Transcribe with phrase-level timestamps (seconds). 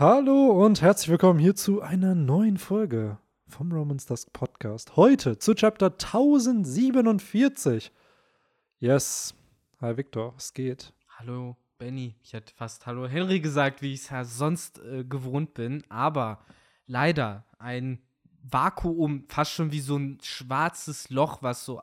[0.00, 3.18] Hallo und herzlich willkommen hier zu einer neuen Folge
[3.48, 4.96] vom Romans Dusk Podcast.
[4.96, 7.92] Heute zu Chapter 1047.
[8.78, 9.34] Yes.
[9.82, 10.94] Hi Victor, was geht?
[11.18, 12.14] Hallo Benny.
[12.22, 16.38] Ich hätte fast Hallo Henry gesagt, wie ich es ja sonst äh, gewohnt bin, aber
[16.86, 18.00] leider ein
[18.42, 21.82] Vakuum, fast schon wie so ein schwarzes Loch, was so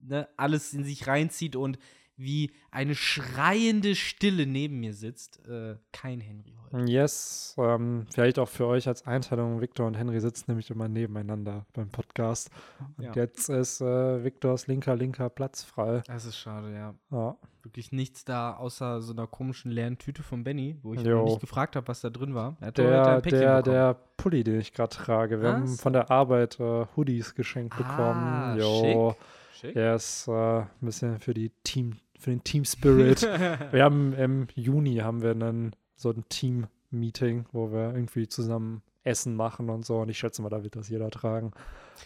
[0.00, 1.78] ne, alles in sich reinzieht und
[2.16, 5.46] wie eine schreiende Stille neben mir sitzt.
[5.48, 6.90] Äh, kein Henry heute.
[6.90, 9.60] Yes, ähm, vielleicht auch für euch als Einteilung.
[9.60, 12.50] Victor und Henry sitzen nämlich immer nebeneinander beim Podcast.
[12.96, 13.12] Und Ja.
[13.14, 16.02] jetzt ist äh, Victors linker, linker Platz frei.
[16.06, 16.94] Das ist schade, ja.
[17.10, 17.36] Ja.
[17.62, 21.24] Wirklich nichts da außer so einer komischen leeren Tüte von Benny, wo ich Jo.
[21.24, 22.56] nicht gefragt habe, was da drin war.
[22.60, 23.74] Er hat heute Der, ein Päckchen der, bekommen.
[23.74, 25.40] der Pulli, den ich gerade trage.
[25.40, 25.80] Wir haben Was?
[25.80, 27.96] von der Arbeit äh, Hoodies geschenkt bekommen.
[28.22, 29.14] Ah, Jo.
[29.14, 29.22] schick.
[29.60, 29.76] Schick.
[29.76, 33.22] Yes, äh, ein bisschen für die Team, für den Team Spirit.
[33.72, 39.36] wir haben im Juni haben wir einen, so ein Team-Meeting, wo wir irgendwie zusammen Essen
[39.36, 39.98] machen und so.
[39.98, 41.52] Und ich schätze mal, da wird das jeder tragen.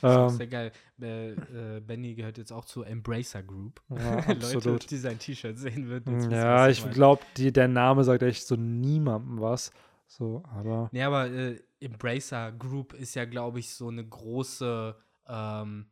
[0.03, 0.73] Das ist Ähm, sehr geil.
[1.01, 3.81] Äh, äh, Benny gehört jetzt auch zur Embracer Group.
[3.89, 6.15] ja, Leute, die sein T-Shirt sehen würden.
[6.15, 9.71] jetzt wissen, Ja, ich glaube, der Name sagt echt so niemandem was.
[10.09, 14.97] So, aber Nee, aber äh, Embracer Group ist ja, glaube ich, so eine große
[15.28, 15.87] ähm,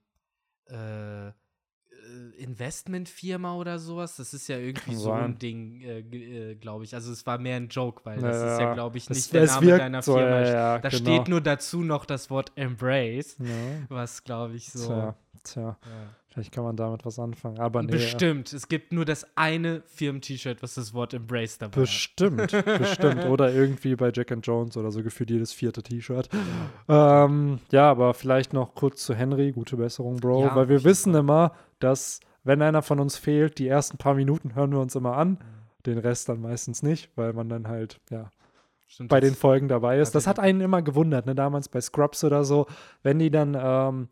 [0.68, 1.32] äh, äh,
[2.38, 4.16] Investmentfirma oder sowas.
[4.16, 5.38] Das ist ja irgendwie so ein.
[5.38, 6.94] Ding, äh, äh, glaube ich.
[6.94, 9.32] Also es war mehr ein Joke, weil das Ja, ist ja, glaube ich, es, nicht
[9.34, 10.40] der es Name wirkt deiner so, Firma.
[10.40, 11.02] ja, da genau.
[11.02, 13.36] steht nur dazu noch das Wort Embrace,
[13.88, 14.86] was, glaube ich, so.
[14.88, 15.76] tja, tja, Ja.
[16.36, 17.58] Vielleicht kann man damit was anfangen.
[17.58, 18.52] Aber nee, Bestimmt.
[18.52, 21.80] Es gibt nur das eine Firmen-T-Shirt, was das Wort Embrace dabei hat.
[21.80, 23.24] Bestimmt, bestimmt.
[23.24, 26.28] Oder irgendwie bei Jack and Jones oder so gefühlt jedes vierte T-Shirt.
[26.90, 29.52] Ähm, ja, aber vielleicht noch kurz zu Henry.
[29.52, 30.42] Gute Besserung, Bro.
[30.42, 34.54] Ja, weil wir wissen immer, dass, wenn einer von uns fehlt, die ersten paar Minuten
[34.54, 35.38] hören wir uns immer an.
[35.86, 38.30] Den Rest dann meistens nicht, weil man dann halt, ja,
[38.88, 40.14] Stimmt, bei den Folgen dabei ist.
[40.14, 41.34] Das hat einen immer gewundert, ne?
[41.34, 42.66] Damals bei Scrubs oder so,
[43.02, 44.08] wenn die dann, ähm,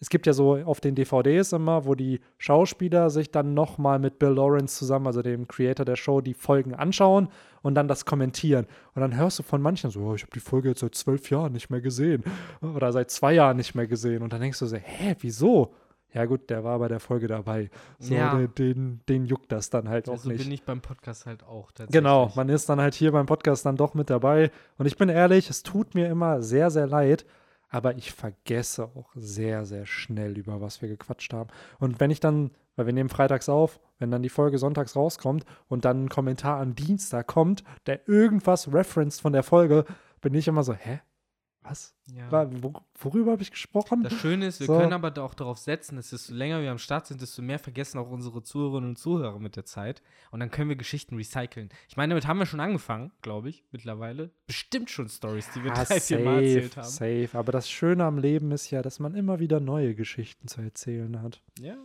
[0.00, 4.18] es gibt ja so auf den DVDs immer, wo die Schauspieler sich dann nochmal mit
[4.18, 7.28] Bill Lawrence zusammen, also dem Creator der Show, die Folgen anschauen
[7.62, 8.66] und dann das kommentieren.
[8.94, 11.30] Und dann hörst du von manchen so, oh, ich habe die Folge jetzt seit zwölf
[11.30, 12.24] Jahren nicht mehr gesehen
[12.62, 14.22] oder seit zwei Jahren nicht mehr gesehen.
[14.22, 15.72] Und dann denkst du so, hä, wieso?
[16.12, 17.68] Ja gut, der war bei der Folge dabei.
[17.98, 18.34] So, Ja.
[18.58, 20.42] den, den, juckt das dann halt auch Also nicht.
[20.42, 21.92] bin ich beim Podcast halt auch tatsächlich.
[21.92, 24.50] Genau, man ist dann halt hier beim Podcast dann doch mit dabei.
[24.78, 27.26] Und ich bin ehrlich, es tut mir immer sehr, sehr leid,
[27.68, 31.50] aber ich vergesse auch sehr, sehr schnell, über was wir gequatscht haben.
[31.78, 35.44] Und wenn ich dann, weil wir nehmen freitags auf, wenn dann die Folge sonntags rauskommt
[35.68, 39.84] und dann ein Kommentar am Dienstag kommt, der irgendwas referenced von der Folge,
[40.20, 41.00] bin ich immer so, hä?
[41.68, 41.94] Was?
[42.14, 42.30] Ja.
[42.30, 44.02] War, wo, worüber habe ich gesprochen?
[44.04, 44.78] Das Schöne ist, wir So.
[44.78, 47.98] können aber auch darauf setzen, dass desto länger wir am Start sind, desto mehr vergessen
[47.98, 50.02] auch unsere Zuhörerinnen und Zuhörer mit der Zeit.
[50.30, 51.68] Und dann können wir Geschichten recyceln.
[51.88, 54.30] Ich meine, damit haben wir schon angefangen, glaube ich, mittlerweile.
[54.46, 56.84] Bestimmt schon Stories, die wir Ah, drei, vier Mal erzählt haben.
[56.88, 57.30] safe.
[57.32, 61.20] Aber das Schöne am Leben ist ja, dass man immer wieder neue Geschichten zu erzählen
[61.22, 61.42] hat.
[61.58, 61.76] Ja.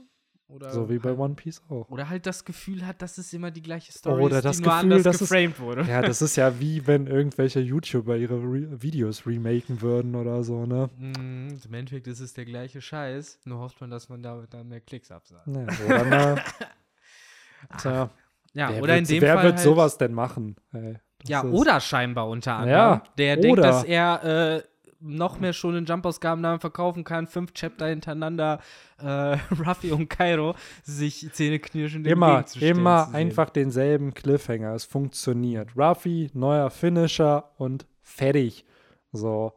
[0.52, 1.90] Oder So wie bei halt, One Piece auch.
[1.90, 4.64] Oder halt das Gefühl hat, dass es immer die gleiche Story Oder ist, das die
[4.64, 5.84] nur Gefühl, anders dass es- geframed wurde.
[5.84, 10.66] Ja, das ist ja wie wenn irgendwelche YouTuber ihre Re Videos remaken würden oder so,
[10.66, 10.90] ne?
[10.98, 14.68] Mm, Im Endeffekt ist es der gleiche Scheiß, nur hofft man, dass man damit dann
[14.68, 15.48] mehr Klicks absagt.
[15.48, 16.44] Ja, oder ne?
[17.78, 18.10] Tja,
[18.54, 20.56] Ja, wer oder in wird, dem wer Fall wird halt, sowas denn machen?
[20.74, 20.96] Ey,
[21.26, 22.70] Ja, ist- oder scheinbar unter anderem.
[23.00, 24.24] Ja, der denkt, dass er
[24.58, 24.64] äh,
[25.02, 28.60] noch mehr schon in Jump-Ausgaben verkaufen kann, fünf Chapter hintereinander,
[29.00, 33.16] äh, Ruffy und Kairo sich zähneknirschend Immer, entgegenzustellen immer zu sehen.
[33.16, 34.74] einfach denselben Cliffhanger.
[34.74, 35.70] Es funktioniert.
[35.76, 38.66] Ruffy, neuer Finisher und fertig.
[39.12, 39.54] So.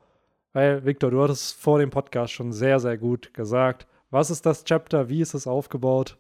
[0.53, 3.87] Weil, Victor, du hattest vor dem Podcast schon sehr, sehr gut gesagt.
[4.11, 5.09] Was ist das Chapter?
[5.09, 6.17] Wie ist es aufgebaut?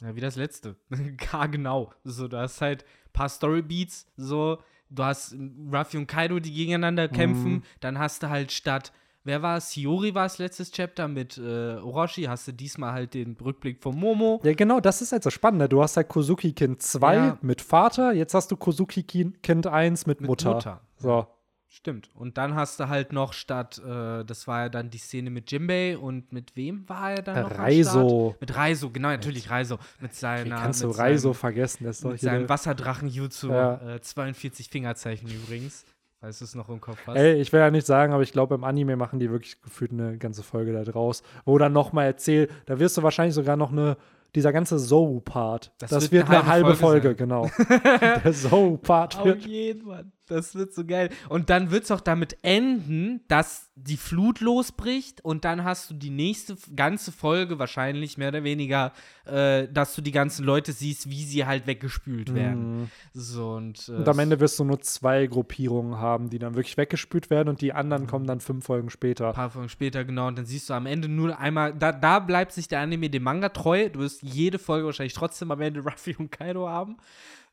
[0.00, 0.76] Ja, wie das letzte.
[1.32, 1.90] Gar genau.
[2.04, 4.58] So, du hast halt ein paar Storybeats, so,
[4.90, 5.34] du hast
[5.72, 7.62] Ruffy und Kaido, die gegeneinander kämpfen, Mhm.
[7.80, 8.92] dann hast du halt statt,
[9.24, 9.70] wer war es?
[9.72, 13.94] Hiyori war es letztes Chapter mit äh, Orochi, hast du diesmal halt den Rückblick von
[13.98, 14.40] Momo.
[14.44, 15.58] Ja, genau, das ist halt so spannend.
[15.58, 15.68] ne?
[15.68, 17.38] Du hast halt Kozuki Kind 2 Ja.
[17.42, 20.54] mit Vater, jetzt hast du Kozuki Kin- Kind 1 mit, Mit Mutter.
[20.54, 20.80] Mutter.
[20.96, 21.26] So.
[21.70, 22.08] Stimmt.
[22.14, 25.52] Und dann hast du halt noch statt, äh, das war ja dann die Szene mit
[25.52, 27.58] Jimbei und mit wem war er dann noch?
[27.58, 28.34] Reiso.
[28.40, 29.78] Mit Reiso, genau, natürlich Reiso.
[30.00, 30.56] Mit Wie seiner.
[30.56, 31.84] kannst du Reiso seinem, vergessen?
[31.84, 33.50] Das ist doch Mit seinem eine- Wasserdrachen-Jutsu.
[33.50, 33.96] Ja.
[33.96, 35.84] Äh, 42 Fingerzeichen übrigens.
[36.20, 37.14] Falls du es noch im Kopf hast.
[37.16, 39.92] Ey, ich will ja nicht sagen, aber ich glaube, im Anime machen die wirklich gefühlt
[39.92, 43.70] eine ganze Folge da draus, wo dann nochmal erzählt, da wirst du wahrscheinlich sogar noch
[43.70, 43.96] eine,
[44.34, 47.48] dieser ganze Zou-Part, das, Das wird, eine eine halbe Folge, Folge genau.
[48.24, 49.46] Der Zou-Part Auf wird.
[49.46, 50.06] jeden Fall.
[50.28, 51.10] Das wird so geil.
[51.28, 55.94] Und dann wird es auch damit enden, dass die Flut losbricht und dann hast du
[55.94, 58.92] die nächste ganze Folge wahrscheinlich mehr oder weniger,
[59.24, 62.80] äh, dass du die ganzen Leute siehst, wie sie halt weggespült werden.
[62.80, 62.90] Mhm.
[63.14, 66.76] So und, äh, Und am Ende wirst du nur zwei Gruppierungen haben, die dann wirklich
[66.76, 69.28] weggespült werden und die anderen kommen dann fünf Folgen später.
[69.28, 72.18] ein paar Folgen später, genau, und dann siehst du am Ende nur einmal, da, da
[72.18, 73.88] bleibt sich der Anime dem Manga treu.
[73.88, 76.96] Du wirst jede Folge wahrscheinlich trotzdem am Ende Ruffy und Kaido haben.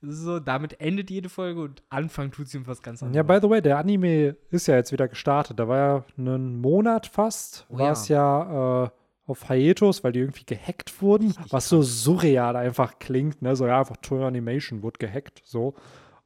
[0.08, 3.16] So, damit endet jede Folge und Anfang tut sie um was ganz anderes.
[3.18, 5.60] Ja, by the way, der Anime ist ja jetzt wieder gestartet.
[5.60, 7.92] Da war ja einen Monat fast, Oh war ja.
[7.92, 8.90] es ja äh,
[9.28, 13.42] auf Hiatus, weil die irgendwie gehackt wurden, was so surreal einfach klingt.
[13.42, 13.56] Ne?
[13.56, 15.42] So ja, einfach Toy Animation wurde gehackt.
[15.46, 15.74] So.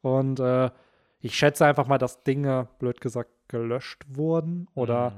[0.01, 0.69] Und äh,
[1.21, 5.11] ich schätze einfach mal, dass Dinge, blöd gesagt, gelöscht wurden oder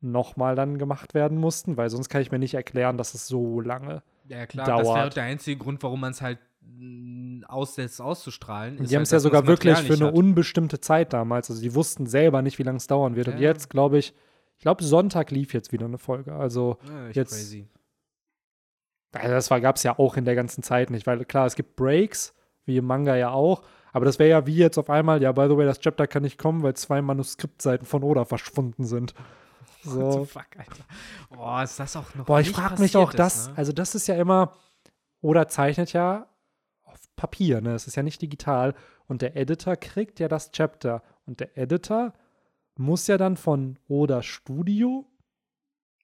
[0.00, 0.10] Mhm.
[0.12, 3.60] nochmal dann gemacht werden mussten, weil sonst kann ich mir nicht erklären, dass es so
[3.60, 4.02] lange.
[4.28, 5.16] Ja, klar, das wäre dauert.
[5.16, 6.38] der einzige Grund, warum man es halt
[6.68, 8.76] mh, aussetzt, auszustrahlen.
[8.76, 10.14] die haben halt, es ja dass man sogar das wirklich für eine hat.
[10.14, 11.50] unbestimmte Zeit damals.
[11.50, 13.28] Also die wussten selber nicht, wie lange es dauern wird.
[13.28, 13.40] Und Ja.
[13.50, 14.14] jetzt, glaube ich,
[14.56, 16.34] ich glaube, Sonntag lief jetzt wieder eine Folge.
[16.34, 17.68] Also, Ja, jetzt- crazy.
[19.12, 21.76] also das gab es ja auch in der ganzen Zeit nicht, weil klar, es gibt
[21.76, 22.34] Breaks,
[22.66, 23.62] wie im Manga ja auch.
[23.92, 26.22] Aber das wäre ja wie jetzt auf einmal, ja, by the way, das Chapter kann
[26.22, 29.14] nicht kommen, weil zwei Manuskriptseiten von Oda verschwunden sind.
[29.84, 30.24] What So.
[30.24, 30.84] the fuck, Alter.
[31.30, 33.54] Boah, ist das auch noch Boah, ich frage mich auch das, ist, ne?
[33.58, 34.52] also das ist ja immer,
[35.22, 36.26] Oda zeichnet ja
[37.18, 37.74] Papier, ne?
[37.74, 38.74] Es ist ja nicht digital.
[39.06, 41.02] Und der Editor kriegt ja das Chapter.
[41.26, 42.14] Und der Editor
[42.76, 45.04] muss ja dann von Oda Studio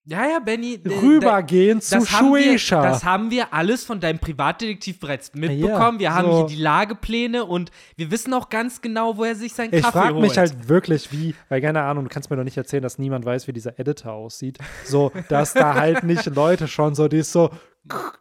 [0.07, 0.77] Ja, ja, Benny.
[0.77, 2.83] d- rübergehen zu haben, wir, Shueisha.
[2.83, 5.99] das haben wir alles von deinem Privatdetektiv bereits mitbekommen.
[5.99, 6.37] wir haben so.
[6.39, 9.99] hier die Lagepläne und wir wissen auch ganz genau, wo er sich sein Ich Kaffee
[9.99, 10.23] frage holt.
[10.29, 13.25] mich halt wirklich, wie, weil keine Ahnung, du kannst mir doch nicht erzählen, dass niemand
[13.25, 14.59] weiß, wie dieser Editor aussieht.
[14.85, 17.49] So, dass da halt nicht Leute schon so, die ist so,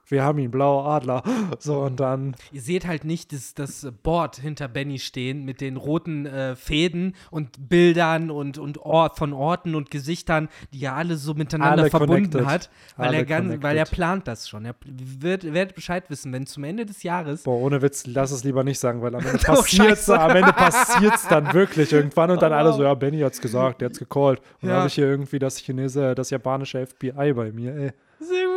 [0.07, 1.24] wir haben ihn, blauer Adler.
[1.60, 5.77] So, und dann, Ihr seht halt nicht das, das Board hinter Benny stehen mit den
[5.77, 11.15] roten äh, Fäden und Bildern und, und Ort, von Orten und Gesichtern, die er alle
[11.15, 12.45] so miteinander Alle verbunden connected.
[12.45, 13.63] hat, weil Alle er, ganz, connected.
[13.63, 14.65] weil er plant das schon.
[14.65, 18.44] Er wird, wird Bescheid wissen, wenn zum Ende des Jahres boah, ohne Witz, lass es
[18.44, 20.19] lieber nicht sagen, weil am Ende Oh, passiert's, Scheiße.
[20.19, 23.81] am Ende passiert's dann wirklich irgendwann und dann Oh, alle so, ja, Benny hat's gesagt,
[23.81, 24.39] der hat's gecallt.
[24.39, 24.75] Und dann Ja.
[24.80, 27.92] habe ich hier irgendwie das Chinese, das japanische FBI bei mir, ey.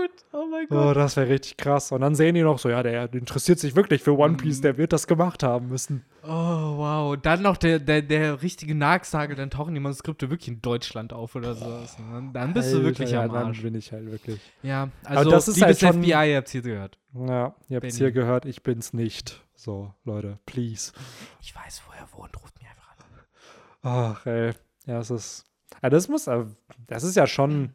[0.08, 0.25] Gut.
[0.32, 1.93] Oh mein Oh, das wäre richtig krass.
[1.93, 4.37] Und dann sehen die noch so, ja, der interessiert sich wirklich für One Mhm.
[4.38, 6.05] Piece, der wird das gemacht haben müssen.
[6.23, 7.17] Oh, wow.
[7.20, 11.35] Dann noch der, der, der richtige Nagsagel, dann tauchen die Manuskripte wirklich in Deutschland auf
[11.35, 11.97] oder sowas.
[11.99, 13.62] Und dann bist du Alter, wirklich ja, am dann Arsch.
[13.62, 14.41] bin ich halt wirklich.
[14.62, 16.99] Ja, also das ist liebes halt schon- FBI, ihr habt's hier gehört.
[17.14, 17.93] Ja, ihr habt's Benny.
[17.93, 19.43] hier gehört, ich bin's nicht.
[19.55, 20.93] So, Leute, please.
[21.41, 23.06] Ich weiß, wo er wohnt, ruft mich einfach an.
[23.82, 24.53] Ach, ey.
[24.87, 25.44] Ja, es ist.
[25.82, 26.26] Ja, das muss.
[26.26, 26.44] äh,
[26.87, 27.73] Das ist ja schon.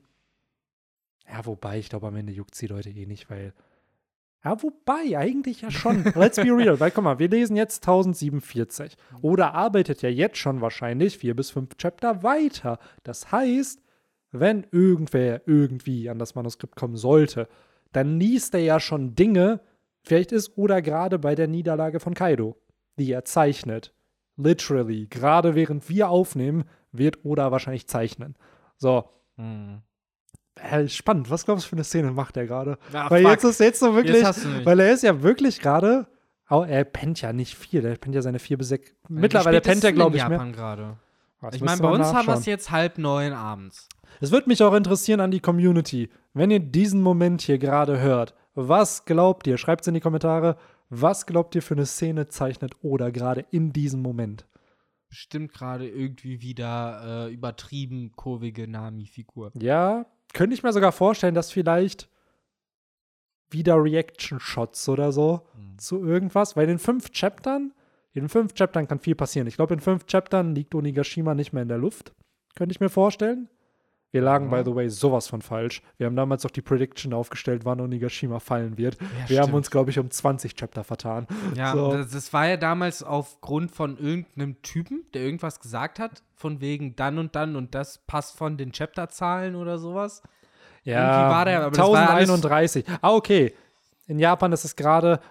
[1.32, 3.54] Ja, wobei, ich glaube, am Ende juckt sie Leute eh nicht, weil.
[4.44, 6.04] Ja, wobei, eigentlich ja schon.
[6.16, 6.80] Let's be real.
[6.80, 8.98] Weil, guck mal, wir lesen jetzt 1047.
[9.22, 12.80] Oder arbeitet ja jetzt schon wahrscheinlich vier bis fünf Chapter weiter.
[13.04, 13.82] Das heißt,
[14.32, 17.48] wenn irgendwer irgendwie an das Manuskript kommen sollte,
[17.92, 19.62] dann liest er ja schon Dinge,
[20.04, 22.58] vielleicht ist oder gerade bei der Niederlage von Kaido,
[22.98, 23.94] die er zeichnet.
[24.38, 28.36] Literally, gerade während wir aufnehmen, wird Oda wahrscheinlich zeichnen.
[28.78, 29.10] So,
[30.88, 31.30] spannend.
[31.30, 32.78] Was glaubst du für eine Szene macht er gerade?
[32.92, 33.32] Weil fuck.
[33.32, 36.08] jetzt ist jetzt so wirklich, Jetzt weil er ist ja wirklich gerade,
[36.48, 38.94] au- er pennt ja nicht viel, er pennt ja seine vier bis sechs.
[39.08, 40.32] Mittlerweile pennt er, glaube ich, mehr.
[40.32, 40.98] Japan gerade.
[41.40, 43.88] Was Ich meine, bei uns haben wir es jetzt halb neun abends.
[44.20, 46.10] Es würde mich auch interessieren an die Community.
[46.34, 49.58] Wenn ihr diesen Moment hier gerade hört, was glaubt ihr?
[49.58, 50.58] Schreibt es in die Kommentare.
[50.90, 54.46] Was glaubt ihr für eine Szene zeichnet Oda gerade in diesem Moment?
[55.10, 59.52] Bestimmt gerade irgendwie wieder äh, übertrieben kurvige Nami-Figur.
[59.60, 62.10] Ja, könnte ich mir sogar vorstellen, dass vielleicht
[63.50, 65.78] wieder Reaction-Shots oder so Mhm.
[65.78, 67.74] zu irgendwas, weil in fünf Chaptern,
[68.14, 69.48] in fünf Chaptern kann viel passieren.
[69.48, 72.14] Ich glaube, in fünf Chaptern liegt Onigashima nicht mehr in der Luft.
[72.56, 73.50] Könnte ich mir vorstellen.
[74.12, 75.82] Wir lagen, by the way, sowas von falsch.
[75.98, 78.98] Wir haben damals auch die Prediction aufgestellt, wann Onigashima fallen wird.
[79.00, 79.56] Ja, Wir haben stimmt.
[79.56, 81.28] uns, glaube ich, um 20 Chapter vertan.
[81.56, 81.94] Ja, So.
[81.94, 86.96] das, das war ja damals aufgrund von irgendeinem Typen, der irgendwas gesagt hat, von wegen
[86.98, 90.22] dann und dann und das passt von den Chapterzahlen oder sowas.
[90.84, 92.86] Ja, war der, aber das war ja alles- 1031.
[93.02, 93.54] Ah, okay.
[94.08, 95.22] In Japan ist es gerade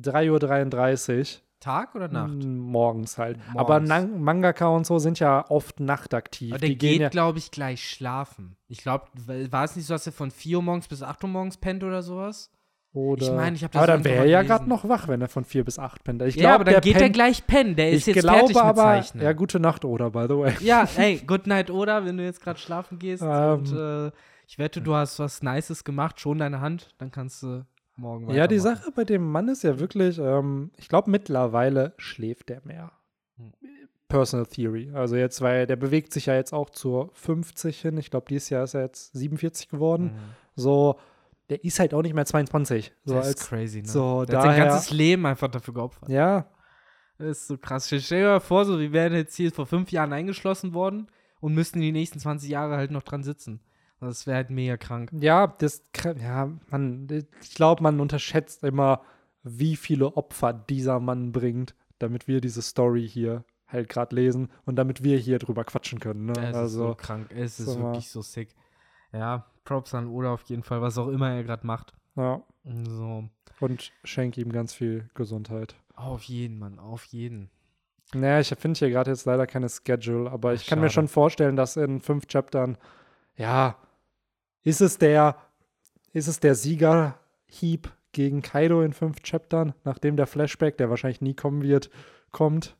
[0.00, 1.40] 3.33 Uhr.
[1.64, 2.34] Tag oder Nacht?
[2.44, 3.38] Mm, Morgens halt.
[3.54, 3.88] Aber Morgens.
[3.88, 6.52] Nan- Mangaka und so sind ja oft nachtaktiv.
[6.52, 8.56] Aber der die geht, ja, glaube ich, gleich schlafen.
[8.68, 9.06] Ich glaube,
[9.50, 11.82] war es nicht so, dass er von 4 Uhr morgens bis 8 Uhr morgens pennt
[11.84, 12.50] oder sowas?
[12.92, 15.20] oder, ich meine, ich hab das Aber dann wäre er ja gerade noch wach, wenn
[15.20, 16.22] er von 4 bis 8 pennt.
[16.22, 17.74] Ich ja, glaub, aber dann der geht er gleich pennen.
[17.74, 19.24] Der ist Ich jetzt glaube fertig mit aber, Zeichnen.
[19.24, 20.52] ja, gute Nacht, oder, by the way.
[20.60, 22.04] Ja, ey, good night, oder?
[22.04, 23.52] Wenn du jetzt gerade schlafen gehst Ähm.
[23.58, 24.12] und äh,
[24.46, 27.64] ich wette, du hast was Nices gemacht, schon deine Hand, dann kannst du
[27.96, 28.58] morgen Ja, die.
[28.58, 32.92] Sache bei dem Mann ist ja wirklich, ähm, ich glaube, mittlerweile schläft er mehr.
[33.36, 33.52] Hm.
[34.08, 34.90] Personal Theory.
[34.94, 37.96] Also jetzt, weil der bewegt sich ja jetzt auch zur 50 hin.
[37.98, 40.04] Ich glaube, dieses Jahr ist er jetzt 47 geworden.
[40.14, 40.18] Mhm.
[40.54, 40.98] So,
[41.50, 42.92] der ist halt auch nicht mehr 22.
[43.04, 43.88] So das als, ist crazy, ne?
[43.88, 46.08] so der hat sein daher- ganzes Leben einfach dafür geopfert.
[46.08, 46.46] Ja,
[47.18, 47.86] Das ist so krass.
[47.88, 51.08] Stell dir mal vor, so, wir wären jetzt hier vor fünf Jahren eingeschlossen worden
[51.40, 53.60] und müssten die nächsten 20 Jahre halt noch dran sitzen.
[54.00, 55.10] Das wäre halt mega krank.
[55.18, 55.82] ja, das,
[56.20, 57.08] ja, man,
[57.40, 59.00] ich glaube, man unterschätzt immer,
[59.42, 64.76] wie viele Opfer dieser Mann bringt, damit wir diese Story hier halt gerade lesen und
[64.76, 66.26] damit wir hier drüber quatschen können.
[66.26, 66.32] Ne?
[66.36, 67.30] Es ist also, so krank.
[67.34, 68.54] Es ist so wirklich so sick.
[69.12, 71.94] Ja, Props an Oda auf jeden Fall, was auch immer er gerade macht.
[72.16, 73.24] ja, So.
[73.60, 75.76] und schenke ihm ganz viel Gesundheit.
[75.94, 77.48] Auf jeden, Mann, auf jeden.
[78.12, 81.08] Naja, ich finde hier gerade jetzt leider keine Schedule, aber Ach, ich kann mir schon
[81.08, 82.76] vorstellen, dass in fünf Chaptern,
[83.36, 83.76] ja,
[84.64, 85.36] ist es der,
[86.12, 91.34] ist es der Siegerhieb gegen Kaido in fünf Chaptern, nachdem der Flashback, der wahrscheinlich nie
[91.34, 91.90] kommen wird,
[92.30, 92.76] kommt.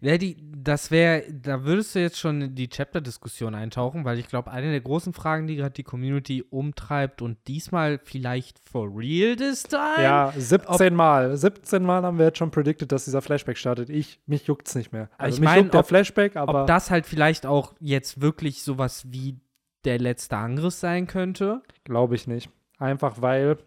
[0.00, 4.28] Ja, die, das wäre, da würdest du jetzt schon in die Chapter-Diskussion eintauchen, weil ich
[4.28, 9.34] glaube, eine der großen Fragen, die gerade die Community umtreibt und diesmal vielleicht for real
[9.34, 10.00] this time.
[10.00, 11.36] Ja, 17 Mal.
[11.36, 13.90] 17 Mal haben wir jetzt schon predicted, dass dieser Flashback startet.
[13.90, 15.08] Ich, mich juckt's nicht mehr.
[15.18, 18.20] Also Ich mich mein, juckt der ob- Flashback, aber Ob das halt vielleicht auch jetzt
[18.20, 19.40] wirklich sowas wie
[19.84, 21.62] der letzte Angriff sein könnte.
[21.84, 22.50] Glaube ich nicht.
[22.78, 23.58] Einfach weil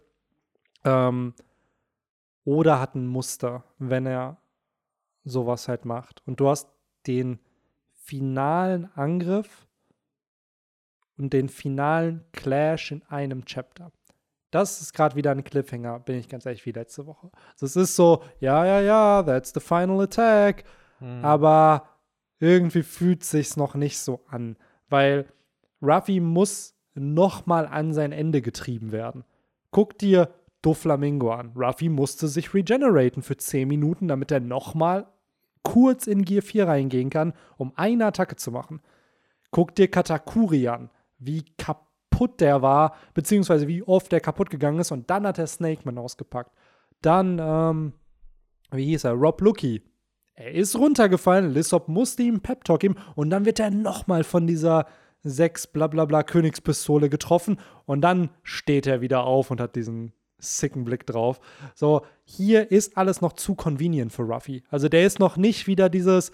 [0.84, 1.34] ähm,
[2.44, 4.38] Oda hat ein Muster, wenn er
[5.24, 6.24] sowas halt macht.
[6.26, 6.70] Und du hast
[7.06, 7.40] den
[7.94, 9.68] finalen Angriff
[11.18, 13.92] und den finalen Clash in einem Chapter.
[14.52, 17.30] Das ist gerade wieder ein Cliffhanger, bin ich ganz ehrlich, wie letzte Woche.
[17.52, 20.64] Also es ist so, ja, ja, ja, that's the final attack.
[21.22, 21.90] Aber
[22.40, 24.58] irgendwie fühlt sich's noch nicht so an,
[24.90, 25.28] weil
[25.82, 29.24] Ruffy muss noch mal an sein Ende getrieben werden.
[29.72, 30.30] Guck dir
[30.62, 31.52] Doflamingo an.
[31.56, 35.08] Ruffy musste sich regeneraten für 10 Minuten, damit er noch mal
[35.64, 38.82] kurz in Gear 4 reingehen kann, um eine Attacke zu machen.
[39.52, 44.92] Guck dir Katakuri an, wie kaputt der war, beziehungsweise wie oft der kaputt gegangen ist
[44.92, 46.52] und dann hat er Snakeman ausgepackt.
[47.02, 47.94] Dann, ähm,
[48.72, 49.14] wie hieß er?
[49.14, 49.84] Rob Lucky.
[50.34, 54.48] Er ist runtergefallen, Lissop musste ihm Pep Talk geben und dann wird er nochmal von
[54.48, 54.86] dieser
[55.30, 61.06] 6 blablabla Königspistole getroffen und dann steht er wieder auf und hat diesen sicken Blick
[61.06, 61.40] drauf.
[61.74, 64.64] So, hier ist alles noch zu convenient für Ruffy.
[64.70, 66.32] Also der ist noch nicht wieder dieses,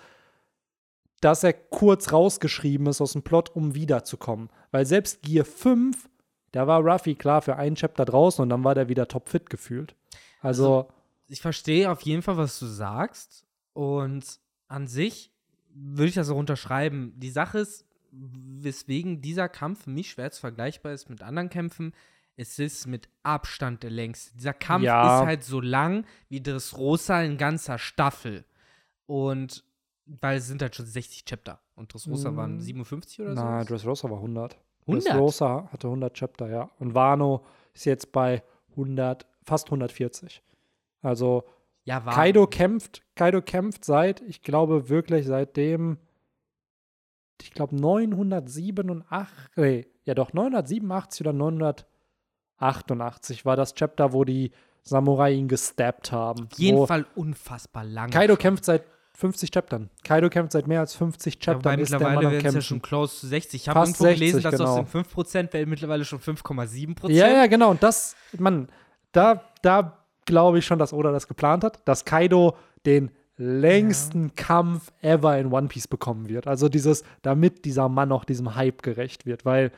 [1.22, 4.50] dass er kurz rausgeschrieben ist aus dem Plot, um wiederzukommen.
[4.72, 6.10] Weil selbst Gear 5,
[6.52, 9.96] da war Ruffy klar für einen Chapter draußen und dann war der wieder topfit gefühlt.
[10.42, 10.88] Also,
[11.28, 13.46] ich verstehe auf jeden Fall, was du sagst.
[13.72, 15.32] Und an sich
[15.74, 17.14] würde ich das auch unterschreiben.
[17.16, 21.94] Die Sache ist, weswegen dieser Kampf für mich schwer zu vergleichbar ist mit anderen Kämpfen.
[22.36, 24.36] Es ist mit Abstand der längste.
[24.36, 25.20] Dieser Kampf Ja.
[25.22, 28.46] ist halt so lang wie Dressrosa in ganzer Staffel.
[29.06, 29.64] Und
[30.06, 31.60] weil es sind halt schon 60 Chapter.
[31.76, 32.36] Und Dressrosa Mm.
[32.38, 33.42] waren 57 oder so.
[33.44, 34.58] na, Dressrosa war 100.
[34.88, 35.06] 100?
[35.14, 36.70] Dressrosa hatte 100 Chapter, ja.
[36.80, 38.44] Und Wano ist jetzt bei
[38.76, 40.42] 100, fast 140.
[41.02, 41.44] Also,
[41.86, 42.00] ja.
[42.02, 45.98] Kaido kämpft, Kaido kämpft seit, ich glaube wirklich seitdem,
[47.44, 55.34] ich glaube 987, nee, ja doch 987 oder 988 war das Chapter, wo die Samurai
[55.34, 56.48] ihn gestabbt haben.
[56.52, 58.10] Auf jeden Fall unfassbar lang.
[58.10, 58.40] Kaido schon.
[58.40, 58.84] kämpft seit
[59.16, 59.92] 50 Chaptern.
[60.04, 62.62] Kaido kämpft seit mehr als 50 Ja, wobei Chaptern, ist der mittlerweile werden es ja
[62.62, 63.62] schon close zu 60.
[63.62, 65.04] Ich habe irgendwo gelesen, 60, dass aus genau.
[65.04, 67.12] den 5% werden mittlerweile schon 5,7%.
[67.12, 67.70] Ja, ja, genau.
[67.72, 68.70] Und das, Mann,
[69.12, 74.92] da, da glaube ich schon, dass Oda das geplant hat, dass Kaido den längsten Kampf
[75.02, 76.48] ever in One Piece bekommen wird.
[76.48, 79.72] Also dieses, damit dieser Mann auch diesem Hype gerecht wird, weil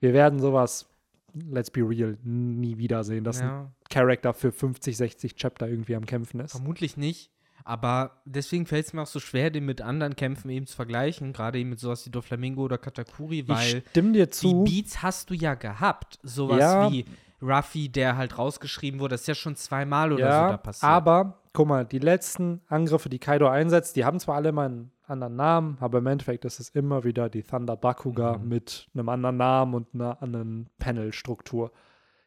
[0.00, 0.88] wir werden sowas,
[1.34, 6.06] let's be real, nie wiedersehen, dass ein Ja, Charakter für 50, 60 Chapter irgendwie am
[6.06, 6.52] Kämpfen ist.
[6.52, 7.30] vermutlich nicht.
[7.64, 11.32] Aber deswegen fällt es mir auch so schwer, den mit anderen Kämpfen eben zu vergleichen.
[11.32, 14.64] Gerade eben mit sowas wie Doflamingo oder Katakuri, weil ich stimme dir die zu.
[14.64, 16.18] Beats hast du ja gehabt.
[16.24, 16.90] Sowas Ja.
[16.90, 17.04] wie
[17.42, 19.14] Ruffy, der halt rausgeschrieben wurde.
[19.14, 20.90] Das ist ja schon zweimal oder so ja, da passiert.
[20.90, 24.92] aber guck mal, die letzten Angriffe, die Kaido einsetzt, die haben zwar alle mal einen
[25.06, 28.48] anderen Namen, aber im Endeffekt ist es immer wieder die Thunder Bakuga Mhm.
[28.48, 31.72] mit einem anderen Namen und einer anderen Panel-Struktur.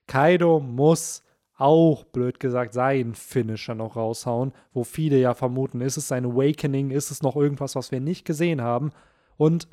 [0.08, 1.24] Kaido muss
[1.58, 6.92] auch, blöd gesagt, seinen Finisher noch raushauen, wo viele ja vermuten, ist es sein Awakening,
[6.92, 8.92] ist es noch irgendwas, was wir nicht gesehen haben.
[9.38, 9.68] Und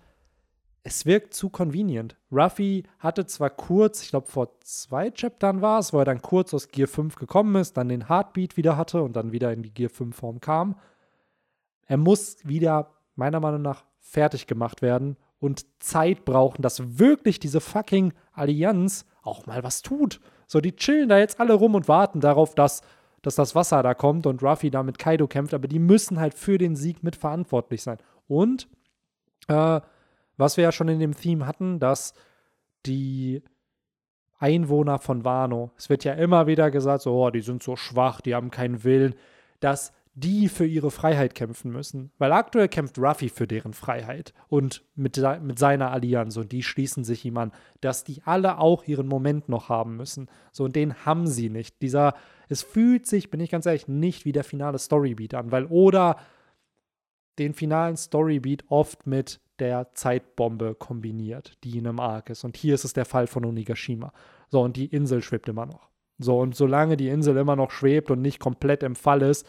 [0.84, 2.16] es wirkt zu convenient.
[2.30, 6.52] Ruffy hatte zwar kurz, ich glaube vor zwei Chaptern war es, wo er dann kurz
[6.54, 9.72] aus Gear 5 gekommen ist, dann den Heartbeat wieder hatte und dann wieder in die
[9.72, 10.76] Gear 5 Form kam.
[11.86, 17.60] Er muss wieder meiner Meinung nach fertig gemacht werden und Zeit brauchen, dass wirklich diese
[17.60, 20.20] fucking Allianz auch mal was tut.
[20.46, 22.82] So, die chillen da jetzt alle rum und warten darauf, dass,
[23.22, 26.34] dass das Wasser da kommt und Ruffy da mit Kaido kämpft, aber die müssen halt
[26.34, 27.98] für den Sieg mitverantwortlich sein.
[28.26, 28.68] Und
[29.48, 29.80] äh,
[30.36, 32.14] was wir ja schon in dem Theme hatten, dass
[32.86, 33.42] die
[34.38, 38.20] Einwohner von Wano, es wird ja immer wieder gesagt, so, oh, die sind so schwach,
[38.20, 39.14] die haben keinen Willen,
[39.60, 42.10] dass die für ihre Freiheit kämpfen müssen.
[42.18, 47.04] Weil aktuell kämpft Ruffy für deren Freiheit und mit, mit seiner Allianz und die schließen
[47.04, 50.28] sich ihm an, dass die alle auch ihren Moment noch haben müssen.
[50.50, 51.80] So, und den haben sie nicht.
[51.80, 52.14] Dieser,
[52.48, 56.18] es fühlt sich, bin ich ganz ehrlich, nicht wie der finale Storybeat an, weil Oda
[57.38, 62.42] den finalen Storybeat oft mit der Zeitbombe kombiniert, die in einem Arc ist.
[62.42, 64.12] Und hier ist es der Fall von Onigashima.
[64.48, 65.88] So, und die Insel schwebt immer noch.
[66.18, 69.46] So, und solange die Insel immer noch schwebt und nicht komplett im Fall ist,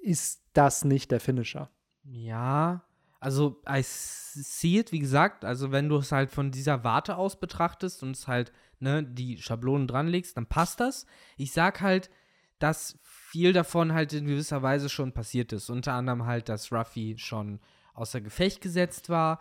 [0.00, 1.70] ist das nicht der Finisher.
[2.04, 2.84] Ja,
[3.18, 7.40] also I see it, wie gesagt, also wenn du es halt von dieser Warte aus
[7.40, 11.04] betrachtest und es halt, ne, die Schablonen dranlegst, dann passt das.
[11.36, 12.10] Ich sag halt,
[12.60, 15.68] dass viel davon halt in gewisser Weise schon passiert ist.
[15.68, 17.58] Unter anderem halt, dass Ruffy schon
[17.98, 19.40] außer Gefecht gesetzt war,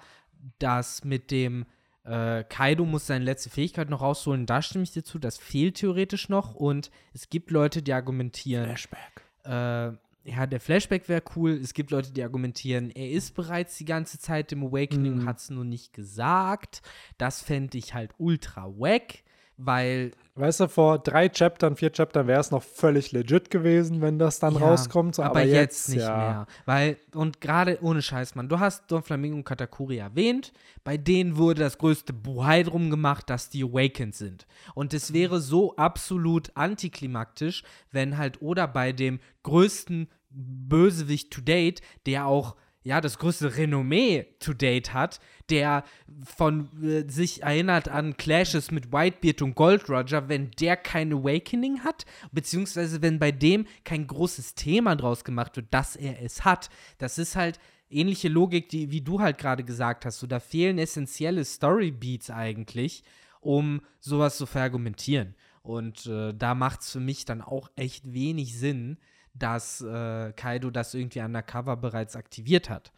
[0.59, 1.65] dass mit dem
[2.03, 5.75] äh, Kaido muss seine letzte Fähigkeit noch rausholen, da stimme ich dir zu, das fehlt
[5.75, 8.65] theoretisch noch und es gibt Leute, die argumentieren.
[8.65, 9.21] Flashback.
[9.45, 9.91] Äh,
[10.29, 11.51] ja, der Flashback wäre cool.
[11.51, 15.25] Es gibt Leute, die argumentieren, er ist bereits die ganze Zeit im Awakening, Mhm.
[15.25, 16.81] hat es nur nicht gesagt.
[17.17, 19.23] Das fände ich halt ultra wack,
[19.57, 24.19] weil Weißt du, vor drei Chaptern, vier Chaptern wäre es noch völlig legit gewesen, wenn
[24.19, 25.15] das dann Ja, rauskommt.
[25.15, 26.15] So, aber, aber, jetzt, nicht ja.
[26.15, 26.47] mehr.
[26.65, 30.53] Weil, und gerade ohne Scheiß, Mann, du hast Don Flamingo und Katakuri erwähnt.
[30.83, 34.45] Bei denen wurde das größte Buhai drum gemacht, dass die Awakened sind.
[34.75, 41.81] Und es wäre so absolut antiklimaktisch, wenn halt Oda bei dem größten Bösewicht to date,
[42.05, 42.55] der auch
[42.87, 45.83] ja, das größte Renommee to date hat, der
[46.23, 51.83] von äh, sich erinnert an Clashes mit Whitebeard und Gold Roger, wenn der kein Awakening
[51.83, 56.69] hat, beziehungsweise wenn bei dem kein großes Thema draus gemacht wird, dass er es hat.
[56.97, 60.19] Das ist halt ähnliche Logik, die, wie du halt gerade gesagt hast.
[60.19, 63.03] So, da fehlen essentielle Storybeats eigentlich,
[63.41, 65.35] um sowas zu verargumentieren.
[65.61, 68.97] Und äh, da macht es für mich dann auch echt wenig Sinn,
[69.37, 72.91] dass äh, Kaido das irgendwie undercover bereits aktiviert hat.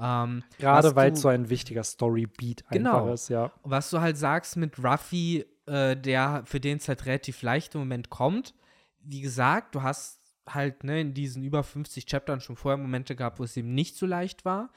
[0.00, 3.00] Ähm, Gerade weil es so ein wichtiger Storybeat Genau.
[3.00, 3.52] einfach ist, ja.
[3.62, 7.82] was du halt sagst mit Ruffy, äh, der für den es halt relativ leicht im
[7.82, 8.54] Moment kommt.
[9.00, 13.38] Wie gesagt, du hast halt ne, in diesen über 50 Chaptern schon vorher Momente gehabt,
[13.38, 14.70] wo es ihm nicht so leicht war.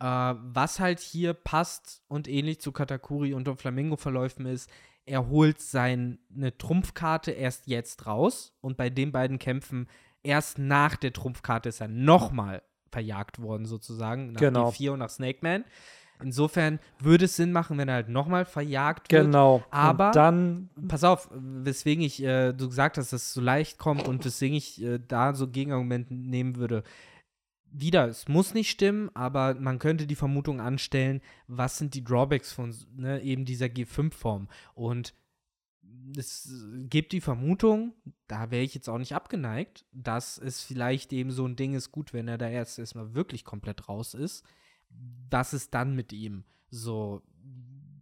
[0.00, 4.70] Äh, was halt hier passt und ähnlich zu Katakuri und Don Flamingo verläufen ist,
[5.04, 6.18] er holt seine
[6.58, 9.88] Trumpfkarte erst jetzt raus und bei den beiden Kämpfen
[10.22, 14.68] erst nach der Trumpfkarte ist er nochmal verjagt worden sozusagen, nach Genau.
[14.70, 15.64] D4 und nach Snake Man.
[16.22, 19.24] Insofern würde es Sinn machen, wenn er halt nochmal verjagt wird.
[19.24, 19.64] Genau.
[19.70, 23.78] aber- Und dann, Pass auf, weswegen ich, äh, du gesagt hast, dass es so leicht
[23.78, 26.84] kommt und weswegen ich äh, da so Gegenargument nehmen würde.
[27.74, 32.52] Wieder, es muss nicht stimmen, aber man könnte die Vermutung anstellen, was sind die Drawbacks
[32.52, 34.48] von ne, eben dieser G5-Form.
[34.74, 35.14] Und
[36.16, 36.52] es
[36.88, 37.94] gibt die Vermutung,
[38.26, 41.92] da wäre ich jetzt auch nicht abgeneigt, dass es vielleicht eben so ein Ding ist,
[41.92, 44.44] gut, wenn er da erst erstmal wirklich komplett raus ist,
[45.30, 46.44] was ist dann mit ihm?
[46.70, 47.22] So,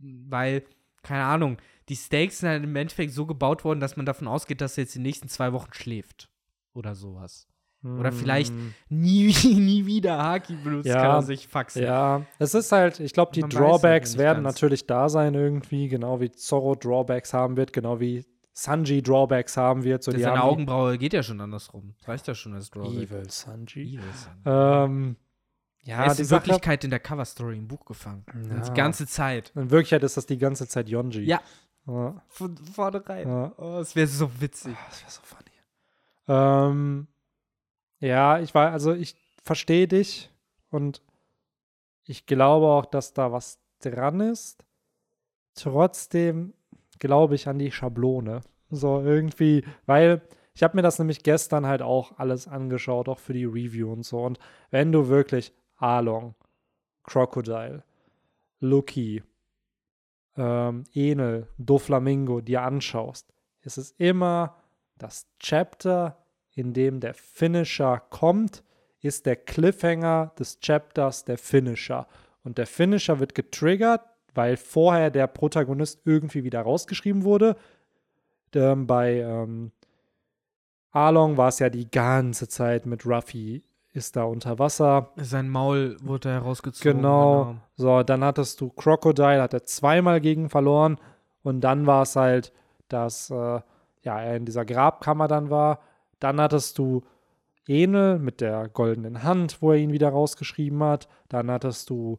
[0.01, 0.65] weil,
[1.03, 1.59] keine Ahnung,
[1.89, 4.85] die Stakes sind halt im Endeffekt so gebaut worden, dass man davon ausgeht, dass er
[4.85, 6.31] jetzt die nächsten zwei Wochen schläft.
[6.73, 7.50] Oder sowas.
[7.83, 11.83] Oder vielleicht mm, nie, nie wieder Haki benutzt, Ja, kann er sich faxen.
[11.83, 14.57] Ja, es ist halt, ich glaube, die Man ja Drawbacks werden ganz.
[14.57, 19.85] natürlich da sein irgendwie, genau wie Zorro Drawbacks haben wird, genau wie Sanji Drawbacks haben
[19.85, 20.03] wird.
[20.03, 21.95] So, die Seine Augenbraue geht ja schon andersrum.
[22.01, 22.93] Das reicht ja schon als Drawback.
[23.11, 23.95] Evil Sanji.
[23.95, 24.43] Evil Sanji.
[24.45, 25.17] Ähm,
[25.87, 28.27] er ja, ist die in Wirklichkeit in der Cover-Story im Buch gefangen.
[28.51, 28.61] Ja.
[28.61, 29.53] Die ganze Zeit.
[29.55, 31.23] in Wirklichkeit ist das die ganze Zeit Yonji.
[31.23, 31.41] Ja.
[31.87, 33.27] Ja, Von vornherein.
[33.27, 33.53] ja.
[33.57, 34.75] Oh, das wäre so witzig.
[34.77, 35.51] Ah, Das wäre so funny.
[36.29, 37.07] Ähm,
[38.01, 40.31] ja, ich war, also ich verstehe dich
[40.71, 41.03] und
[42.05, 44.65] ich glaube auch, dass da was dran ist.
[45.55, 46.55] Trotzdem
[46.99, 48.41] glaube ich an die Schablone.
[48.71, 50.23] So irgendwie, weil
[50.55, 54.05] ich habe mir das nämlich gestern halt auch alles angeschaut, auch für die Review und
[54.05, 54.23] so.
[54.25, 54.39] Und
[54.71, 56.35] wenn du wirklich Along,
[57.03, 57.83] Crocodile,
[58.61, 59.23] Lucky,
[60.37, 63.33] ähm, Enel, Doflamingo dir anschaust,
[63.63, 64.57] ist es immer
[64.99, 66.17] das Chapter,
[66.61, 68.63] in dem der Finisher kommt,
[69.01, 72.07] ist der Cliffhanger des Chapters der Finisher.
[72.45, 74.03] Und der Finisher wird getriggert,
[74.35, 77.57] weil vorher der Protagonist irgendwie wieder rausgeschrieben wurde.
[78.55, 79.73] Ähm, bei ähm,
[80.93, 85.11] Arlong war es ja die ganze Zeit mit Ruffy ist da unter Wasser.
[85.17, 86.99] Sein Maul wurde herausgezogen.
[86.99, 87.57] Genau.
[87.77, 90.99] So, dann hattest du Crocodile, hat er zweimal gegen verloren.
[91.43, 92.53] Und dann war es halt,
[92.89, 93.61] dass äh,
[94.03, 95.81] ja, er in dieser Grabkammer dann war.
[96.21, 97.03] Dann hattest du
[97.67, 101.09] Enel mit der goldenen Hand, wo er ihn wieder rausgeschrieben hat.
[101.29, 102.19] Dann hattest du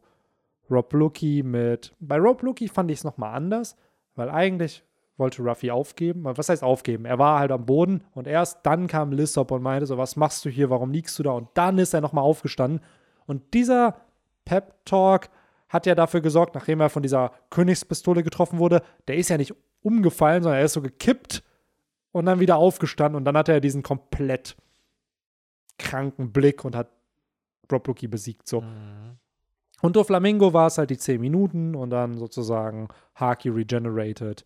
[0.70, 1.94] Rob Lucky mit.
[2.00, 3.76] Bei Rob Lucky fand ich es nochmal anders,
[4.14, 4.84] weil eigentlich
[5.18, 6.24] wollte Ruffy aufgeben.
[6.24, 7.04] Was heißt aufgeben?
[7.04, 10.44] Er war halt am Boden und erst dann kam Lissop und meinte so, was machst
[10.44, 11.32] du hier, warum liegst du da?
[11.32, 12.80] Und dann ist er nochmal aufgestanden.
[13.26, 13.96] Und dieser
[14.44, 15.28] Pep-Talk
[15.68, 19.54] hat ja dafür gesorgt, nachdem er von dieser Königspistole getroffen wurde, der ist ja nicht
[19.82, 21.42] umgefallen, sondern er ist so gekippt
[22.12, 24.56] und dann wieder aufgestanden und dann hatte er diesen komplett
[25.78, 26.90] kranken Blick und hat
[27.70, 28.46] Rob Lucky besiegt.
[28.46, 28.60] So.
[28.60, 29.18] Mhm.
[29.80, 34.44] Und Do Flamingo war es halt die 10 Minuten und dann sozusagen Haki regenerated.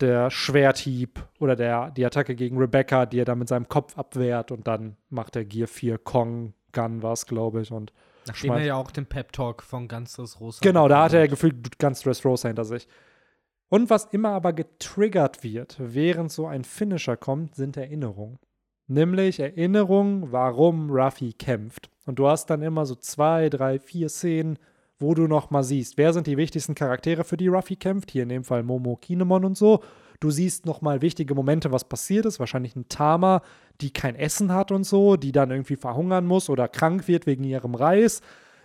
[0.00, 4.52] Der Schwerthieb oder der, die Attacke gegen Rebecca, die er dann mit seinem Kopf abwehrt
[4.52, 7.72] und dann macht er Gear 4 Kong Gun, war es, glaube ich.
[7.72, 7.92] Und
[8.26, 10.58] Nachdem er ja auch den Pep-Talk von Ganz Rosa.
[10.62, 12.88] Genau, da hatte er gefühlt ganz Rosa hinter sich.
[13.74, 18.38] Und was immer aber getriggert wird, während so ein Finisher kommt, sind Erinnerungen.
[18.86, 21.90] Nämlich Erinnerungen, warum Ruffy kämpft.
[22.06, 24.60] Und du hast dann immer so zwei, drei, vier Szenen,
[25.00, 28.12] wo du noch mal siehst, wer sind die wichtigsten Charaktere, für die Ruffy kämpft.
[28.12, 29.80] Hier in dem Fall Momo, Kinemon und so.
[30.20, 32.38] Du siehst noch mal wichtige Momente, was passiert ist.
[32.38, 33.42] Wahrscheinlich ein Tama,
[33.80, 37.42] die kein Essen hat und so, die dann irgendwie verhungern muss oder krank wird wegen
[37.42, 38.20] ihrem Reis.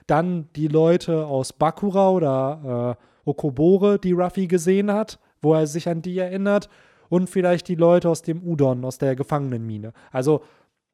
[0.06, 5.88] Dann die Leute aus Bakura oder äh, Okobore, die Ruffy gesehen hat, wo er sich
[5.88, 6.70] an die erinnert.
[7.10, 9.94] Und vielleicht die Leute aus dem Udon, aus der Gefangenenmine.
[10.12, 10.44] Also,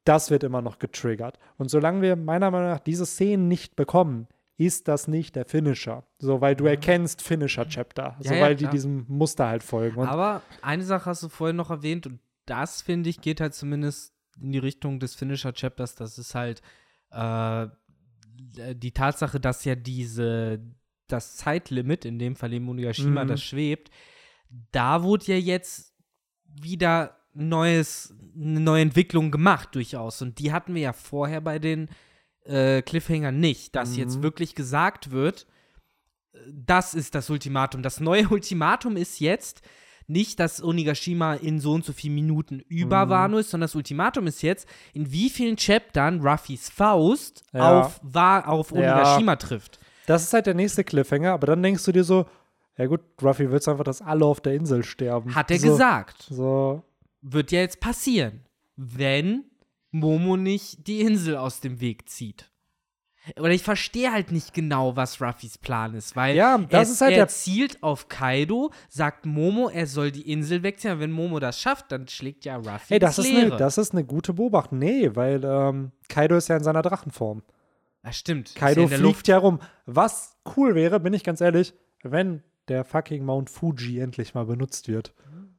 [0.04, 1.38] das wird immer noch getriggert.
[1.58, 6.04] Und solange wir meiner Meinung nach diese Szenen nicht bekommen, ist das nicht der Finisher.
[6.18, 8.16] So, weil du erkennst Finisher-Chapter.
[8.20, 9.98] Ja, so, weil ja, die diesem Muster halt folgen.
[9.98, 13.54] Und Aber eine Sache hast du vorhin noch erwähnt und das, finde ich, geht halt
[13.54, 15.96] zumindest in die Richtung des Finisher-Chapters.
[15.96, 16.62] Das ist halt
[17.10, 17.66] äh,
[18.74, 20.60] die Tatsache, dass ja diese,
[21.08, 23.28] das Zeitlimit, in dem Fall im Onigashima, mhm.
[23.28, 23.90] das schwebt,
[24.72, 25.94] da wurde ja jetzt
[26.44, 30.22] wieder neues, eine neue Entwicklung gemacht, durchaus.
[30.22, 31.88] Und die hatten wir ja vorher bei den
[32.44, 33.98] äh, Cliffhangern nicht, dass mhm.
[33.98, 35.46] jetzt wirklich gesagt wird,
[36.52, 37.82] das ist das Ultimatum.
[37.82, 39.62] Das neue Ultimatum ist jetzt
[40.08, 43.10] nicht, dass Onigashima in so und so vielen Minuten über mhm.
[43.10, 47.80] Wano ist, sondern das Ultimatum ist jetzt, in wie vielen Chaptern Ruffys Faust ja.
[47.80, 49.36] auf, auf Onigashima ja.
[49.36, 49.80] trifft.
[50.06, 52.26] Das ist halt der nächste Cliffhanger, aber dann denkst du dir so,
[52.76, 55.34] ja gut, Ruffy will einfach, dass alle auf der Insel sterben.
[55.34, 56.26] Hat er so, gesagt.
[56.30, 56.82] So.
[57.22, 58.42] Wird ja jetzt passieren,
[58.76, 59.44] wenn
[59.90, 62.50] Momo nicht die Insel aus dem Weg zieht.
[63.40, 67.00] Oder ich verstehe halt nicht genau, was Ruffys Plan ist, weil ja, das er, ist
[67.00, 70.92] halt er zielt auf Kaido, sagt Momo, er soll die Insel wegziehen.
[70.92, 73.34] Aber wenn Momo das schafft, dann schlägt ja Ruffy Ey, das ist.
[73.34, 74.78] Eine, das ist eine gute Beobachtung.
[74.78, 77.42] Nee, weil ähm, Kaido ist ja in seiner Drachenform.
[78.06, 78.54] Das stimmt.
[78.54, 79.28] Kaido ja fliegt Luft.
[79.28, 79.58] ja rum.
[79.84, 84.86] Was cool wäre, bin ich ganz ehrlich, wenn der fucking Mount Fuji endlich mal benutzt
[84.86, 85.12] wird.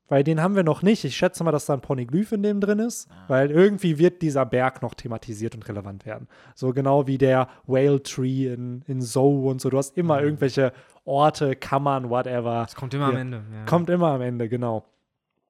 [0.08, 1.04] Weil den haben wir noch nicht.
[1.04, 3.26] Ich schätze mal, dass da ein Poneglyph in dem drin ist, ah.
[3.28, 6.30] weil irgendwie wird dieser Berg noch thematisiert und relevant werden.
[6.56, 9.70] So genau wie der Whale Tree in, in Zou und so.
[9.70, 10.24] Du hast immer mhm.
[10.24, 10.72] irgendwelche
[11.04, 12.64] Orte, Kammern, whatever.
[12.64, 13.16] Das kommt immer Hier.
[13.16, 13.44] am Ende.
[13.54, 13.66] Ja.
[13.66, 14.86] Kommt immer am Ende, genau.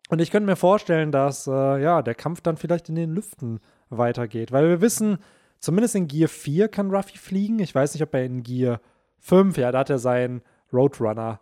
[0.10, 3.60] Und ich könnte mir vorstellen, dass äh, ja, der Kampf dann vielleicht in den Lüften
[3.90, 4.52] weitergeht.
[4.52, 5.20] Weil wir wissen,
[5.60, 7.60] zumindest in Gear 4 kann Ruffy fliegen.
[7.60, 8.82] Ich weiß nicht, ob er in Gear
[9.20, 10.42] 5, ja, da hat er seinen
[10.72, 11.40] Roadrunner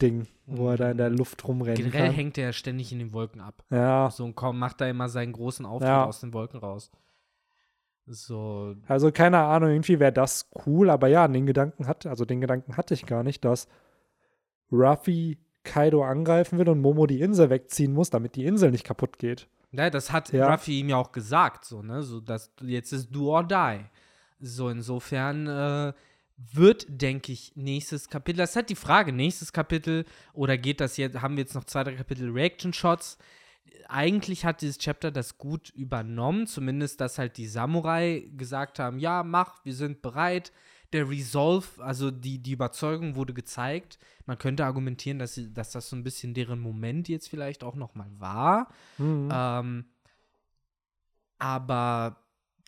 [0.00, 1.76] Ding, wo er da in der Luft rumrennt.
[1.76, 2.14] Generell kann.
[2.14, 3.64] hängt er ständig in den Wolken ab.
[3.70, 4.10] Ja.
[4.10, 6.04] So und kaum macht er immer seinen großen Auftritt ja.
[6.04, 6.90] aus den Wolken raus.
[8.06, 8.74] So.
[8.86, 12.76] Also keine Ahnung, irgendwie wäre das cool, aber ja, den Gedanken hat, also den Gedanken
[12.76, 13.68] hatte ich gar nicht, dass
[14.72, 19.18] Ruffy Kaido angreifen will und Momo die Insel wegziehen muss, damit die Insel nicht kaputt
[19.18, 19.48] geht.
[19.72, 20.50] Ja, das hat ja.
[20.50, 22.02] Ruffy ihm ja auch gesagt, so, ne?
[22.02, 23.84] So, dass jetzt ist do or die.
[24.40, 25.92] So, insofern äh,
[26.36, 28.38] wird, denke ich, nächstes Kapitel.
[28.38, 31.64] Das ist halt die Frage, nächstes Kapitel oder geht das jetzt, haben wir jetzt noch
[31.64, 33.18] zwei, drei Kapitel Reaction-Shots?
[33.88, 39.22] Eigentlich hat dieses Chapter das gut übernommen, zumindest, dass halt die Samurai gesagt haben, ja,
[39.22, 40.52] mach, wir sind bereit.
[40.92, 43.98] Der Resolve, also die, die Überzeugung wurde gezeigt.
[44.26, 47.74] Man könnte argumentieren, dass, sie, dass das so ein bisschen deren Moment jetzt vielleicht auch
[47.74, 48.68] noch mal war.
[48.96, 49.28] Mhm.
[49.32, 49.84] Ähm,
[51.38, 52.16] aber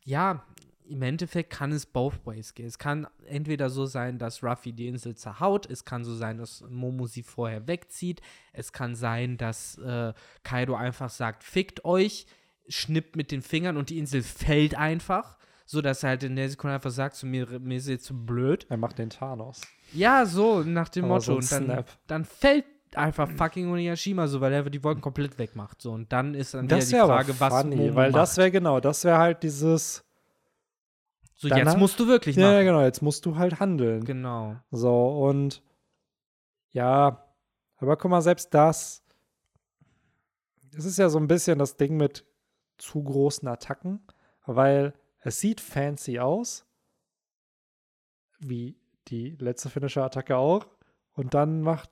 [0.05, 0.45] ja,
[0.91, 2.67] im Endeffekt kann es both ways gehen.
[2.67, 6.65] Es kann entweder so sein, dass Ruffy die Insel zerhaut, es kann so sein, dass
[6.69, 8.21] Momo sie vorher wegzieht,
[8.53, 12.27] es kann sein, dass äh, Kaido einfach sagt, fickt euch,
[12.69, 15.39] schnippt mit den Fingern und die Insel fällt einfach,
[15.71, 18.27] so dass er halt in der Sekunde einfach sagt, so, mir, mir ist jetzt zu
[18.27, 18.67] blöd.
[18.69, 19.61] Er macht den Thanos.
[19.93, 21.41] Ja, so nach dem Aber Motto.
[21.41, 22.65] So und dann, dann fällt
[22.97, 25.81] einfach fucking Onigashima so, weil er die Wolken komplett wegmacht.
[25.81, 28.21] So, und dann ist dann das wieder die Frage, was funny, Weil macht.
[28.21, 30.03] das wäre genau, das wäre halt dieses
[31.37, 32.51] so, Danach, jetzt musst du wirklich machen.
[32.51, 34.03] Ja, genau, jetzt musst du halt handeln.
[34.03, 34.57] Genau.
[34.73, 35.63] So, und
[36.71, 37.25] ja,
[37.77, 39.05] aber guck mal, selbst das,
[40.77, 42.25] es ist ja so ein bisschen das Ding mit
[42.77, 44.01] zu großen Attacken.
[44.47, 46.67] weil es sieht fancy aus,
[48.39, 48.77] wie
[49.09, 50.67] die letzte Finisher-Attacke auch.
[51.13, 51.91] Und dann macht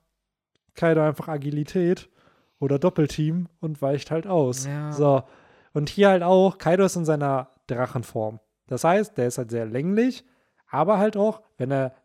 [0.73, 2.09] Kaido einfach Agilität
[2.59, 4.65] oder Doppelteam und weicht halt aus.
[4.65, 4.91] Ja.
[4.91, 5.23] So.
[5.73, 8.39] Und hier halt auch, Kaido ist in seiner Drachenform.
[8.67, 10.25] Das heißt, der ist halt sehr länglich,
[10.67, 11.95] aber halt auch, wenn er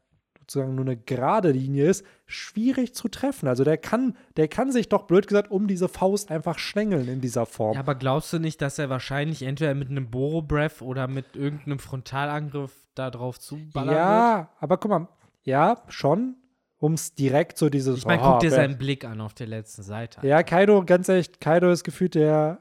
[0.44, 3.48] sozusagen nur eine gerade Linie ist, schwierig zu treffen.
[3.48, 7.20] Also der kann, der kann sich doch blöd gesagt um diese Faust einfach schlängeln in
[7.20, 7.74] dieser Form.
[7.74, 11.37] Ja, aber glaubst du nicht, dass er wahrscheinlich entweder mit einem Boro Breath oder mit
[11.37, 13.98] irgendeinem Frontalangriff da drauf zuballern wird?
[13.98, 15.09] ja, aber guck mal,
[15.44, 16.37] ja, schon,
[16.78, 17.98] um es direkt so dieses.
[17.98, 20.26] Ich meine, oh, guck dir seinen Blick an auf der letzten Seite.
[20.26, 22.61] Ja, Kaido, ganz ehrlich, Kaido ist gefühlt der.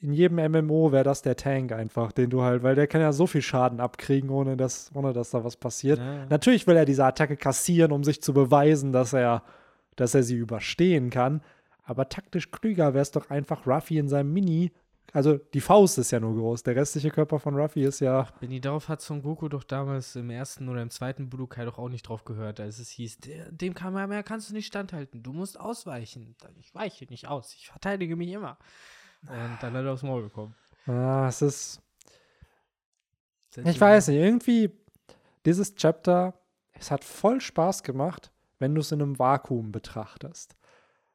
[0.00, 3.12] In jedem MMO wäre das der Tank einfach, den du halt, weil der kann ja
[3.12, 5.98] so viel Schaden abkriegen, ohne dass, ohne dass da was passiert.
[5.98, 6.26] Ja.
[6.26, 9.42] Natürlich will er diese Attacke kassieren, um sich zu beweisen, dass er,
[9.96, 11.42] dass er sie überstehen kann.
[11.82, 14.70] Aber taktisch klüger wäre es doch einfach, Ruffy in seinem Mini.
[15.12, 16.62] Also die Faust ist ja nur groß.
[16.62, 18.28] Der restliche Körper von Ruffy ist ja.
[18.40, 21.88] Benny, darauf hat Son Goku doch damals im ersten oder im zweiten Budokai doch auch
[21.88, 23.18] nicht drauf gehört, als es hieß,
[23.50, 26.36] dem kann man mehr kannst du nicht standhalten, du musst ausweichen.
[26.60, 28.58] Ich weiche nicht aus, ich verteidige mich immer.
[29.22, 30.54] Und dann hat er aufs Maul bekommen.
[30.86, 31.82] Ah, es ist.
[33.64, 34.70] Ich weiß nicht, irgendwie
[35.44, 36.34] dieses Chapter,
[36.72, 40.54] es hat voll Spaß gemacht, wenn du es in einem Vakuum betrachtest.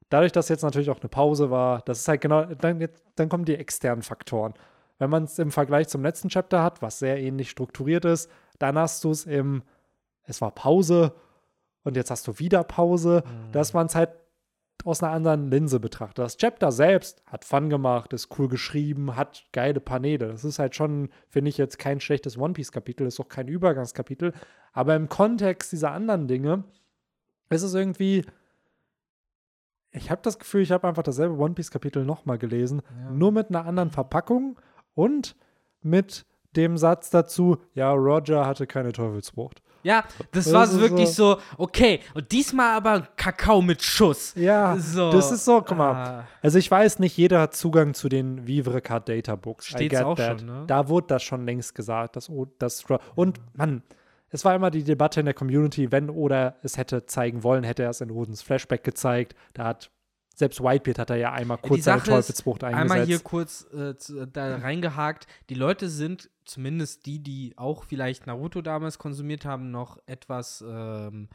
[0.09, 3.45] Dadurch, dass jetzt natürlich auch eine Pause war, das ist halt genau, dann, dann kommen
[3.45, 4.53] die externen Faktoren.
[4.99, 8.77] Wenn man es im Vergleich zum letzten Chapter hat, was sehr ähnlich strukturiert ist, dann
[8.77, 9.63] hast du es im,
[10.23, 11.13] es war Pause
[11.83, 14.09] und jetzt hast du wieder Pause, dass man es halt
[14.83, 16.19] aus einer anderen Linse betrachtet.
[16.19, 20.27] Das Chapter selbst hat Fun gemacht, ist cool geschrieben, hat geile Paneele.
[20.27, 24.33] Das ist halt schon, finde ich, jetzt kein schlechtes One Piece-Kapitel, ist auch kein Übergangskapitel.
[24.73, 26.65] Aber im Kontext dieser anderen Dinge
[27.49, 28.25] ist es irgendwie.
[29.91, 33.11] Ich habe das Gefühl, ich habe einfach dasselbe One Piece-Kapitel nochmal gelesen, Ja.
[33.11, 34.59] nur mit einer anderen Verpackung
[34.95, 35.35] und
[35.81, 39.62] mit dem Satz dazu, ja, Roger hatte keine Teufelsfrucht.
[39.83, 41.37] Ja, das, Das war ist wirklich so.
[41.57, 44.33] okay, und diesmal aber Kakao mit Schuss.
[44.35, 45.91] Ja, So, das ist so, guck mal.
[45.93, 46.27] ah.
[46.41, 49.67] Also ich weiß nicht, jeder hat Zugang zu den Vivre Card Data Books.
[49.67, 50.39] Steht's auch that.
[50.39, 50.63] schon, ne?
[50.67, 52.15] Da wurde das schon längst gesagt.
[52.15, 52.83] Dass, O- das,
[53.15, 53.83] und Mann,
[54.29, 57.83] es war immer die Debatte in der Community, wenn oder es hätte zeigen wollen, hätte
[57.83, 59.35] er es in Odens Flashback gezeigt.
[59.53, 59.91] Da hat
[60.33, 62.91] selbst Whitebeard hat er ja einmal kurz seine Teufelsfrucht eingesetzt.
[62.91, 63.93] Einmal hier kurz äh,
[64.31, 65.27] da reingehakt.
[65.49, 71.29] Die Leute sind, zumindest die, die auch vielleicht Naruto damals konsumiert haben, noch etwas ähm,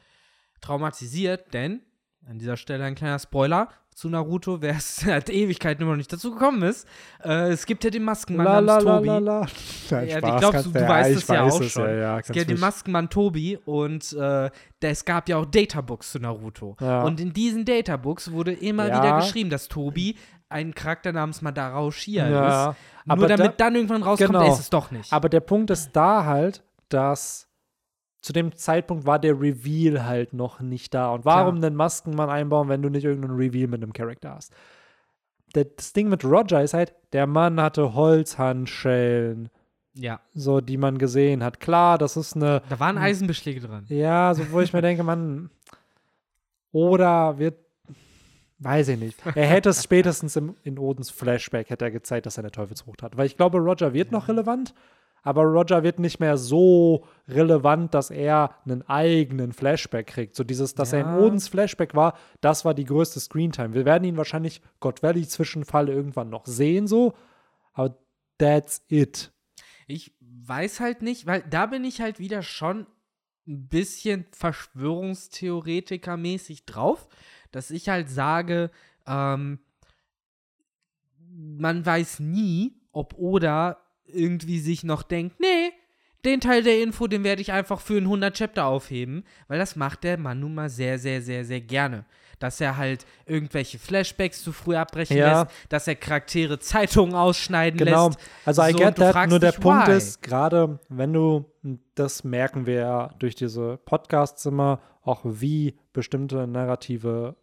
[0.60, 1.82] traumatisiert, denn
[2.26, 6.12] an dieser Stelle ein kleiner Spoiler zu Naruto, wer es seit Ewigkeiten immer noch nicht
[6.12, 6.86] dazu gekommen ist.
[7.24, 9.06] Äh, es gibt ja den Maskenmann la, la, namens la, Tobi.
[9.08, 9.40] la, la.
[9.90, 11.60] Nein, Ja, ich Spaß, glaub, kannst du- du du weißt ich es ja weiß auch
[11.60, 11.84] es schon.
[11.84, 16.12] Ja, ja, Es gibt den mich- Maskenmann Tobi und äh, es gab ja auch Databooks
[16.12, 16.76] zu Naruto.
[16.80, 17.02] Ja.
[17.02, 18.98] Und in diesen Databooks wurde immer Ja.
[19.02, 20.14] wieder geschrieben, dass Tobi
[20.48, 22.76] ein Charakter namens Madara Uchiha Ja, ist.
[23.08, 24.52] aber Nur damit da- dann irgendwann rauskommt, genau.
[24.52, 25.12] ist es doch nicht.
[25.12, 27.47] Aber der Punkt ist da halt, dass
[28.28, 31.12] zu dem Zeitpunkt war der Reveal halt noch nicht da.
[31.12, 31.70] Und warum Klar.
[31.70, 34.52] den Maskenmann einbauen, wenn du nicht irgendeinen Reveal mit einem Charakter hast?
[35.54, 39.48] Das Ding mit Roger ist halt, der Mann hatte Holzhandschellen,
[39.94, 41.58] ja, so die man gesehen hat.
[41.58, 43.86] Klar, das ist eine, da waren Eisenbeschläge dran.
[43.88, 45.48] ja, so wo ich mir denke, man,
[46.70, 47.56] oder wird,
[48.58, 49.16] weiß ich nicht.
[49.24, 53.02] Er hätte es spätestens im, in Odens Flashback hätte er gezeigt, dass er eine Teufelsfrucht
[53.02, 53.16] hat.
[53.16, 54.74] Weil ich glaube, Roger wird noch relevant,
[55.22, 60.36] aber Roger wird nicht mehr so relevant, dass er einen eigenen Flashback kriegt.
[60.36, 61.18] So dieses, dass er Ja.
[61.18, 63.74] in Odens Flashback war, das war die größte Screentime.
[63.74, 67.14] Wir werden ihn wahrscheinlich God Valley Zwischenfall irgendwann noch sehen, so,
[67.72, 67.98] aber
[68.38, 69.32] that's it.
[69.86, 72.86] Ich weiß halt nicht, weil da bin ich halt wieder schon
[73.46, 77.08] ein bisschen Verschwörungstheoretiker-mäßig drauf,
[77.50, 78.70] dass ich halt sage,
[79.06, 79.58] ähm,
[81.30, 83.78] man weiß nie, ob Oda
[84.12, 85.72] irgendwie sich noch denkt, nee,
[86.24, 89.76] den Teil der Info, den werde ich einfach für ein 100 Chapter aufheben, weil das
[89.76, 92.04] macht der Mann nun mal sehr, sehr, sehr, sehr gerne.
[92.40, 95.42] Dass er halt irgendwelche Flashbacks zu früh abbrechen Ja.
[95.42, 98.20] lässt, dass er Charaktere Zeitungen ausschneiden Genau, lässt.
[98.44, 99.96] also I So, get that, nur der dich, Punkt why?
[99.96, 101.44] ist, gerade wenn du,
[101.94, 107.36] das merken wir ja durch diese Podcasts immer, auch wie bestimmte narrative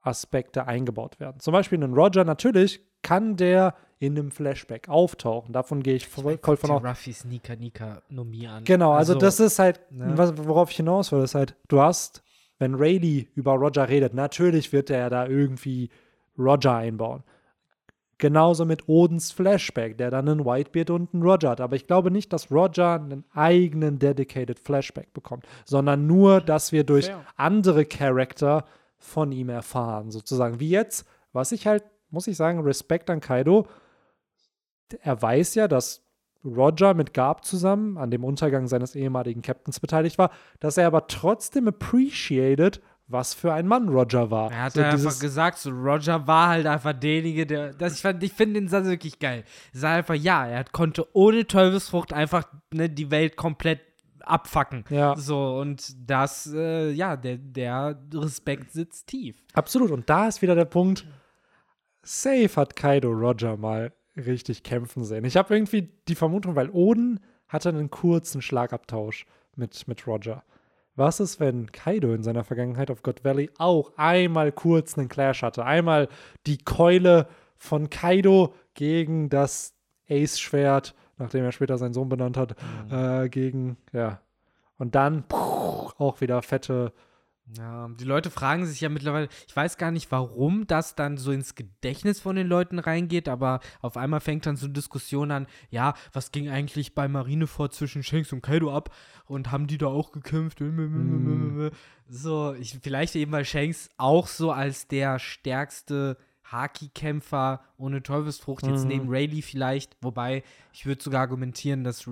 [0.00, 1.40] Aspekte eingebaut werden.
[1.40, 5.52] Zum Beispiel in Roger, natürlich kann der in einem Flashback auftauchen.
[5.52, 6.84] Davon gehe ich voll, voll von aus.
[6.84, 8.64] Ruffys Nika Nika Nomie an.
[8.64, 10.12] Genau, also, das ist halt, ne?
[10.16, 12.22] was, worauf ich hinaus will, ist halt, du hast,
[12.58, 15.90] wenn Rayleigh über Roger redet, natürlich wird er da irgendwie
[16.38, 17.24] Roger einbauen.
[18.20, 21.60] Genauso mit Odens Flashback, der dann einen Whitebeard und einen Roger hat.
[21.60, 26.82] Aber ich glaube nicht, dass Roger einen eigenen dedicated Flashback bekommt, sondern nur, dass wir
[26.82, 27.24] durch Fair.
[27.36, 28.64] andere Charakter
[28.98, 30.58] von ihm erfahren, sozusagen.
[30.58, 33.66] Wie jetzt, was ich halt, muss ich sagen, Respekt an Kaido.
[35.02, 36.02] Er weiß ja, dass
[36.44, 41.06] Roger mit Garb zusammen an dem Untergang seines ehemaligen Captains beteiligt war, dass er aber
[41.08, 44.52] trotzdem appreciated, was für ein Mann Roger war.
[44.52, 47.72] Er hat so einfach gesagt, so Roger war halt einfach derjenige, der.
[47.72, 49.44] Das, ich fand, ich finde den Satz wirklich geil.
[49.72, 53.80] Er sagt einfach, ja, er konnte ohne Teufelsfrucht einfach ne, die Welt komplett
[54.20, 54.84] abfacken.
[54.90, 55.16] Ja.
[55.16, 59.42] So, und das, äh, ja, der, der Respekt sitzt tief.
[59.54, 59.90] Absolut.
[59.90, 61.06] Und da ist wieder der Punkt,
[62.02, 65.24] safe hat Kaido Roger mal richtig kämpfen sehen.
[65.24, 69.26] Ich habe irgendwie die Vermutung, weil Oden hatte einen kurzen Schlagabtausch
[69.56, 70.44] mit, mit Roger.
[70.96, 75.42] Was ist, wenn Kaido in seiner Vergangenheit auf God Valley auch einmal kurz einen Clash
[75.42, 75.64] hatte?
[75.64, 76.08] Einmal
[76.46, 79.74] die Keule von Kaido gegen das
[80.08, 82.56] Ace-Schwert, nachdem er später seinen Sohn benannt hat,
[82.90, 82.94] mhm.
[82.96, 84.20] äh, gegen, ja.
[84.76, 86.92] Und dann puh, auch wieder fette
[87.56, 91.32] ja, die Leute fragen sich ja mittlerweile, ich weiß gar nicht, warum das dann so
[91.32, 95.46] ins Gedächtnis von den Leuten reingeht, aber auf einmal fängt dann so eine Diskussion an,
[95.70, 98.94] ja, was ging eigentlich bei Marineford zwischen Shanks und Kaido ab
[99.26, 100.60] und haben die da auch gekämpft?
[100.60, 101.68] Mm.
[102.08, 106.18] So, ich, vielleicht eben, weil Shanks auch so als der stärkste
[106.50, 108.88] Haki-Kämpfer ohne Teufelsfrucht, jetzt mhm.
[108.88, 112.08] neben Rayleigh vielleicht, wobei ich würde sogar argumentieren, dass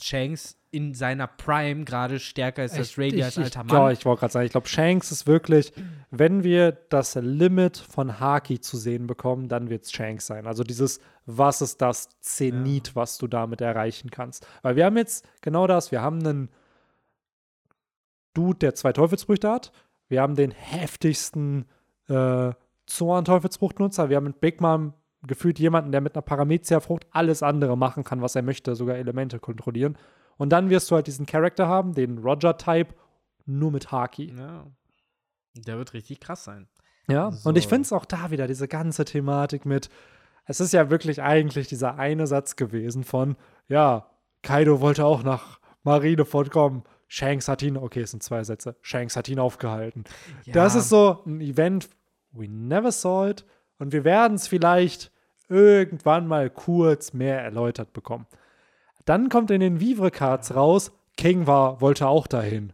[0.00, 3.76] Shanks in seiner Prime gerade stärker ist als Rayleigh als alter Mann.
[3.76, 5.72] Ja, ich wollte gerade sagen, ich glaube, Shanks ist wirklich,
[6.10, 10.46] wenn wir das Limit von Haki zu sehen bekommen, dann wird es Shanks sein.
[10.46, 12.94] Also dieses, was ist das Zenit, ja.
[12.96, 14.46] was du damit erreichen kannst.
[14.62, 16.50] Weil wir haben jetzt genau das, wir haben einen
[18.34, 19.72] Dude, der zwei Teufelsfrüchte hat,
[20.08, 21.64] wir haben den heftigsten
[22.08, 22.52] äh,
[22.86, 24.08] Zorn-Teufelsfruchtnutzer.
[24.08, 24.94] Wir haben mit Big Mom
[25.26, 29.38] gefühlt jemanden, der mit einer Paramezia-Frucht alles andere machen kann, was er möchte, sogar Elemente
[29.38, 29.98] kontrollieren.
[30.36, 32.94] Und dann wirst du halt diesen Charakter haben, den Roger-Type,
[33.46, 34.34] nur mit Haki.
[34.36, 34.66] Ja.
[35.54, 36.68] Der wird richtig krass sein.
[37.08, 37.48] Ja, so.
[37.48, 39.88] und ich finde es auch da wieder, diese ganze Thematik mit,
[40.44, 43.36] es ist ja wirklich eigentlich dieser eine Satz gewesen von,
[43.68, 44.10] ja,
[44.42, 46.82] Kaido wollte auch nach Marineford kommen.
[47.08, 50.04] Shanks hat ihn, okay, es sind zwei Sätze, Shanks hat ihn aufgehalten.
[50.44, 50.52] Ja.
[50.54, 51.88] Das ist so ein Event,
[52.36, 53.44] We never saw it
[53.78, 55.10] und wir werden es vielleicht
[55.48, 58.26] irgendwann mal kurz mehr erläutert bekommen.
[59.04, 62.72] Dann kommt in den Vivre Cards raus, King war, wollte auch dahin.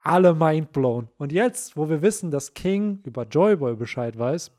[0.00, 1.08] Alle mindblown.
[1.18, 4.50] Und jetzt, wo wir wissen, dass King über Joyboy Bescheid weiß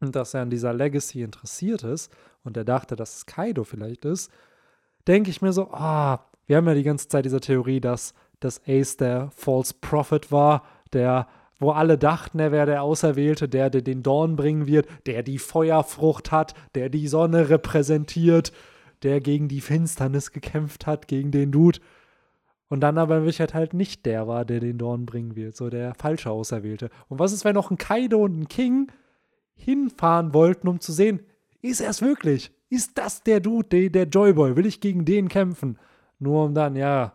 [0.00, 4.04] und dass er an dieser Legacy interessiert ist und er dachte, dass es Kaido vielleicht
[4.04, 4.30] ist,
[5.06, 8.60] denke ich mir so, ah, wir haben ja die ganze Zeit diese Theorie, dass das
[8.66, 11.26] Ace der False Prophet war, der
[11.58, 15.38] wo alle dachten, er wäre der Auserwählte, der, der den Dorn bringen wird, der die
[15.38, 18.52] Feuerfrucht hat, der die Sonne repräsentiert,
[19.02, 21.80] der gegen die Finsternis gekämpft hat, gegen den Dude.
[22.68, 25.70] Und dann aber in Wirklichkeit halt nicht der war, der den Dorn bringen wird, so
[25.70, 26.90] der falsche Auserwählte.
[27.08, 28.90] Und was ist, wenn noch ein Kaido und ein King
[29.54, 31.20] hinfahren wollten, um zu sehen,
[31.62, 32.50] ist er es wirklich?
[32.68, 34.56] Ist das der Dude, der, der Joyboy?
[34.56, 35.78] Will ich gegen den kämpfen?
[36.18, 37.14] Nur um dann, ja,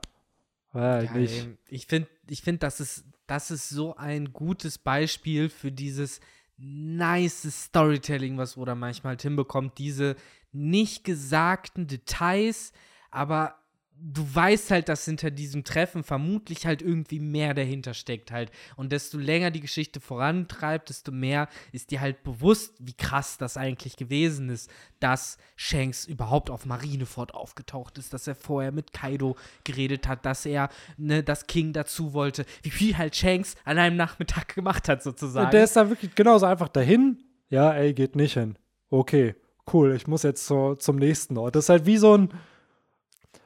[0.73, 1.49] halt ja, nicht.
[1.67, 6.19] Ich finde, ich find, das ist das ist so ein gutes Beispiel für dieses
[6.57, 9.77] nice Storytelling, was Oda manchmal hinbekommt.
[9.77, 10.17] Diese
[10.51, 12.73] nicht gesagten Details,
[13.09, 13.55] aber
[14.03, 18.51] du weißt halt, dass hinter diesem Treffen vermutlich halt irgendwie mehr dahinter steckt halt.
[18.75, 23.57] Und desto länger die Geschichte vorantreibt, desto mehr ist dir halt bewusst, wie krass das
[23.57, 29.35] eigentlich gewesen ist, dass Shanks überhaupt auf Marineford aufgetaucht ist, dass er vorher mit Kaido
[29.63, 33.97] geredet hat, dass er, ne, das King dazu wollte, wie viel halt Shanks an einem
[33.97, 35.45] Nachmittag gemacht hat sozusagen.
[35.45, 37.23] Und der ist da wirklich genauso einfach dahin.
[37.49, 38.57] Ja, ey, geht nicht hin.
[38.89, 39.35] Okay,
[39.71, 41.55] cool, ich muss jetzt so zum nächsten Ort.
[41.55, 42.33] Das ist halt wie so ein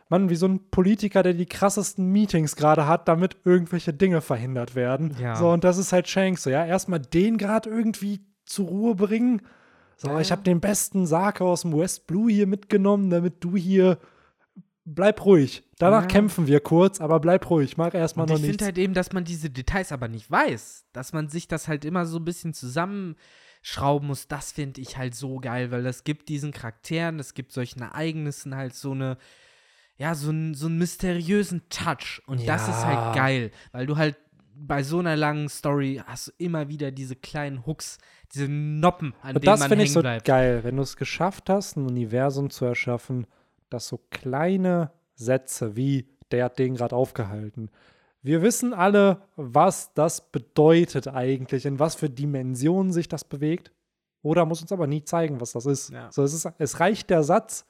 [0.10, 4.76] Mann, wie so ein Politiker, der die krassesten Meetings gerade hat, damit irgendwelche Dinge verhindert
[4.76, 5.16] werden.
[5.20, 5.36] Ja.
[5.36, 6.44] So, und das ist halt Shanks.
[6.44, 9.42] So, ja, erstmal den gerade irgendwie zur Ruhe bringen.
[9.98, 10.20] So, ja.
[10.20, 13.98] ich habe den besten Sake aus dem West Blue hier mitgenommen, damit du hier
[14.86, 15.64] bleib ruhig.
[15.80, 16.08] Danach ja.
[16.08, 17.76] kämpfen wir kurz, aber bleib ruhig.
[17.76, 18.46] Mach erstmal noch nichts.
[18.46, 20.86] Ich finde halt eben, dass man diese Details aber nicht weiß.
[20.94, 24.28] Dass man sich das halt immer so ein bisschen zusammenschrauben muss.
[24.28, 28.56] Das finde ich halt so geil, weil das gibt diesen Charakteren, das gibt solchen Ereignissen
[28.56, 29.18] halt so eine
[29.98, 32.22] ja, so, ein, so einen mysteriösen Touch.
[32.28, 32.54] Und ja.
[32.54, 34.18] das ist halt geil, weil du halt
[34.58, 37.98] bei so einer langen Story hast du immer wieder diese kleinen Hooks,
[38.34, 41.78] diese Noppen, an Und denen man hängen ich so geil, wenn du es geschafft hast,
[41.78, 43.28] ein Universum zu erschaffen,
[43.70, 47.70] das so kleine Sätze wie der hat den gerade aufgehalten.
[48.22, 53.72] Wir wissen alle, was das bedeutet eigentlich, in was für Dimensionen sich das bewegt.
[54.24, 55.92] Oder muss uns aber nie zeigen, was das ist.
[55.92, 56.12] Ja.
[56.12, 57.68] So, es, ist es reicht der Satz,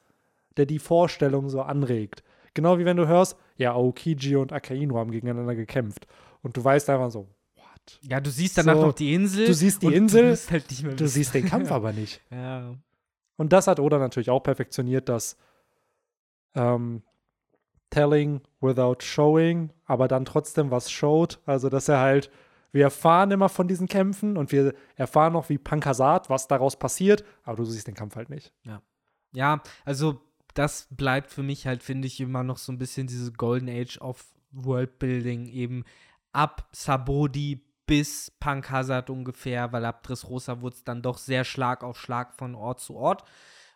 [0.58, 2.24] der die Vorstellung so anregt.
[2.54, 6.08] Genau wie wenn du hörst, ja, Aokiji und Akainu haben gegeneinander gekämpft.
[6.42, 8.00] Und du weißt einfach so, what?
[8.02, 9.46] Ja, du siehst danach so, noch die Insel.
[9.46, 12.22] Du siehst die Insel, du, halt du siehst den Kampf aber nicht.
[12.32, 12.76] Ja.
[13.38, 15.38] Und das hat Oda natürlich auch perfektioniert, dass
[16.54, 17.04] ähm,
[17.90, 21.40] telling without showing, aber dann trotzdem was showt.
[21.46, 22.32] Also, dass er halt,
[22.72, 27.24] wir erfahren immer von diesen Kämpfen und wir erfahren noch wie Pankasat, was daraus passiert,
[27.44, 28.54] aber du siehst den Kampf halt nicht.
[28.64, 28.82] Ja.
[29.34, 30.22] Ja, also
[30.56, 34.00] das bleibt für mich halt, finde ich, immer noch so ein bisschen diese Golden Age
[34.00, 35.84] of Worldbuilding, eben
[36.32, 41.84] ab Sabodi bis Punk Hazard ungefähr, weil ab Dressrosa wurde es dann doch sehr Schlag
[41.84, 43.24] auf Schlag von Ort zu Ort.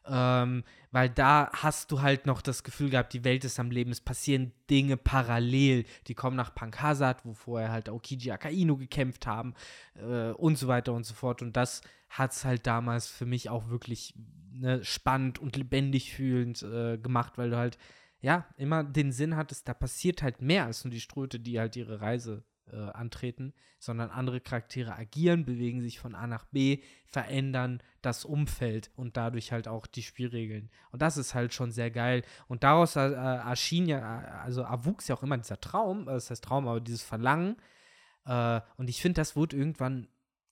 [0.07, 3.91] Ähm, weil da hast du halt noch das Gefühl gehabt, die Welt ist am Leben,
[3.91, 5.85] es passieren Dinge parallel.
[6.07, 6.81] Die kommen nach Punk
[7.23, 9.53] wo vorher halt Okiji Akainu gekämpft haben
[9.95, 11.41] äh, und so weiter und so fort.
[11.41, 14.15] Und das hat es halt damals für mich auch wirklich
[14.51, 17.77] ne, spannend und lebendig fühlend äh, gemacht, weil du halt
[18.21, 21.75] ja immer den Sinn hattest, da passiert halt mehr als nur die Ströte, die halt
[21.75, 27.81] ihre Reise äh, antreten, sondern andere Charaktere agieren, bewegen sich von A nach B, verändern
[28.01, 30.69] das Umfeld und dadurch halt auch die Spielregeln.
[30.91, 32.23] Und das ist halt schon sehr geil.
[32.47, 36.43] Und daraus äh, erschien ja, also erwuchs ja auch immer dieser Traum, äh, das heißt
[36.43, 37.57] Traum, aber dieses Verlangen.
[38.25, 40.07] Äh, und ich finde, das wurde irgendwann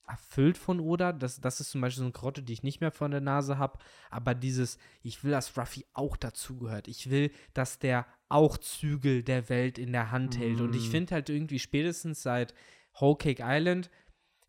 [0.07, 1.11] erfüllt von Oda.
[1.11, 3.57] Das, das ist zum Beispiel so eine Karotte, die ich nicht mehr vor der Nase
[3.57, 3.77] habe.
[4.09, 6.87] Aber dieses, ich will, dass Ruffy auch dazugehört.
[6.87, 10.59] Ich will, dass der auch Zügel der Welt in der Hand hält.
[10.61, 10.91] Und ich Mm.
[10.91, 12.53] finde halt irgendwie spätestens seit
[12.99, 13.89] Whole Cake Island,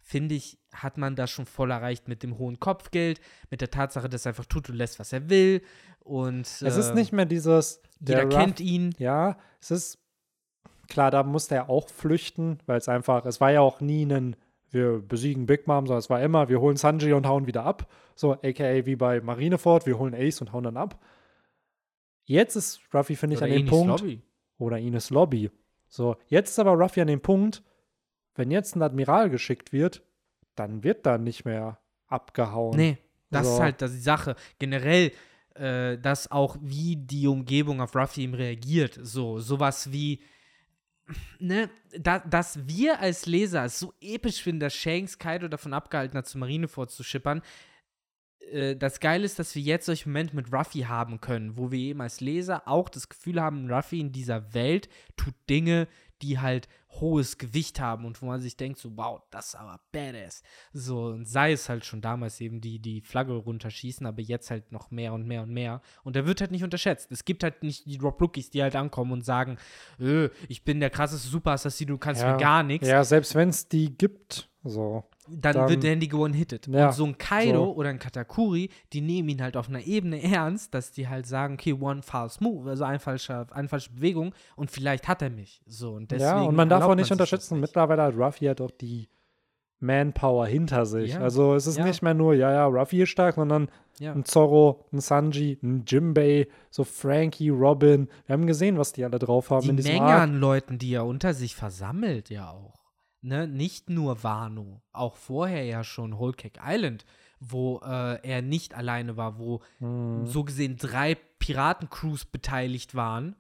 [0.01, 3.21] finde ich, hat man das schon voll erreicht mit dem hohen Kopfgeld,
[3.51, 5.63] mit der Tatsache, dass er einfach tut und lässt, was er will.
[6.01, 8.95] Und Es ist äh, nicht mehr dieses, jeder der kennt Ruff- ihn.
[8.99, 9.99] Ja, es ist
[10.89, 14.35] klar, da musste er auch flüchten, weil es einfach, es war ja auch nie ein,
[14.71, 17.91] wir besiegen Big Mom, sondern es war immer, wir holen Sanji und hauen wieder ab.
[18.15, 20.99] So, aka wie bei Marineford, wir holen Ace und hauen dann ab.
[22.29, 24.23] Jetzt ist Ruffy, finde ich, Oder an dem Enis Punkt, Lobby.
[24.59, 25.51] oder Ines Lobby.
[25.89, 27.63] So, jetzt ist aber Ruffy an dem Punkt,
[28.35, 30.03] wenn jetzt ein Admiral geschickt wird,
[30.55, 32.77] dann wird da nicht mehr abgehauen.
[32.77, 32.99] Nee,
[33.31, 33.63] das ist So.
[33.63, 34.37] halt das die Sache.
[34.59, 35.13] Generell,
[35.55, 38.99] äh, dass auch wie die Umgebung auf Ruffy ihm reagiert.
[39.03, 40.21] So, sowas wie,
[41.39, 46.19] ne, da, dass wir als Leser es so episch finden, dass Shanks Kaido davon abgehalten
[46.19, 47.41] hat, zu Marineford zu schippern.
[48.53, 51.79] Äh, Das Geile ist, dass wir jetzt solche Momente mit Ruffy haben können, wo wir
[51.79, 55.89] eben als Leser auch das Gefühl haben, Ruffy in dieser Welt tut Dinge,
[56.23, 59.79] die halt hohes Gewicht haben und wo man sich denkt, so, wow, das ist aber
[59.93, 60.43] badass.
[60.73, 64.73] So, und sei es halt schon damals eben die, die Flagge runterschießen, aber jetzt halt
[64.73, 65.81] noch mehr und mehr und mehr.
[66.03, 67.13] Und der wird halt nicht unterschätzt.
[67.13, 69.59] Es gibt halt nicht die Drop-Rookies, die halt ankommen und sagen,
[70.01, 72.33] äh, ich bin der krasseste Super-Assassin, du kannst Ja.
[72.33, 72.89] mir gar nichts.
[72.89, 75.05] Ja, selbst wenn es die gibt, so.
[75.29, 76.67] Dann, dann- wird Dandy one-hitted.
[76.69, 77.75] Ja, und so ein Kaido so.
[77.75, 81.55] oder ein Katakuri, die nehmen ihn halt auf einer Ebene ernst, dass die halt sagen,
[81.55, 85.61] okay, one false move, also ein falscher, eine falsche Bewegung und vielleicht hat er mich.
[85.67, 87.63] So, und deswegen ja, und man darf auch nicht unterschätzen, nicht.
[87.69, 89.09] mittlerweile hat Ruffy ja doch die
[89.81, 91.13] Manpower hinter sich.
[91.13, 91.21] Ja.
[91.21, 91.85] Also es ist Ja.
[91.85, 93.69] nicht mehr nur, ja, ja, Ruffy ist stark, sondern
[94.01, 94.13] Ja.
[94.13, 98.09] ein Zorro, ein Sanji, ein Jimbei, so Frankie, Robin.
[98.27, 100.23] Wir haben gesehen, was die alle drauf haben die in diesem Menge Arc.
[100.23, 102.78] an Leuten, die er unter sich versammelt, ja auch.
[103.21, 103.49] Ne?
[103.49, 107.05] Nicht nur Wano, auch vorher ja schon Whole Cake Island,
[107.41, 110.27] wo äh, er nicht alleine war, wo Hm.
[110.27, 113.35] so gesehen drei Piratencrews beteiligt waren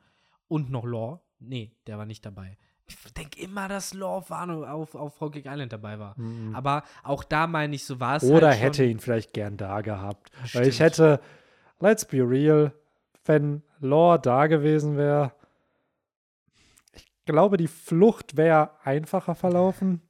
[0.49, 1.20] und noch Law.
[1.41, 2.57] Nee, der war nicht dabei.
[2.87, 6.18] Ich denke immer, dass Law auf, Wano, auf, auf Whole Cake Island dabei war.
[6.18, 6.55] Mhm.
[6.57, 9.83] Aber auch da meine ich, so war es Oder halt hätte ihn vielleicht gern da
[9.83, 10.31] gehabt.
[10.41, 10.66] Weil Stimmt.
[10.66, 11.20] ich hätte,
[11.81, 12.72] let's be real,
[13.26, 15.33] wenn Lore da gewesen wäre,
[17.29, 20.03] glaube, die Flucht wäre einfacher verlaufen.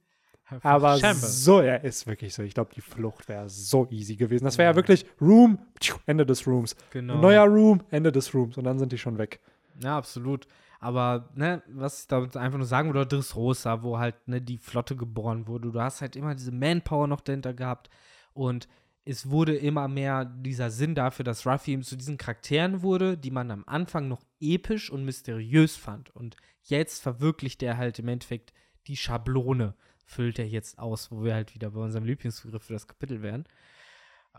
[0.63, 2.41] Aber so, er ist wirklich so.
[2.41, 4.45] Ich glaube, die Flucht wäre so easy gewesen.
[4.45, 5.59] Das wäre ja wirklich Room,
[6.07, 6.75] Ende des Rooms.
[6.91, 7.17] Genau.
[7.17, 8.57] Neuer Room, Ende des Rooms.
[8.57, 9.39] Und dann sind die schon weg.
[9.83, 10.47] Ja, absolut.
[10.79, 14.95] Aber, ne, was ich damit einfach nur sagen würde, Dressrosa, wo halt, ne, die Flotte
[14.95, 15.71] geboren wurde.
[15.71, 17.89] Du hast halt immer diese Manpower noch dahinter gehabt.
[18.33, 18.67] Und
[19.05, 23.31] es wurde immer mehr dieser Sinn dafür, dass Ruffy eben zu diesen Charakteren wurde, die
[23.31, 26.15] man am Anfang noch episch und mysteriös fand.
[26.15, 26.37] Und
[26.69, 28.53] jetzt verwirklicht er halt im Endeffekt
[28.87, 32.87] die Schablone, füllt er jetzt aus, wo wir halt wieder bei unserem Lieblingsbegriff für das
[32.87, 33.45] Kapitel wären.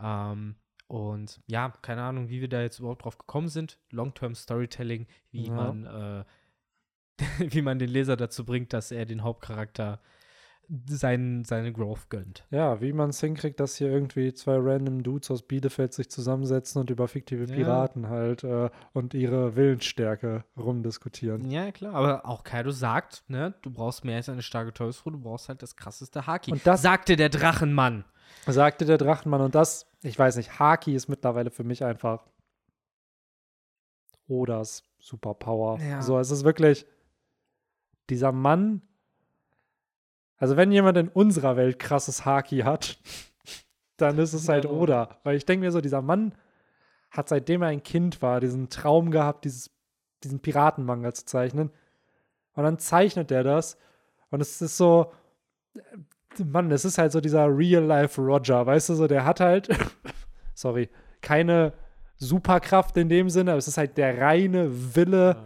[0.01, 0.55] Ähm,
[0.87, 3.79] und ja, keine Ahnung, wie wir da jetzt überhaupt drauf gekommen sind.
[3.91, 5.53] Long-Term Storytelling, wie Ja.
[5.53, 6.25] man, äh,
[7.55, 10.01] wie man den Leser dazu bringt, dass er den Hauptcharakter
[10.87, 12.45] sein, seine Growth gönnt.
[12.49, 16.79] Ja, wie man es hinkriegt, dass hier irgendwie zwei random Dudes aus Bielefeld sich zusammensetzen
[16.79, 17.55] und über fiktive Ja.
[17.55, 21.49] Piraten halt äh, und ihre Willensstärke rumdiskutieren.
[21.51, 25.19] Ja, klar, aber auch Kaido sagt, ne, du brauchst mehr als eine starke Teufelsfruhe, du
[25.19, 26.51] brauchst halt das krasseste Haki.
[26.53, 28.05] Und das- sagte der Drachenmann.
[28.47, 29.41] Sagte der Drachenmann.
[29.41, 32.25] Und das, ich weiß nicht, Haki ist mittlerweile für mich einfach
[34.27, 35.79] Odas Superpower.
[35.81, 36.01] Ja.
[36.01, 36.85] So, es ist wirklich
[38.09, 38.81] dieser Mann.
[40.41, 42.97] Also, wenn jemand in unserer Welt krasses Haki hat,
[43.97, 44.65] dann ist es halt.
[44.65, 45.19] Oda.
[45.23, 46.33] Weil ich denke mir so, dieser Mann
[47.11, 49.69] hat seitdem er ein Kind war, diesen Traum gehabt, dieses
[50.23, 51.71] diesen Piratenmanga zu zeichnen.
[52.53, 53.77] Und dann zeichnet er das.
[54.29, 55.11] Und es ist so,
[56.37, 59.69] Mann, es ist halt so dieser Real-Life Roger, weißt du, so, der hat halt,
[60.53, 60.89] sorry,
[61.21, 61.73] keine
[62.17, 65.43] Superkraft in dem Sinne, aber es ist halt der reine Wille, ja.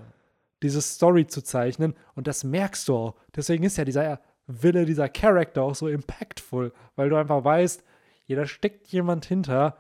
[0.61, 1.95] diese Story zu zeichnen.
[2.15, 3.15] Und das merkst du auch.
[3.35, 7.83] Deswegen ist ja dieser Wille, dieser Charakter auch so impactful, weil du einfach weißt,
[8.27, 9.77] ja, da steckt jemand hinter,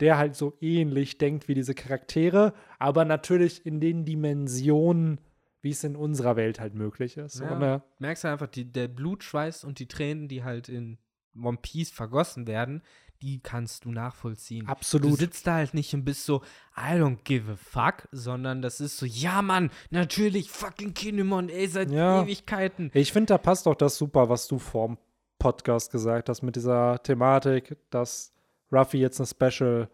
[0.00, 5.20] der halt so ähnlich denkt wie diese Charaktere, aber natürlich in den Dimensionen,
[5.62, 7.40] wie es in unserer Welt halt möglich ist.
[7.40, 10.98] Ja, und, merkst du einfach, die, der Blutschweiß und die Tränen, die halt in
[11.34, 12.82] One Piece vergossen werden,
[13.22, 14.66] die kannst du nachvollziehen.
[14.66, 15.12] Absolut.
[15.12, 16.42] Du sitzt da halt nicht und bist so,
[16.76, 21.66] I don't give a fuck, sondern das ist so, ja Mann, natürlich, fucking Kinemon, ey,
[21.68, 22.22] seit ja.
[22.22, 22.90] Ewigkeiten.
[22.94, 24.98] Ich finde, da passt auch das super, was du vorm
[25.38, 28.32] Podcast gesagt hast, mit dieser Thematik, dass
[28.72, 29.88] Ruffy jetzt eine Special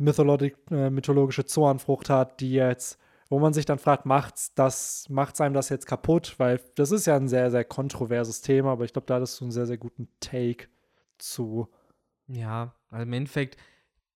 [0.00, 5.54] äh, mythologische Zornfrucht hat, die jetzt wo man sich dann fragt, macht's das, macht's einem
[5.54, 6.34] das jetzt kaputt?
[6.38, 9.44] Weil das ist ja ein sehr, sehr kontroverses Thema, aber ich glaube, da hattest du
[9.44, 10.68] einen sehr, sehr guten Take
[11.18, 11.68] zu.
[12.28, 13.56] Ja, also im Endeffekt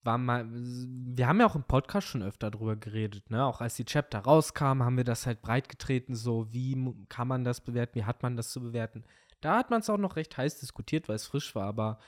[0.05, 3.45] war mal, wir haben ja auch im Podcast schon öfter drüber geredet, ne?
[3.45, 6.77] Auch als die Chapter rauskamen, haben wir das halt breit getreten, so wie
[7.09, 9.05] kann man das bewerten, wie hat man das zu bewerten.
[9.41, 11.99] Da hat man es auch noch recht heiß diskutiert, weil es frisch war, aber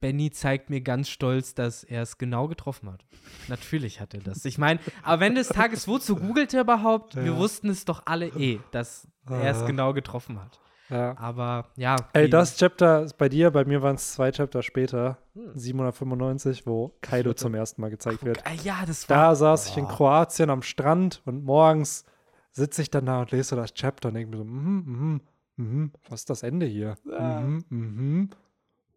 [0.00, 3.04] Benny zeigt mir ganz stolz, dass er es genau getroffen hat.
[3.48, 4.44] Natürlich hat er das.
[4.46, 7.14] Ich meine, aber wenn des Tages wozu googelt er überhaupt?
[7.14, 7.24] Ja.
[7.24, 10.58] Wir wussten es doch alle eh, dass er es genau getroffen hat.
[10.90, 11.16] Ja.
[11.18, 11.96] Aber ja.
[12.12, 15.52] Ey, das Chapter ist bei dir, bei mir waren es zwei Chapter später, hm.
[15.54, 18.38] 795, wo Kaido zum ersten Mal gezeigt wird.
[18.44, 19.16] Äh, ja, das war.
[19.16, 19.70] Da saß oh.
[19.70, 22.04] ich in Kroatien am Strand und morgens
[22.50, 25.20] sitze ich dann da und lese das Chapter und denke mir so, mhm, mhm,
[25.56, 26.96] mhm, was ist das Ende hier?
[27.08, 27.40] Ja.
[27.40, 28.30] Mhm, mhm.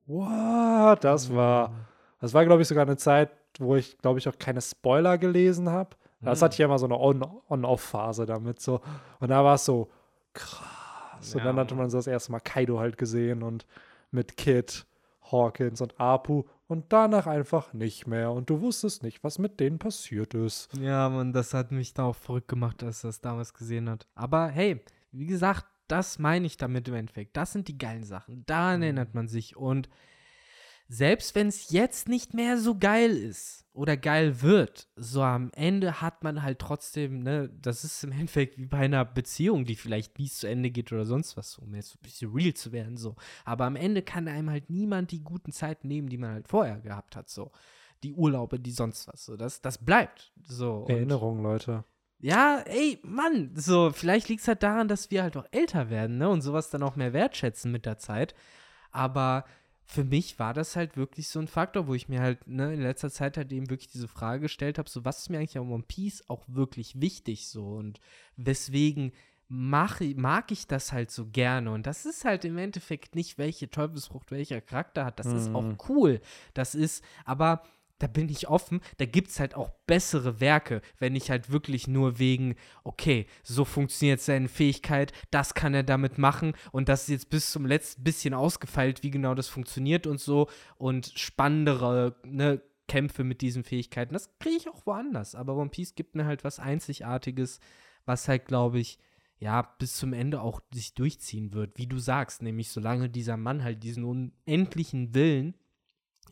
[0.08, 1.04] What?
[1.04, 1.72] Das war,
[2.20, 3.30] das war, glaube ich, sogar eine Zeit,
[3.60, 5.92] wo ich, glaube ich, auch keine Spoiler gelesen habe.
[6.22, 6.46] Das mhm.
[6.46, 8.82] hatte ich ja immer so eine On-Off-Phase damit so.
[9.20, 9.90] Und da war es so
[10.34, 10.83] krass
[11.24, 11.34] krass.
[11.34, 11.40] Ja.
[11.40, 13.66] Und dann hatte man so das erste Mal Kaido halt gesehen und
[14.12, 14.86] mit Kid,
[15.32, 18.32] Hawkins und Apu und danach einfach nicht mehr.
[18.32, 20.70] Und du wusstest nicht, was mit denen passiert ist.
[20.80, 24.08] Ja, man, das hat mich da auch verrückt gemacht, als das damals gesehen hat.
[24.16, 27.36] Aber hey, wie gesagt, das meine ich damit im Endeffekt.
[27.36, 28.46] Das sind die geilen Sachen.
[28.46, 28.84] Daran mhm.
[28.84, 29.56] erinnert man sich.
[29.56, 29.90] Und
[30.88, 36.02] selbst wenn es jetzt nicht mehr so geil ist oder geil wird, so am Ende
[36.02, 40.20] hat man halt trotzdem, ne, das ist im Endeffekt wie bei einer Beziehung, die vielleicht
[40.20, 43.16] nie zu Ende geht oder sonst was, um jetzt ein bisschen real zu werden, so.
[43.46, 46.80] Aber am Ende kann einem halt niemand die guten Zeiten nehmen, die man halt vorher
[46.80, 47.52] gehabt hat, so.
[48.04, 49.38] Die Urlaube, die sonst was, so.
[49.38, 50.86] Das, das bleibt, so.
[50.88, 51.86] Erinnerung, Leute.
[52.20, 56.20] Ja, ey, Mann, so, vielleicht liegt es halt daran, dass wir halt auch älter werden,
[56.20, 58.36] ne, und sowas dann auch mehr wertschätzen mit der Zeit.
[58.92, 59.46] Aber
[59.86, 62.82] für mich war das halt wirklich so ein Faktor, wo ich mir halt ne, in
[62.82, 65.70] letzter Zeit halt eben wirklich diese Frage gestellt habe, so was ist mir eigentlich an
[65.70, 68.00] One Piece auch wirklich wichtig so und
[68.38, 69.12] weswegen
[69.50, 73.70] mach, mag ich das halt so gerne und das ist halt im Endeffekt nicht, welche
[73.70, 75.36] Teufelsfrucht welcher Charakter hat, das mhm.
[75.36, 75.78] ist auch mhm.
[75.90, 76.22] cool,
[76.54, 77.64] das ist, aber
[78.04, 81.88] da bin ich offen, da gibt es halt auch bessere Werke, wenn ich halt wirklich
[81.88, 87.10] nur wegen, okay, so funktioniert seine Fähigkeit, das kann er damit machen und das ist
[87.10, 92.62] jetzt bis zum letzten bisschen ausgefeilt, wie genau das funktioniert und so und spannendere, ne,
[92.90, 94.14] Kämpfe mit diesen Fähigkeiten.
[94.14, 95.36] Das kriege ich auch woanders.
[95.36, 97.62] Aber One Piece gibt mir halt was Einzigartiges,
[98.06, 99.00] was halt, glaube ich,
[99.40, 101.78] ja, bis zum Ende auch sich durchziehen wird.
[101.78, 105.56] Wie du sagst, nämlich solange dieser Mann halt diesen unendlichen Willen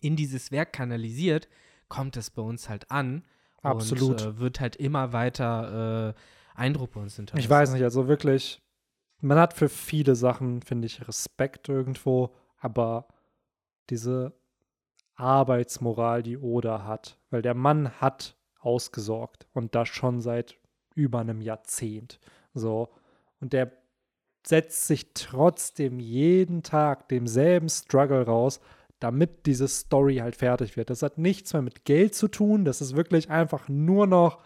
[0.02, 1.48] in dieses Werk kanalisiert,
[1.88, 3.24] kommt es bei uns halt an.
[3.62, 4.22] Absolut.
[4.24, 7.44] Und äh, wird halt immer weiter äh, Eindruck bei uns hinterlassen.
[7.44, 8.62] Ich weiß nicht, also wirklich,
[9.20, 13.08] man hat für viele Sachen, finde ich, Respekt irgendwo, aber
[13.90, 14.34] diese
[15.16, 20.58] Arbeitsmoral, die Oda hat, weil der Mann hat ausgesorgt und das schon seit
[20.96, 22.20] über einem Jahrzehnt.
[22.54, 22.90] So.
[23.40, 23.72] Und der
[24.46, 28.60] setzt sich trotzdem jeden Tag demselben Struggle raus,
[29.02, 30.90] damit diese Story halt fertig wird.
[30.90, 32.64] Das hat nichts mehr mit Geld zu tun.
[32.64, 34.40] Das ist wirklich einfach nur noch,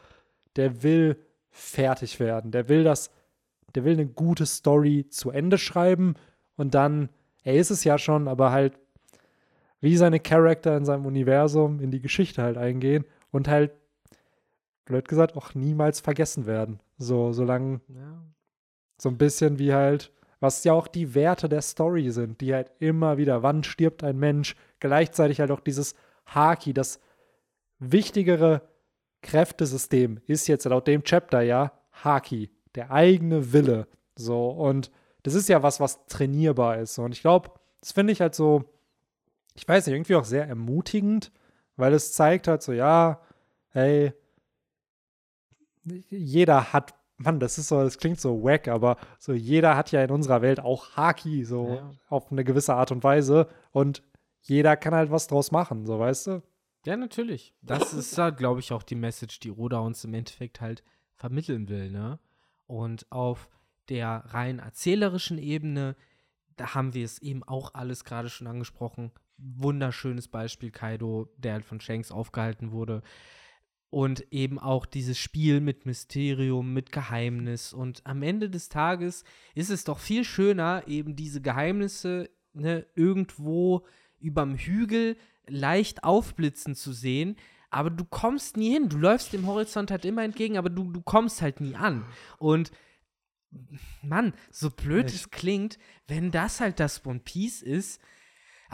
[0.56, 1.18] der will
[1.51, 2.51] fertig werden.
[2.51, 3.12] Der will das,
[3.76, 6.16] der will eine gute Story zu Ende schreiben
[6.56, 7.10] und dann,
[7.43, 8.80] er ist es ja schon, aber halt
[9.82, 13.72] wie seine Charakter in seinem Universum in die Geschichte halt eingehen und halt,
[14.86, 16.80] blöd gesagt, auch niemals vergessen werden.
[16.97, 18.24] So, solange ja.
[18.97, 22.71] so ein bisschen wie halt was ja auch die Werte der Story sind, die halt
[22.79, 26.99] immer wieder, wann stirbt ein Mensch, gleichzeitig halt auch dieses Haki, das
[27.79, 28.61] wichtigere
[29.21, 33.88] Kräftesystem ist jetzt laut dem Chapter ja Haki, der eigene Wille.
[34.15, 34.91] So, und
[35.23, 36.97] das ist ja was, was trainierbar ist.
[36.99, 38.65] Und ich glaube, das finde ich halt so,
[39.55, 41.31] ich weiß nicht, irgendwie auch sehr ermutigend,
[41.75, 43.21] weil es zeigt halt so, ja,
[43.69, 44.13] hey,
[45.83, 50.03] jeder hat Mann, das ist so, das klingt so wack, aber so jeder hat ja
[50.03, 51.91] in unserer Welt auch Haki, so ja.
[52.09, 53.47] auf eine gewisse Art und Weise.
[53.72, 54.03] Und
[54.41, 56.43] jeder kann halt was draus machen, so weißt du?
[56.86, 57.55] Ja, natürlich.
[57.61, 60.84] Das ist halt, glaube ich, auch die Message, die Roda uns im Endeffekt halt
[61.16, 62.20] vermitteln will, ne?
[62.68, 63.49] Und auf
[63.89, 65.95] der rein erzählerischen Ebene,
[66.57, 69.11] da haben wir es eben auch alles gerade schon angesprochen.
[69.38, 73.03] Wunderschönes Beispiel Kaido, der halt von Shanks aufgehalten wurde
[73.96, 77.72] und eben auch dieses Spiel mit Mysterium, mit Geheimnis.
[77.72, 79.24] Und am Ende des Tages
[79.54, 83.86] ist es doch viel schöner, eben diese Geheimnisse ne, irgendwo
[84.20, 85.16] überm Hügel
[85.48, 87.38] leicht aufblitzen zu sehen.
[87.70, 88.89] Aber du kommst nie hin.
[88.89, 92.04] Du läufst dem Horizont halt immer entgegen, aber du, du kommst halt nie an.
[92.38, 92.74] Und
[94.02, 95.80] Mann, so blöd es klingt,
[96.10, 98.02] wenn das halt das One Piece ist,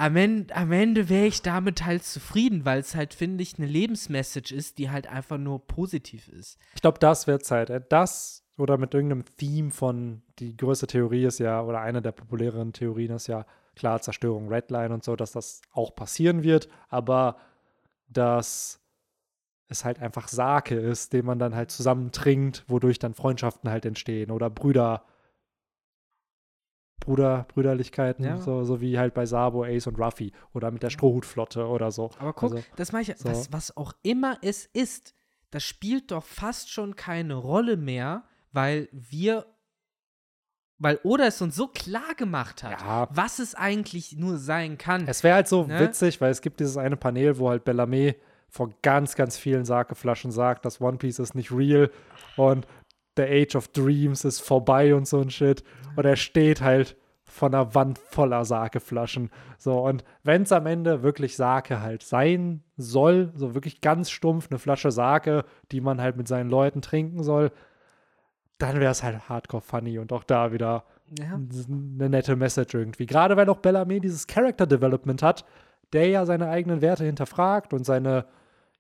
[0.02, 3.68] am Ende, am Ende wäre ich damit halt zufrieden, weil es halt, finde ich, eine
[3.68, 6.58] Lebensmessage ist, die halt einfach nur positiv ist.
[6.74, 7.70] Ich glaube, das wird Zeit.
[7.70, 12.14] Äh, das oder mit irgendeinem Theme von, die größte Theorie ist ja, oder eine der
[12.14, 13.45] populäreren Theorien ist ja,
[13.76, 17.38] klar, Zerstörung Redline und so, dass das auch passieren wird, aber
[18.08, 18.82] dass
[19.68, 23.86] es halt einfach Sake ist, den man dann halt zusammen trinkt, wodurch dann Freundschaften halt
[23.86, 25.06] entstehen oder Brüder
[27.02, 28.38] Bruder, Brüderlichkeiten, ja.
[28.38, 32.12] so, so wie halt bei Sabo, Ace und Ruffy oder mit der Strohhutflotte oder so.
[32.20, 33.30] Aber guck, also, das mache ich, so.
[33.30, 35.14] was, was auch immer es ist,
[35.49, 38.24] das spielt doch fast schon keine Rolle mehr,
[38.54, 39.45] weil wir
[40.84, 43.08] weil Oda es uns so klar gemacht hat, ja.
[43.12, 45.08] was es eigentlich nur sein kann.
[45.08, 45.80] Es wäre halt so ne?
[45.80, 48.16] witzig, weil es gibt dieses eine Panel, wo halt Bellarmé
[48.49, 51.91] vor ganz, ganz vielen Sakeflaschen sagt, dass One Piece ist nicht real
[52.36, 52.66] und
[53.18, 55.64] The Age of Dreams ist vorbei und so ein Shit.
[55.95, 56.95] Und er steht halt
[57.32, 59.30] von einer Wand voller Sakeflaschen.
[59.57, 64.47] So, und wenn es am Ende wirklich Sake halt sein soll, so wirklich ganz stumpf
[64.49, 67.51] eine Flasche Sake, die man halt mit seinen Leuten trinken soll,
[68.57, 70.84] dann wäre es halt hardcore funny und auch da wieder
[71.18, 71.34] ja.
[71.34, 73.05] eine nette Message irgendwie.
[73.05, 75.45] Gerade weil auch Bellamy dieses Character Development hat,
[75.93, 78.26] der ja seine eigenen Werte hinterfragt und seine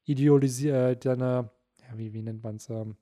[0.05, 2.95] Idealisier, seine, ja, wie, wie nennt man es, ähm,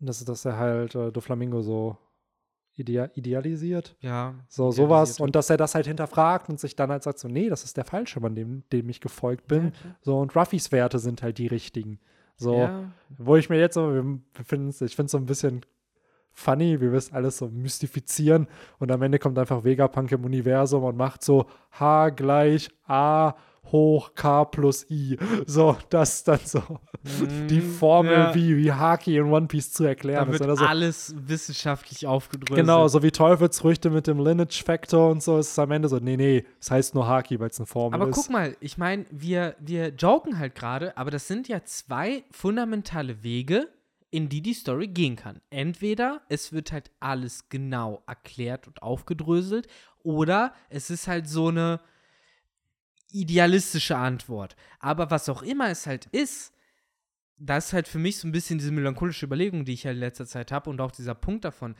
[0.00, 1.96] dass, dass er halt äh, Doflamingo so
[2.78, 3.96] idea idealisiert.
[4.00, 4.34] Ja.
[4.48, 5.20] So, sowas.
[5.20, 7.76] Und dass er das halt hinterfragt und sich dann halt sagt, so, nee, das ist
[7.76, 9.64] der falsche Mann, dem, dem ich gefolgt bin.
[9.64, 11.98] Ja, so, und Ruffys Werte sind halt die richtigen.
[12.36, 12.92] So, ja.
[13.18, 15.62] wo ich mir jetzt so, wir ich finde es so ein bisschen
[16.30, 18.46] funny, wir es alles so mystifizieren
[18.78, 23.34] und am Ende kommt einfach Vegapunk im Universum und macht so H gleich A
[23.66, 25.18] hoch K plus I.
[25.46, 28.34] So, das ist dann so mm, die Formel, ja.
[28.34, 30.48] wie, wie Haki in One Piece zu erklären da wird ist.
[30.48, 32.58] Also, alles wissenschaftlich aufgedröselt.
[32.58, 35.98] Genau, so wie Teufelsfrüchte mit dem Lineage Factor und so ist es am Ende so,
[35.98, 38.16] nee, nee, es heißt nur Haki, weil es eine Formel aber ist.
[38.16, 42.24] Aber guck mal, ich meine, wir, wir joken halt gerade, aber das sind ja zwei
[42.30, 43.68] fundamentale Wege,
[44.10, 45.40] in die die Story gehen kann.
[45.50, 49.68] Entweder es wird halt alles genau erklärt und aufgedröselt
[50.02, 51.80] oder es ist halt so eine
[53.10, 54.56] idealistische Antwort.
[54.80, 56.52] Aber was auch immer es halt ist,
[57.36, 59.98] das ist halt für mich so ein bisschen diese melancholische Überlegung, die ich ja in
[59.98, 61.76] letzter Zeit habe und auch dieser Punkt davon.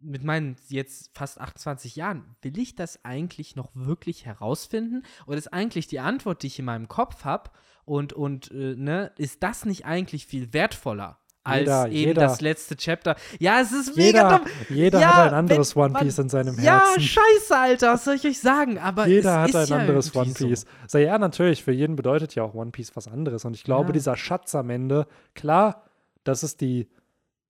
[0.00, 5.02] mit meinen jetzt fast 28 Jahren, will ich das eigentlich noch wirklich herausfinden?
[5.26, 7.50] Oder ist eigentlich die Antwort, die ich in meinem Kopf habe,
[7.88, 11.18] und, und äh, ne, ist das nicht eigentlich viel wertvoller?
[11.44, 13.16] Als Jeder- eben jeder- das letzte Chapter.
[13.38, 14.48] Ja, es ist mega Jeder, dumm.
[14.76, 17.00] jeder Ja, hat ein anderes One man- Piece in seinem Ja, Herzen.
[17.00, 18.78] scheiße, Alter, was soll ich euch sagen?
[18.78, 20.66] Aber Jeder hat ein ja anderes One Piece.
[20.88, 20.98] So.
[20.98, 23.44] ja, natürlich, für jeden bedeutet ja auch One Piece was anderes.
[23.46, 23.92] Und ich glaube, Ja.
[23.92, 25.84] dieser Schatz am Ende, klar,
[26.24, 26.88] das ist die,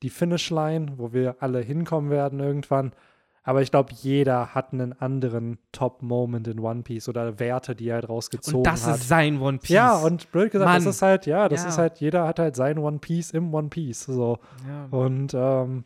[0.03, 2.93] die Finishline, wo wir alle hinkommen werden irgendwann.
[3.49, 7.95] Aber ich glaube, jeder hat einen anderen Top-Moment in One Piece oder Werte, die er
[7.95, 8.97] halt rausgezogen Und das hat.
[8.97, 9.71] ist sein One Piece.
[9.71, 10.91] ja, und blöd gesagt, das Mann.
[10.91, 11.69] ist halt, ja, das Ja.
[11.71, 14.05] ist halt, jeder hat halt sein One Piece im One Piece.
[14.05, 14.39] So.
[14.69, 15.85] Ja, Und ähm,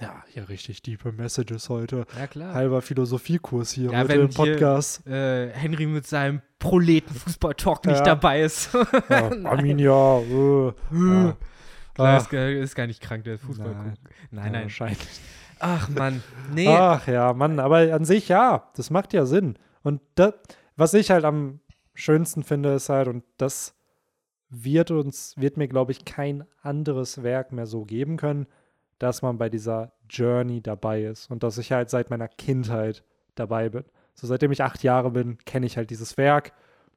[0.00, 2.06] ja, hier richtig tiefe Messages heute.
[2.18, 2.52] ja klar.
[2.54, 5.06] Halber Philosophiekurs hier Ja, heute im hier- Podcast.
[5.06, 8.04] Äh, Henry mit seinem Proleten-Fußball-Talk nicht Ja.
[8.04, 8.74] dabei ist.
[8.74, 8.82] Ja,
[9.30, 9.46] Nein.
[9.46, 10.18] Arminia.
[10.18, 11.36] Äh, ja.
[11.94, 12.16] Klar, Ah.
[12.16, 13.84] ist, gar- ist gar nicht krank, der Fußball Nein.
[13.90, 14.14] guckt.
[14.32, 14.62] Nein, Ja, nein.
[14.64, 15.20] Wahrscheinlich.
[15.66, 16.22] Ach, Mann.
[16.52, 16.68] Nee.
[16.68, 19.58] Ach ja, Mann, aber an sich ja, das macht ja Sinn.
[19.82, 20.34] Und das,
[20.76, 21.60] was ich halt am
[21.94, 23.74] schönsten finde, ist halt, und das
[24.50, 28.46] wird uns, wird mir, glaube ich, kein anderes Werk mehr so geben können,
[28.98, 33.02] dass man bei dieser Journey dabei ist und dass ich halt seit meiner Kindheit
[33.34, 33.84] dabei bin.
[34.14, 36.52] So seitdem ich acht Jahre bin, kenne ich halt dieses Werk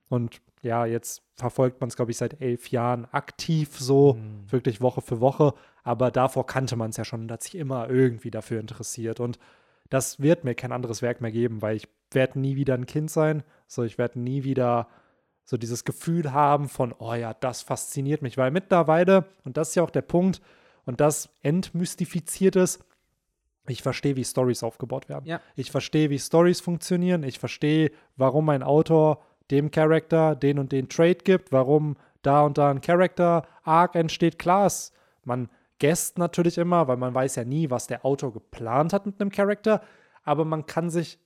[0.09, 4.51] und ja, jetzt verfolgt man es, glaube ich, seit elf Jahren aktiv so, Mhm.
[4.51, 5.53] wirklich Woche für Woche.
[5.87, 9.21] Aber davor kannte man es ja schon und hat sich immer irgendwie dafür interessiert.
[9.21, 9.39] Und
[9.89, 13.09] das wird mir kein anderes Werk mehr geben, weil ich werde nie wieder ein Kind
[13.09, 13.41] sein.
[13.67, 14.89] So, ich werde nie wieder
[15.45, 18.37] so dieses Gefühl haben von, oh ja, das fasziniert mich.
[18.37, 20.41] Weil mittlerweile, und das ist ja auch der Punkt,
[20.83, 22.83] und das entmystifiziert es,
[23.65, 25.25] ich verstehe, wie Stories aufgebaut werden.
[25.25, 25.39] Ja.
[25.55, 27.23] Ich verstehe, wie Stories funktionieren.
[27.23, 32.57] Ich verstehe, warum ein Autor dem Charakter den und den Trade gibt, warum da und
[32.57, 34.37] da ein Character-Arc entsteht.
[34.37, 34.69] Klar,
[35.23, 35.47] man
[35.79, 39.31] guesst natürlich immer, weil man weiß ja nie, was der Autor geplant hat mit einem
[39.31, 39.81] Charakter,
[40.23, 41.19] aber man kann sich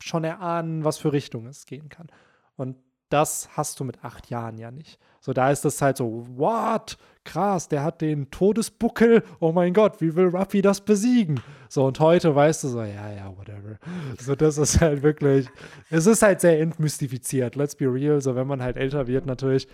[0.00, 2.08] schon erahnen, was für Richtung es gehen kann.
[2.56, 2.76] Und
[3.08, 4.98] das hast du mit acht Jahren ja nicht.
[5.20, 6.98] So, da ist es halt so, what?
[7.24, 9.22] Krass, der hat den Todesbuckel.
[9.40, 11.40] Oh mein Gott, wie will Ruffy das besiegen?
[11.68, 13.78] So, und heute weißt du so, ja, ja, whatever.
[14.20, 15.48] So, das ist halt wirklich,
[15.90, 17.56] es ist halt sehr entmystifiziert.
[17.56, 18.20] Let's be real.
[18.20, 19.68] So, wenn man halt älter wird, natürlich.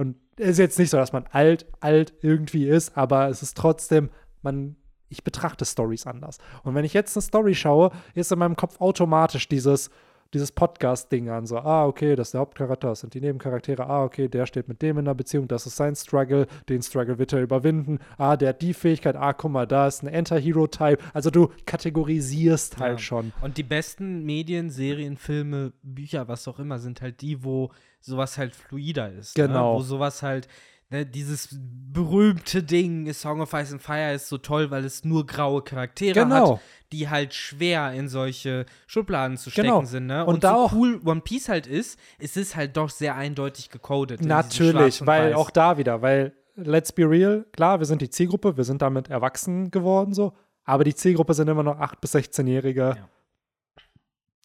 [0.00, 3.54] Und es ist jetzt nicht so, dass man alt, alt irgendwie ist, aber es ist
[3.54, 4.08] trotzdem,
[4.40, 4.76] man,
[5.10, 6.38] ich betrachte Stories anders.
[6.62, 9.90] Und wenn ich jetzt eine Story schaue, ist in meinem Kopf automatisch dieses,
[10.32, 11.44] dieses Podcast-Ding an.
[11.44, 13.84] So, ah, okay, das ist der Hauptcharakter, das sind die Nebencharaktere.
[13.86, 17.18] Ah, okay, der steht mit dem in einer Beziehung, das ist sein Struggle, den Struggle
[17.18, 17.98] wird er überwinden.
[18.16, 20.96] Ah, der hat die Fähigkeit, ah, guck mal, da ist ein Anti-Hero-Type.
[21.12, 22.98] Also du kategorisierst halt Ja.
[22.98, 23.32] schon.
[23.42, 27.70] Und die besten Medien, Serien, Filme, Bücher, was auch immer, sind halt die, wo
[28.00, 29.34] sowas halt fluider ist.
[29.34, 29.72] Genau.
[29.74, 29.78] Ne?
[29.78, 30.48] Wo sowas halt,
[30.90, 35.26] ne, dieses berühmte Ding, Song of Ice and Fire ist so toll, weil es nur
[35.26, 36.54] graue Charaktere Genau.
[36.54, 36.60] hat,
[36.92, 39.84] die halt schwer in solche Schubladen zu stecken Genau.
[39.84, 40.06] sind.
[40.06, 40.24] Ne?
[40.24, 43.14] Und Und, da so auch- cool One Piece halt ist, es ist halt doch sehr
[43.16, 44.24] eindeutig gecodet.
[44.24, 45.36] Natürlich, weil Weiß.
[45.36, 49.08] auch da wieder, weil let's be real, klar, wir sind die Zielgruppe, wir sind damit
[49.08, 50.32] erwachsen geworden so,
[50.64, 52.96] aber die Zielgruppe sind immer noch 8- bis 16-jährige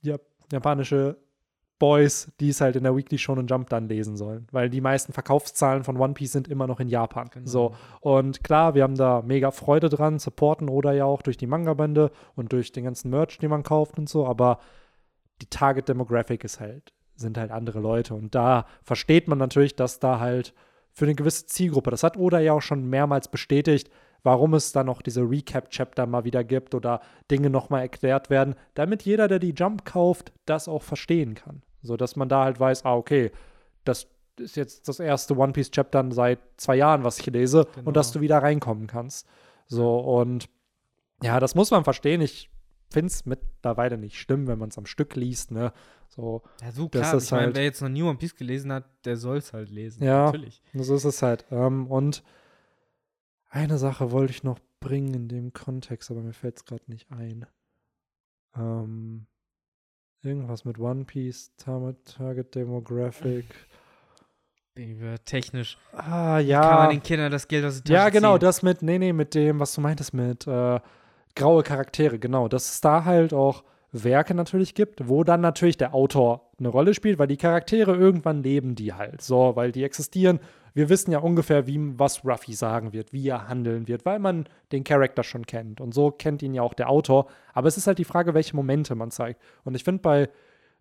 [0.03, 0.17] ja.
[0.51, 1.17] japanische
[1.77, 5.13] Boys, die es halt in der Weekly Shonen Jump dann lesen sollen, weil die meisten
[5.13, 7.29] Verkaufszahlen von One Piece sind immer noch in Japan.
[7.31, 7.45] Genau.
[7.45, 11.47] So und klar, wir haben da mega Freude dran, supporten oder ja auch durch die
[11.47, 14.59] Manga-Bände und durch den ganzen Merch, den man kauft und so, aber
[15.41, 19.99] die Target Demographic ist halt sind halt andere Leute und da versteht man natürlich, dass
[19.99, 20.53] da halt
[20.91, 23.89] für eine gewisse Zielgruppe, das hat Oda ja auch schon mehrmals bestätigt,
[24.25, 26.99] warum es da noch diese Recap-Chapter mal wieder gibt oder
[27.31, 31.61] Dinge nochmal erklärt werden, damit jeder, der die Jump kauft, das auch verstehen kann.
[31.81, 33.31] So dass man da halt weiß, ah, okay,
[33.85, 34.07] das
[34.37, 37.87] ist jetzt das erste One Piece-Chapter seit zwei Jahren, was ich lese, Genau.
[37.87, 39.27] und dass du wieder reinkommen kannst.
[39.67, 40.49] So, und
[41.23, 42.19] ja, das muss man verstehen.
[42.19, 42.49] Ich
[42.89, 45.71] finde es mittlerweile nicht schlimm, wenn man es am Stück liest, ne?
[46.09, 47.15] So, Ja, so das klar.
[47.15, 49.53] ist Ich meine, halt- wer jetzt noch nie One Piece gelesen hat, der soll es
[49.53, 50.03] halt lesen.
[50.03, 50.25] Ja.
[50.25, 50.61] Natürlich.
[50.73, 51.45] So ist es halt.
[51.51, 52.23] Ähm, und
[53.55, 57.09] eine Sache wollte ich noch bringen in dem Kontext, aber mir fällt es gerade nicht
[57.09, 57.45] ein.
[58.55, 59.27] Ähm,
[60.21, 63.45] irgendwas mit One Piece, Target, Demographic.
[64.75, 65.77] Baby, Technisch.
[65.93, 66.87] Ah, Kann man ja.
[66.89, 68.41] den Kindern das Geld aus der Tasche Ja, genau, ziehen?
[68.41, 70.79] das mit, nee, nee, mit dem, was du meintest, mit äh,
[71.35, 72.49] graue Charaktere, genau.
[72.49, 76.93] Dass es da halt auch Werke natürlich gibt, wo dann natürlich der Autor eine Rolle
[76.93, 79.21] spielt, weil die Charaktere irgendwann leben die halt.
[79.21, 80.41] So, weil die existieren.
[80.75, 84.47] Wir wissen ja ungefähr, wie, was Ruffy sagen wird, wie er handeln wird, weil man
[84.71, 85.81] den Charakter schon kennt.
[85.81, 87.27] Und so kennt ihn ja auch der Autor.
[87.53, 89.41] Aber es ist halt die Frage, welche Momente man zeigt.
[89.63, 90.29] Und ich finde bei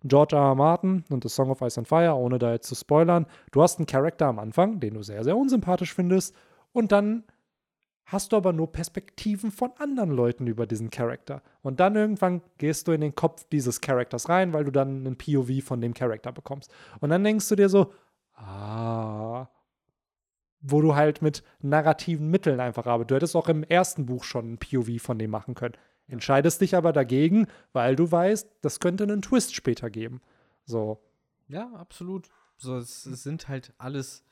[0.02, 0.42] George R.
[0.42, 0.54] R.
[0.56, 3.78] Martin und The Song of Ice and Fire, ohne da jetzt zu spoilern, du hast
[3.78, 6.34] einen Charakter am Anfang, den du sehr, sehr unsympathisch findest,
[6.72, 7.22] und dann
[8.04, 11.40] hast du aber nur Perspektiven von anderen Leuten über diesen Charakter.
[11.62, 15.16] Und dann irgendwann gehst du in den Kopf dieses Charakters rein, weil du dann einen
[15.16, 16.70] POV von dem Charakter bekommst.
[17.00, 17.92] Und dann denkst du dir so,
[18.34, 19.46] ah,
[20.66, 23.10] wo du halt mit narrativen Mitteln einfach arbeitest.
[23.10, 25.74] Du hättest auch im ersten Buch schon ein POV von dem machen können.
[26.08, 30.22] Entscheidest dich aber dagegen, weil du weißt, das könnte einen Twist später geben.
[30.64, 31.02] So.
[31.48, 32.28] Ja, absolut.
[32.56, 34.24] So, es, es sind halt alles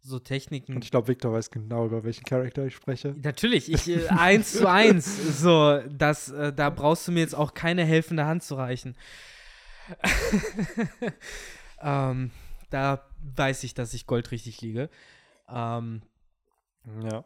[0.00, 0.76] so Techniken.
[0.76, 3.14] Und ich glaube, Victor weiß genau, über welchen Charakter ich spreche.
[3.20, 5.18] Natürlich, ich äh, eins zu eins.
[5.40, 8.96] So, das, äh, da brauchst du mir jetzt auch keine helfende Hand zu reichen.
[11.82, 12.30] ähm,
[12.70, 13.04] da
[13.36, 14.88] weiß ich, dass ich goldrichtig liege.
[15.52, 16.02] Ähm,
[17.02, 17.24] ja,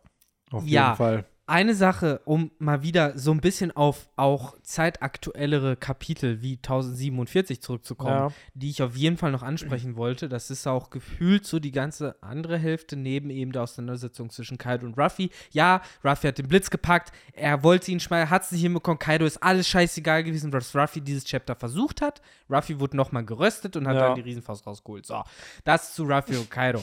[0.51, 0.85] auf Ja.
[0.87, 1.25] jeden Fall.
[1.47, 8.11] eine Sache, um mal wieder so ein bisschen auf auch zeitaktuellere Kapitel wie 1047 zurückzukommen,
[8.15, 8.33] Ja.
[8.55, 10.31] die ich auf jeden Fall noch ansprechen wollte.
[10.31, 14.87] Das ist auch gefühlt so die ganze andere Hälfte neben eben der Auseinandersetzung zwischen Kaido
[14.87, 15.29] und Ruffy.
[15.51, 18.99] Ja, Ruffy hat den Blitz gepackt, er wollte ihn schmeißen, hat es nicht hinbekommen.
[18.99, 22.23] Kaido ist alles scheißegal gewesen, was Ruffy dieses Chapter versucht hat.
[22.49, 24.07] Ruffy wurde nochmal geröstet und hat Ja.
[24.07, 25.05] dann die Riesenfaust rausgeholt.
[25.05, 25.23] So,
[25.65, 26.83] das zu Ruffy und Kaido.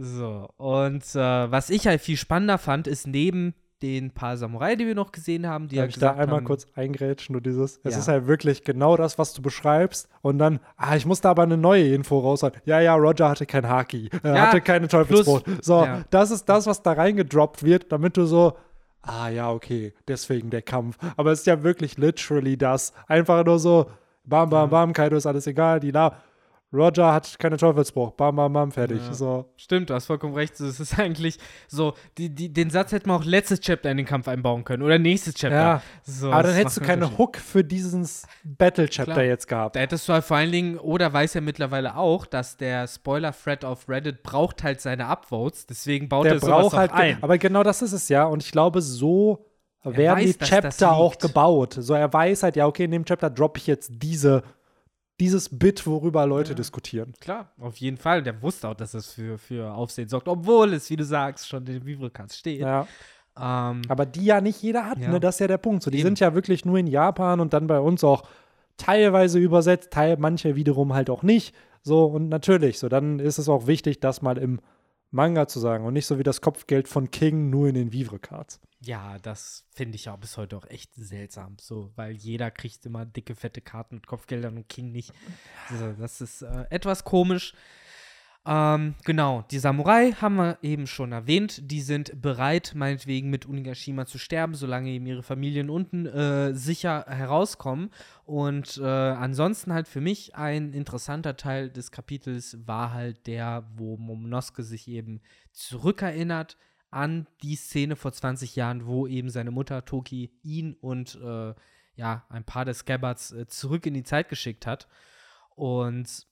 [0.00, 4.86] So, und äh, was ich halt viel spannender fand, ist neben den paar Samurai, die
[4.86, 7.80] wir noch gesehen haben, die Darf ja ich da einmal haben, kurz eingrätschen, nur dieses?
[7.82, 7.98] Es Ja.
[8.00, 10.08] ist halt wirklich genau das, was du beschreibst.
[10.22, 12.52] Und dann, ah, ich muss da aber eine neue Info raushauen.
[12.64, 14.08] Ja, ja, Roger hatte kein Haki.
[14.22, 15.44] Er Ja, hatte keine Teufelsbrot.
[15.44, 16.02] plus- So, ja.
[16.10, 18.56] das ist das, was da reingedroppt wird, damit du so,
[19.02, 20.96] ah, ja, okay, deswegen der Kampf.
[21.16, 22.92] Aber es ist ja wirklich literally das.
[23.08, 23.90] Einfach nur so,
[24.24, 26.16] bam, bam, bam, Kaido ist alles egal, die la.
[26.72, 28.10] Roger hat keine Teufelsbruch.
[28.12, 29.00] Bam, bam, bam, fertig.
[29.06, 29.14] Ja.
[29.14, 29.46] So.
[29.56, 30.60] Stimmt, du hast vollkommen recht.
[30.60, 34.06] Es ist eigentlich so, die, die, den Satz hätten wir auch letztes Chapter in den
[34.06, 35.56] Kampf einbauen können oder nächstes Chapter.
[35.56, 35.82] Ja.
[36.02, 37.08] So, aber dann hättest du keine.
[37.16, 39.76] Hook für dieses Battle-Chapter jetzt gehabt.
[39.76, 43.64] Da hättest du halt vor allen Dingen, oder weiß ja mittlerweile auch, dass der Spoiler-Thread
[43.64, 47.22] auf Reddit braucht halt seine Upvotes, deswegen baut der er sowas braucht halt, ein.
[47.22, 48.24] aber genau das ist es ja.
[48.24, 49.46] Und ich glaube, so
[49.84, 51.76] werden weiß, die Chapter auch gebaut.
[51.78, 54.42] So, er weiß halt, ja, okay, in dem Chapter droppe ich jetzt diese,
[55.20, 57.12] dieses Bit, worüber Leute diskutieren.
[57.20, 58.22] Klar, auf jeden Fall.
[58.22, 61.66] Der wusste auch, dass es für, für Aufsehen sorgt, obwohl es, wie du sagst, schon
[61.66, 62.60] in den Vivrocast steht.
[62.60, 62.86] Ja.
[63.36, 65.10] Ähm, Aber die ja nicht jeder hat, Ja.
[65.10, 65.20] ne?
[65.20, 65.82] Das ist ja der Punkt.
[65.82, 66.06] So, die Eben.
[66.06, 68.22] sind ja wirklich nur in Japan und dann bei uns auch
[68.76, 71.54] teilweise übersetzt, teil, manche wiederum halt auch nicht.
[71.82, 74.60] So, und natürlich, so, dann ist es auch wichtig, das mal im
[75.10, 78.60] Manga zu sagen und nicht so wie das Kopfgeld von King nur in den Vivre-Cards.
[78.80, 81.56] Ja, das finde ich auch bis heute auch echt seltsam.
[81.60, 85.12] So, weil jeder kriegt immer dicke, fette Karten mit Kopfgeldern und King nicht.
[85.68, 87.54] Also, das ist äh, etwas komisch.
[88.46, 91.70] Ähm, genau, die Samurai haben wir eben schon erwähnt.
[91.70, 97.04] Die sind bereit, meinetwegen mit Unigashima zu sterben, solange eben ihre Familien unten äh, sicher
[97.08, 97.90] herauskommen.
[98.24, 103.96] Und äh, ansonsten halt für mich ein interessanter Teil des Kapitels war halt der, wo
[103.96, 105.20] Momonosuke sich eben
[105.52, 106.56] zurückerinnert
[106.90, 111.54] an die Szene vor 20 Jahren, wo eben seine Mutter Toki ihn und äh,
[111.96, 114.88] ja, ein paar der Scabbards äh, zurück in die Zeit geschickt hat.
[115.54, 116.27] Und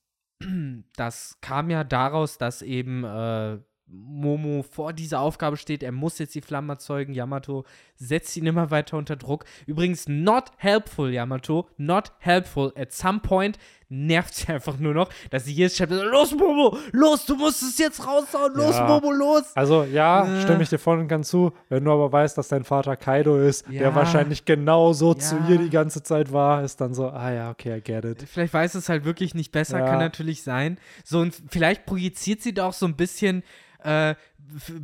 [0.97, 3.59] das kam ja daraus, dass eben äh,
[3.89, 7.14] Momo vor dieser Aufgabe steht, er muss jetzt die Flammen erzeugen.
[7.14, 7.64] Yamato
[7.95, 9.45] setzt ihn immer weiter unter Druck.
[9.66, 11.68] Übrigens, not helpful, Yamato.
[11.76, 12.72] Not helpful.
[12.76, 13.59] At some point
[13.89, 17.62] nervt sie einfach nur noch, dass sie jedes Chapter so, los, Momo, los, du musst
[17.62, 18.87] es jetzt raushauen, los, Ja.
[18.87, 19.45] Momo, los.
[19.55, 20.43] Also ja, Äh.
[20.43, 21.53] stimme ich dir voll und ganz zu.
[21.68, 23.78] Wenn du aber weißt, dass dein Vater Kaido ist, Ja.
[23.80, 25.49] der wahrscheinlich genau so zu Ja.
[25.51, 28.24] ihr die ganze Zeit war, ist dann so, ah ja, okay, I get it.
[28.28, 29.87] Vielleicht weiß es halt wirklich nicht besser, Ja.
[29.87, 30.78] kann natürlich sein.
[31.05, 33.43] So, und vielleicht projiziert sie da auch so ein bisschen
[33.84, 34.14] äh,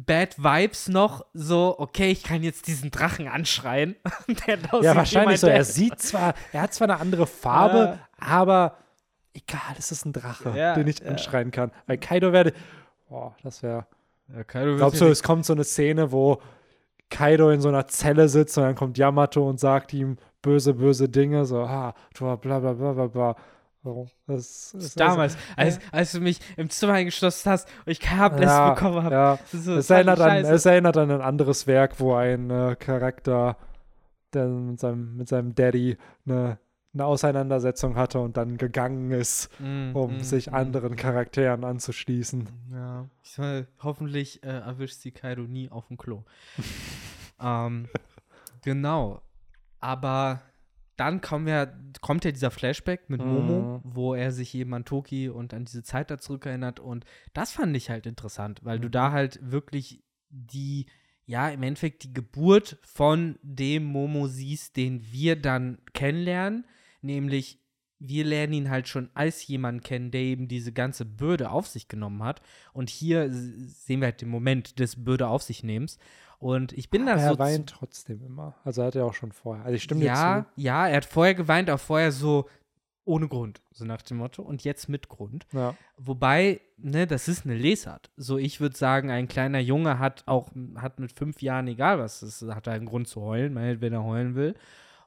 [0.07, 3.97] Bad Vibes noch, so, okay, ich kann jetzt diesen Drachen anschreien.
[4.83, 5.47] Ja, wahrscheinlich so.
[5.49, 8.77] Er sieht zwar, er hat zwar eine andere Farbe, aber
[9.35, 11.09] egal, es ist ein Drache, Ja, den ich ja.
[11.09, 11.71] anschreien kann.
[11.87, 12.53] Weil Kaido werde,
[13.09, 13.87] boah, das wäre.
[14.35, 16.41] Ja, Kaido wird Glaubst du, es kommt so eine Szene, wo
[17.11, 21.09] Kaido in so einer Zelle sitzt und dann kommt Yamato und sagt ihm böse, böse
[21.09, 23.37] Dinge, so, ah, du bla bla bla bla bla.
[23.85, 28.41] So, das ist Damals, als, als du mich im Zimmer eingeschlossen hast und ich kein
[28.41, 29.15] ja, bekommen habe.
[29.15, 29.39] ja.
[29.53, 33.57] So, es, das erinnert an, es erinnert an ein anderes Werk, wo ein äh, Charakter
[34.33, 36.59] der mit seinem, mit seinem Daddy eine,
[36.95, 40.55] eine Auseinandersetzung hatte und dann gegangen ist, Mm, um mm, sich mm.
[40.55, 42.49] anderen Charakteren anzuschließen.
[42.73, 46.25] Ja, ich soll, hoffentlich äh, erwischt sie Kaido nie auf dem Klo.
[47.41, 47.89] ähm,
[48.63, 49.23] genau.
[49.81, 50.43] Aber
[50.97, 51.73] dann kommen wir,
[52.03, 53.81] kommt ja dieser Flashback mit Momo, Mhm.
[53.83, 56.79] wo er sich eben an Toki und an diese Zeit da zurückerinnert.
[56.79, 60.87] Und das fand ich halt interessant, weil du da halt wirklich die,
[61.25, 66.67] ja, im Endeffekt die Geburt von dem Momo siehst, den wir dann kennenlernen.
[67.03, 67.59] Nämlich,
[67.99, 71.89] wir lernen ihn halt schon als jemand kennen, der eben diese ganze Bürde auf sich
[71.89, 72.43] genommen hat.
[72.73, 75.99] Und hier sehen wir halt den Moment des Bürde auf sich nehmens.
[76.39, 77.29] Und ich bin da Aber so.
[77.29, 78.57] er weint trotzdem immer.
[78.65, 79.65] Also hat er auch schon vorher.
[79.65, 80.61] Also ich stimme dir ja, zu.
[80.61, 82.49] ja, er hat vorher geweint, auch vorher so
[83.05, 84.43] ohne Grund, so nach dem Motto.
[84.43, 85.47] Und jetzt mit Grund.
[85.53, 85.77] Ja.
[85.97, 88.11] Wobei, ne, das ist eine Lesart.
[88.17, 92.23] So, ich würde sagen, ein kleiner Junge hat auch, hat mit fünf Jahren, egal was,
[92.23, 94.55] ist, hat er einen Grund zu heulen, wenn er heulen will.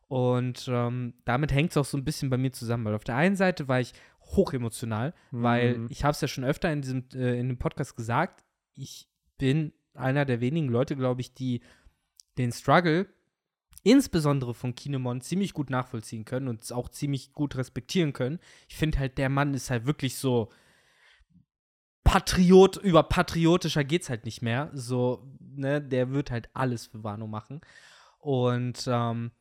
[0.08, 3.16] Und ähm, damit hängt es auch so ein bisschen bei mir zusammen, weil auf der
[3.16, 5.88] einen Seite war ich hochemotional, weil Mhm.
[5.90, 8.44] ich habe es ja schon öfter in diesem äh, in dem Podcast gesagt,
[8.76, 11.62] ich bin einer der wenigen Leute, glaube ich, die
[12.38, 13.08] den Struggle
[13.84, 18.40] insbesondere von Kinemon ziemlich gut nachvollziehen können und es auch ziemlich gut respektieren können.
[18.68, 20.52] Ich finde halt, der Mann ist halt wirklich so
[22.04, 24.70] Patriot, über patriotischer geht's halt nicht mehr.
[24.74, 27.62] So, ne, der wird halt alles für Wano machen.
[28.20, 29.32] Und ähm,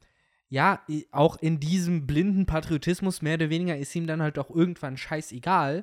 [0.55, 0.81] ja,
[1.11, 5.83] auch in diesem blinden Patriotismus, mehr oder weniger, ist ihm dann halt auch irgendwann scheißegal,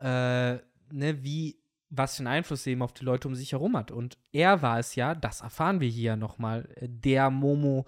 [0.00, 0.52] äh,
[0.90, 1.58] ne, wie,
[1.90, 3.90] was für einen Einfluss eben auf die Leute um sich herum hat.
[3.90, 7.84] Und er war es ja, das erfahren wir hier nochmal, der Momo,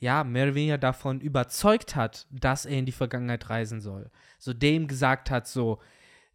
[0.00, 4.10] ja, mehr oder weniger davon überzeugt hat, dass er in die Vergangenheit reisen soll.
[4.40, 5.78] So dem gesagt hat, so,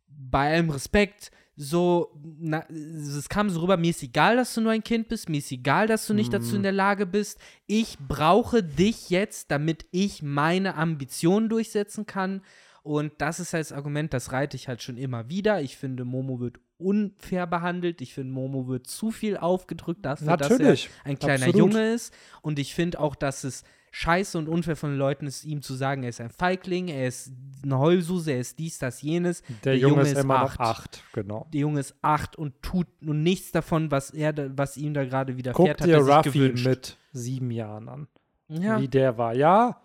[0.08, 4.72] bei allem Respekt, so, na, es kam so rüber, mir ist egal, dass du nur
[4.72, 7.40] ein Kind bist, mir ist egal, dass du nicht dazu in der Lage bist.
[7.68, 12.42] Ich brauche dich jetzt, damit ich meine Ambitionen durchsetzen kann.
[12.82, 15.62] Und das ist halt das Argument, das reite ich halt schon immer wieder.
[15.62, 18.02] Ich finde, Momo wird unfair behandelt.
[18.02, 20.86] Ich finde, Momo wird zu viel aufgedrückt dafür, Natürlich.
[20.86, 21.74] dass er ein kleiner Absolut.
[21.74, 22.14] Junge ist.
[22.42, 23.64] Und ich finde auch, dass es
[23.96, 27.08] scheiße und unfair von den Leuten ist, ihm zu sagen, er ist ein Feigling, er
[27.08, 27.32] ist
[27.62, 29.44] eine Heulsuse, er ist dies, das, jenes.
[29.64, 31.48] Der, Junge, ist immer noch acht, genau.
[31.54, 35.06] Der Junge ist acht und tut nun nichts davon, was er, da, was ihm da
[35.06, 35.88] gerade widerfährt Guck hat.
[35.88, 36.66] dir er sich Ruffy gewünscht.
[36.66, 38.08] mit sieben Jahren an.
[38.50, 38.82] Ja.
[38.82, 39.36] Wie der war.
[39.36, 39.80] Ja,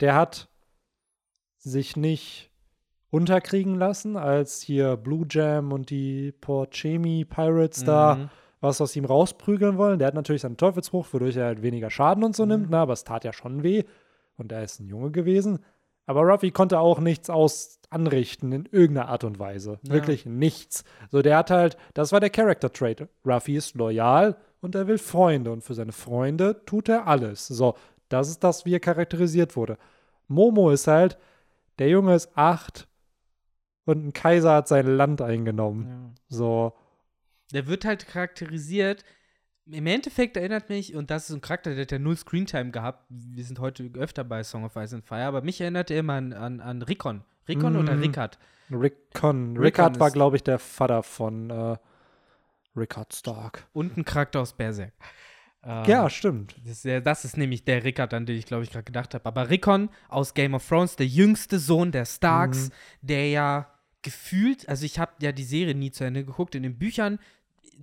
[0.00, 0.48] der hat
[1.58, 2.50] sich nicht
[3.10, 8.30] unterkriegen lassen, als hier Blue Jam und die Port Chemi Pirates da Mhm.
[8.62, 9.98] Was aus ihm rausprügeln wollen.
[9.98, 12.78] Der hat natürlich seinen Teufelsbruch, wodurch er halt weniger Schaden und so nimmt, ne?
[12.78, 13.84] aber es tat ja schon weh.
[14.36, 15.58] Und er ist ein Junge gewesen.
[16.06, 19.78] Aber Ruffy konnte auch nichts aus anrichten in irgendeiner Art und Weise.
[19.82, 19.94] Ja.
[19.94, 20.84] Wirklich nichts.
[21.10, 23.06] So, der hat halt, das war der Character Trait.
[23.26, 25.52] Ruffy ist loyal und er will Freunde.
[25.52, 27.46] Und für seine Freunde tut er alles.
[27.48, 27.74] So,
[28.08, 29.76] das ist das, wie er charakterisiert wurde.
[30.28, 31.18] Momo ist halt,
[31.78, 32.88] der Junge ist acht
[33.84, 35.86] und ein Kaiser hat sein Land eingenommen.
[35.88, 36.36] Ja.
[36.36, 36.72] So,
[37.52, 39.04] Der wird halt charakterisiert.
[39.66, 43.04] Im Endeffekt erinnert mich, und das ist ein Charakter, der hat ja null Screentime gehabt.
[43.08, 46.14] Wir sind heute öfter bei Song of Ice and Fire, aber mich erinnert er immer
[46.14, 47.22] an, an, an Rickon.
[47.48, 48.00] Rickon oder Mm.
[48.00, 48.38] Rickard?
[48.70, 49.56] Rickon.
[49.56, 51.76] Rickard war, glaube ich, der Vater von äh,
[52.76, 53.66] Rickard Stark.
[53.72, 54.92] Und ein Charakter aus Berserk.
[55.64, 56.56] Ähm, ja, stimmt.
[56.64, 59.24] Das ist, das ist nämlich der Rickard, an den ich, glaube ich, gerade gedacht habe.
[59.26, 63.06] Aber Rickon aus Game of Thrones, der jüngste Sohn der Starks, Mhm.
[63.06, 63.68] der ja
[64.02, 67.20] gefühlt, also ich habe ja die Serie nie zu Ende geguckt, in den Büchern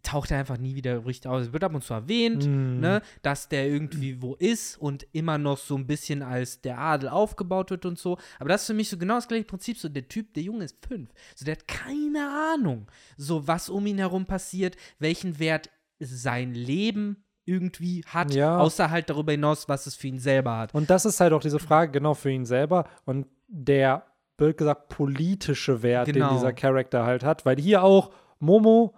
[0.03, 1.47] taucht er einfach nie wieder richtig aus.
[1.47, 2.79] Es wird ab und zu erwähnt, Mhm.
[2.79, 7.09] ne, dass der irgendwie wo ist und immer noch so ein bisschen als der Adel
[7.09, 8.17] aufgebaut wird und so.
[8.39, 9.77] Aber das ist für mich so genau das gleiche Prinzip.
[9.77, 11.09] So, der Typ, der Junge ist fünf.
[11.35, 12.87] So, der hat keine Ahnung,
[13.17, 15.69] so was um ihn herum passiert, welchen Wert
[15.99, 18.59] sein Leben irgendwie hat, Ja.
[18.59, 20.73] außer halt darüber hinaus, was es für ihn selber hat.
[20.75, 24.05] Und das ist halt auch diese Frage genau für ihn selber und der,
[24.37, 26.27] blöd gesagt, politische Wert, Genau.
[26.29, 27.45] den dieser Charakter halt hat.
[27.45, 28.93] Weil hier auch Momo,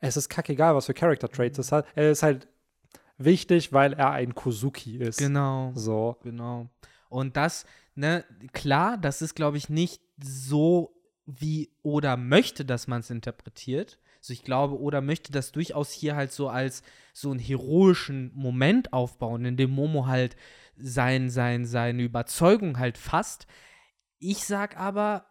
[0.00, 1.86] es ist kackegal, was für Character Traits es hat.
[1.94, 2.48] Er ist halt
[3.16, 5.18] wichtig, weil er ein Kozuki ist.
[5.18, 5.72] Genau.
[5.74, 6.16] So.
[6.22, 6.68] Genau.
[7.08, 10.94] Und das, ne, klar, das ist, glaube ich, nicht so,
[11.26, 13.98] wie Oda möchte, dass man es interpretiert.
[14.20, 16.82] Also ich glaube, Oda möchte das durchaus hier halt so als
[17.12, 20.36] so einen heroischen Moment aufbauen, in dem Momo halt
[20.76, 23.46] sein, sein, seine Überzeugung halt fasst.
[24.18, 25.26] Ich sag aber,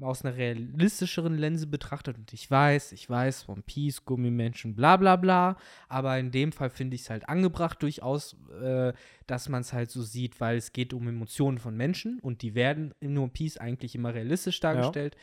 [0.00, 5.16] aus einer realistischeren Linse betrachtet, und ich weiß, ich weiß, One Piece, Gummimenschen, bla bla
[5.16, 5.56] bla,
[5.88, 8.92] aber in dem Fall finde ich es halt angebracht durchaus, äh,
[9.26, 12.54] dass man es halt so sieht, weil es geht um Emotionen von Menschen und die
[12.54, 15.16] werden in One Piece eigentlich immer realistisch dargestellt.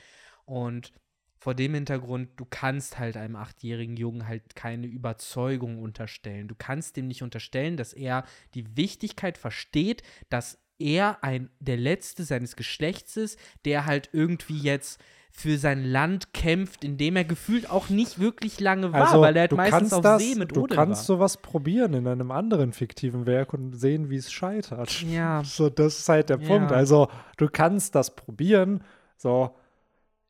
[0.45, 0.91] Und
[1.37, 6.47] vor dem Hintergrund, du kannst halt einem achtjährigen Jungen halt keine Überzeugung unterstellen.
[6.47, 8.23] Du kannst dem nicht unterstellen, dass er
[8.55, 14.99] die Wichtigkeit versteht, dass er ein der letzte seines Geschlechts ist, der halt irgendwie jetzt
[15.31, 19.41] für sein Land kämpft, indem er gefühlt auch nicht wirklich lange war, Also, weil er
[19.41, 21.17] halt du meistens auf das, See mit du Oden kannst war.
[21.17, 25.01] sowas probieren in einem anderen fiktiven Werk und sehen, wie es scheitert.
[25.01, 25.43] Ja.
[25.45, 26.47] So, das ist halt der Ja.
[26.47, 26.71] Punkt.
[26.71, 28.81] Also, du kannst das probieren.
[29.17, 29.53] So,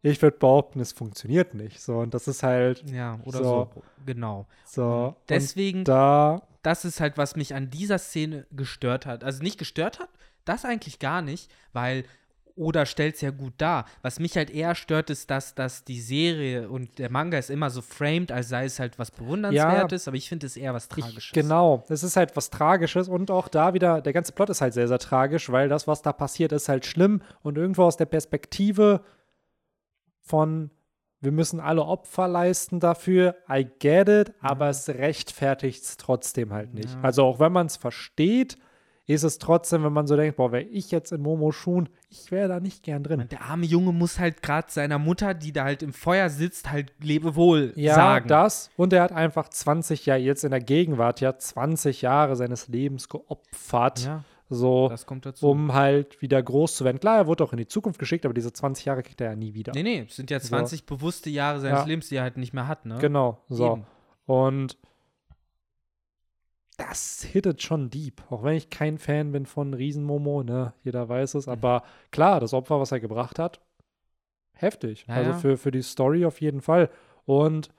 [0.02, 1.80] ich würde behaupten, es funktioniert nicht.
[1.82, 3.44] So, und das ist halt Ja, oder So.
[3.76, 3.84] so.
[4.08, 4.48] Genau.
[4.66, 5.08] so.
[5.20, 9.24] Und Deswegen da, das ist halt, was mich an dieser Szene gestört hat.
[9.24, 10.10] Also nicht gestört hat,
[10.46, 12.06] das eigentlich gar nicht, weil
[12.58, 13.86] Oda stellt es ja gut dar.
[14.02, 17.70] Was mich halt eher stört, ist, dass, dass die Serie und der Manga ist immer
[17.70, 21.26] so framed, als sei es halt was Bewundernswertes, aber ich finde es eher was Tragisches.
[21.26, 24.62] Ich, genau, es ist halt was Tragisches und auch da wieder, der ganze Plot ist
[24.62, 27.98] halt sehr, sehr tragisch, weil das, was da passiert, ist halt schlimm und irgendwo aus
[27.98, 29.02] der Perspektive
[30.22, 30.72] von
[31.22, 33.36] wir müssen alle Opfer leisten dafür.
[33.50, 36.94] I get it, aber es rechtfertigt es trotzdem halt nicht.
[36.94, 37.02] Ja.
[37.02, 38.58] Also auch wenn man es versteht,
[39.08, 42.32] ist es trotzdem, wenn man so denkt, boah, wäre ich jetzt in Momo Schuhen, ich
[42.32, 43.26] wäre da nicht gern drin.
[43.30, 46.92] Der arme Junge muss halt gerade seiner Mutter, die da halt im Feuer sitzt, halt
[47.00, 48.28] Lebewohl ja, sagen.
[48.28, 48.72] das.
[48.78, 53.08] Und er hat einfach 20 Jahre, jetzt in der Gegenwart, ja, 20 Jahre seines Lebens
[53.08, 54.06] geopfert.
[54.06, 55.50] Ja, so, das kommt dazu.
[55.50, 57.00] um halt wieder groß zu werden.
[57.00, 59.36] Klar, er wurde auch in die Zukunft geschickt, aber diese 20 Jahre kriegt er ja
[59.36, 59.74] nie wieder.
[59.74, 61.86] nee, nee, es sind ja 20 bewusste Jahre seines Ja.
[61.86, 62.98] Lebens, die er halt nicht mehr hat, ne?
[63.00, 63.74] Genau, so.
[63.74, 63.86] Eben.
[64.26, 64.78] Und
[66.78, 68.22] das hittet schon deep.
[68.32, 71.40] Auch wenn ich kein Fan bin von Riesenmomo, ne, jeder weiß Mhm.
[71.40, 71.48] es.
[71.48, 73.62] Aber klar, das Opfer, was er gebracht hat,
[74.54, 75.06] heftig.
[75.08, 75.34] Ja, also.
[75.34, 76.90] Für, für die Story auf jeden Fall.
[77.26, 77.70] Und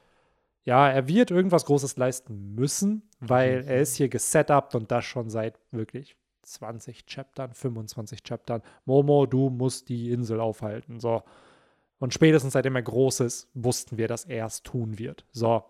[0.64, 3.68] ja, er wird irgendwas Großes leisten müssen, weil Mhm.
[3.68, 8.62] er ist hier gesetupt und das schon seit wirklich 20 Chaptern, 25 Chaptern.
[8.84, 11.01] Momo, du musst die Insel aufhalten.
[11.01, 11.22] So.
[11.99, 15.24] Und spätestens seitdem er groß ist, wussten wir, dass er es tun wird.
[15.32, 15.64] So.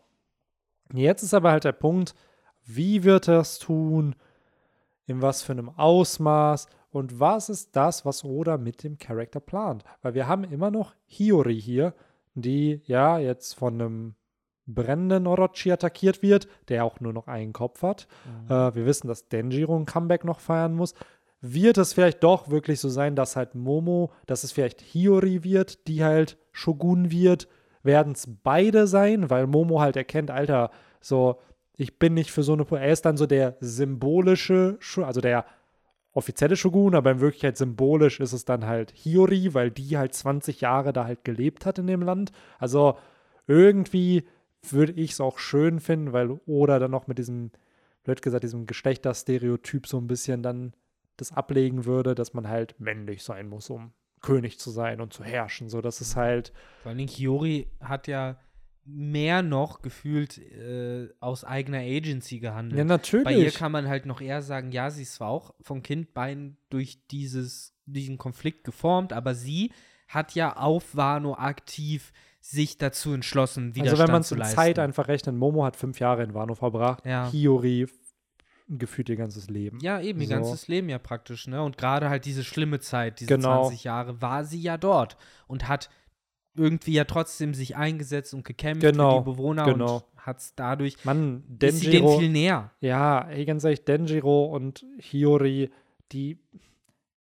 [0.93, 2.15] Jetzt ist aber halt der Punkt,
[2.67, 4.15] wie wird er es tun?
[5.07, 6.67] In was für einem Ausmaß?
[6.91, 9.85] Und was ist das, was Oda mit dem Charakter plant?
[10.03, 11.95] Weil wir haben immer noch Hiyori hier,
[12.35, 14.15] die ja jetzt von einem
[14.67, 18.09] brennenden Orochi attackiert wird, der auch nur noch einen Kopf hat.
[18.49, 20.95] Äh, wir wissen, dass Denjiro ein Comeback noch feiern muss.
[21.41, 25.87] Wird es vielleicht doch wirklich so sein, dass halt Momo, dass es vielleicht Hiyori wird,
[25.87, 27.47] die halt Shogun wird?
[27.83, 31.39] Werden es beide sein, weil Momo halt erkennt, Alter, so,
[31.77, 32.65] ich bin nicht für so eine.
[32.65, 35.45] Po- Er ist dann so der symbolische, also der
[36.13, 40.63] offizielle Shogun, aber in Wirklichkeit symbolisch ist es dann halt Hiyori, weil die halt 20
[40.63, 42.33] Jahre da halt gelebt hat in dem Land.
[42.59, 42.97] Also
[43.47, 44.25] irgendwie
[44.69, 47.51] würde ich es auch schön finden, weil Oda dann noch mit diesem,
[48.05, 50.73] blöd gesagt, diesem Geschlechterstereotyp so ein bisschen dann
[51.19, 55.23] das ablegen würde, dass man halt männlich sein muss, um König zu sein und zu
[55.23, 55.69] herrschen.
[55.69, 56.53] So, das ist halt,
[56.83, 58.37] Vor allen Dingen, Hiyori hat ja
[58.87, 62.79] mehr noch gefühlt äh, aus eigener Agency gehandelt.
[62.79, 63.25] ja, natürlich.
[63.25, 66.57] Bei ihr kann man halt noch eher sagen, ja, sie ist zwar auch von Kindbein
[66.71, 69.73] durch dieses, diesen Konflikt geformt, aber sie
[70.09, 74.45] hat ja auf Wano aktiv sich dazu entschlossen, also Widerstand wenn man es in.
[74.45, 77.29] Zeit einfach rechnet, Momo hat fünf Jahre in Wano verbracht, Ja.
[77.29, 77.89] Hiyori
[78.69, 79.79] gefühlt ihr ganzes Leben.
[79.81, 80.35] Ja, eben, ihr So.
[80.35, 81.63] ganzes Leben ja praktisch, ne?
[81.63, 83.65] Und gerade halt diese schlimme Zeit, diese Genau.
[83.65, 85.17] 20 Jahre, war sie ja dort
[85.47, 85.89] und hat
[86.57, 89.97] irgendwie ja trotzdem sich eingesetzt und gekämpft Genau, für die Bewohner genau.
[89.97, 92.71] und hat es dadurch, Mann, ist sie denen Denjiro, viel näher.
[92.81, 95.71] ja, ey, ganz ehrlich, Denjiro und Hiyori,
[96.13, 96.39] die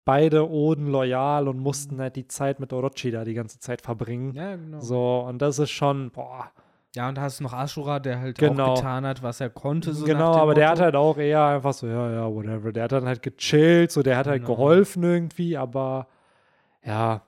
[0.05, 4.35] beide Oden loyal und mussten halt die Zeit mit Orochi da die ganze Zeit verbringen.
[4.35, 4.81] Ja, genau.
[4.81, 6.51] So, und das ist schon, boah,
[6.95, 8.73] Ja, und da hast du noch Ashura, der halt Genau.
[8.73, 9.95] auch getan hat, was er konnte.
[9.95, 10.79] So genau, aber der Motto.
[10.81, 12.71] hat halt auch eher einfach so, ja, ja, whatever.
[12.73, 14.55] Der hat dann halt gechillt, so, der hat halt Genau.
[14.57, 16.07] geholfen irgendwie, aber
[16.85, 17.23] ja,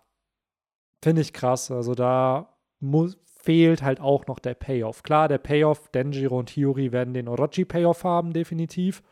[1.05, 1.70] finde ich krass.
[1.70, 2.48] Also da
[2.80, 5.02] muss, fehlt halt auch noch der Payoff.
[5.02, 9.02] Klar, der Payoff, Denjiro und Hiyori werden den Orochi-Payoff haben, definitiv.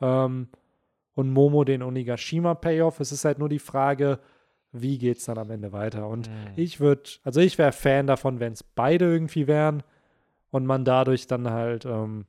[0.00, 0.48] Ähm,
[1.14, 2.98] und Momo den Onigashima-Payoff.
[3.00, 4.18] Es ist halt nur die Frage,
[4.72, 6.08] wie geht es dann am Ende weiter?
[6.08, 6.34] Und Mhm.
[6.56, 9.82] ich würde, also ich wäre Fan davon, wenn es beide irgendwie wären
[10.50, 12.24] und man dadurch dann halt, ähm,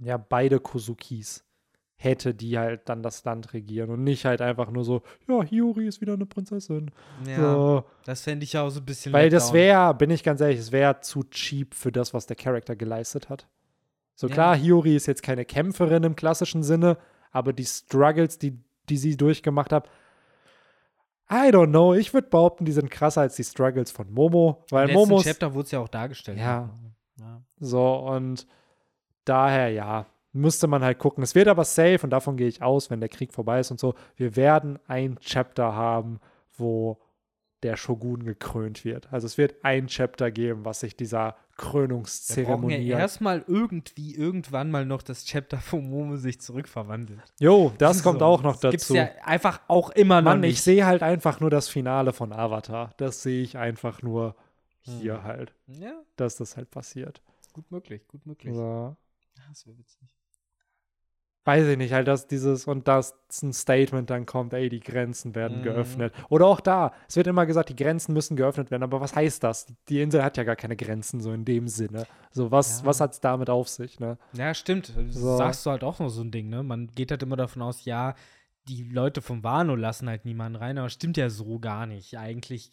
[0.00, 1.44] ja, beide Kozukis
[2.02, 5.86] hätte, die halt dann das Land regieren und nicht halt einfach nur so, ja, Hiyori
[5.86, 6.90] ist wieder eine Prinzessin.
[7.26, 7.84] Ja, So.
[8.04, 10.58] das fände ich ja auch so ein bisschen Weil das wäre, bin ich ganz ehrlich,
[10.58, 13.46] es wäre zu cheap für das, was der Charakter geleistet hat.
[14.14, 14.34] So Ja.
[14.34, 16.98] klar, Hiyori ist jetzt keine Kämpferin im klassischen Sinne,
[17.30, 19.88] aber die Struggles, die, die sie durchgemacht hat,
[21.30, 21.94] I don't know.
[21.94, 25.54] Ich würde behaupten, die sind krasser als die Struggles von Momo, weil Im Momos Chapter
[25.54, 26.38] wurde es ja auch dargestellt.
[26.38, 26.68] Ja.
[27.18, 27.42] ja.
[27.58, 28.46] so und
[29.24, 31.22] daher ja, müsste man halt gucken.
[31.22, 33.78] Es wird aber safe und davon gehe ich aus, wenn der Krieg vorbei ist und
[33.80, 33.94] so.
[34.16, 36.20] Wir werden ein Chapter haben,
[36.56, 36.98] wo
[37.62, 39.12] der Shogun gekrönt wird.
[39.12, 42.88] Also es wird ein Chapter geben, was sich dieser Wir brauchen ja Krönungszeremonie.
[42.88, 47.22] erstmal irgendwie, irgendwann mal noch das Chapter, wo Momo sich zurückverwandelt.
[47.38, 48.96] Jo, das kommt So, auch noch das Gibt's dazu.
[48.96, 50.54] ja einfach auch immer noch Mann, nicht.
[50.54, 52.90] ich sehe halt einfach nur das Finale von Avatar.
[52.96, 54.34] Das sehe ich einfach nur
[54.80, 55.22] hier Hm.
[55.22, 57.22] halt, ja, dass das halt passiert.
[57.52, 58.56] gut möglich, gut möglich.
[58.56, 58.96] Ja,
[59.48, 60.16] das wäre witzig.
[61.44, 65.34] Weiß ich nicht, halt, dass dieses und das ein Statement dann kommt, ey, die Grenzen
[65.34, 65.62] werden Mhm.
[65.62, 66.14] geöffnet.
[66.28, 69.42] Oder auch da, es wird immer gesagt, die Grenzen müssen geöffnet werden, aber was heißt
[69.42, 69.66] das?
[69.88, 72.06] Die Insel hat ja gar keine Grenzen, so in dem Sinne.
[72.30, 72.86] So, was, Ja.
[72.86, 74.18] was hat es damit auf sich, ne?
[74.34, 74.92] Ja, stimmt.
[74.96, 75.36] Das So.
[75.36, 76.62] sagst du halt auch noch so ein Ding, ne?
[76.62, 78.14] Man geht halt immer davon aus, ja,
[78.68, 82.16] die Leute vom Wano lassen halt niemanden rein, aber stimmt ja so gar nicht.
[82.16, 82.70] Eigentlich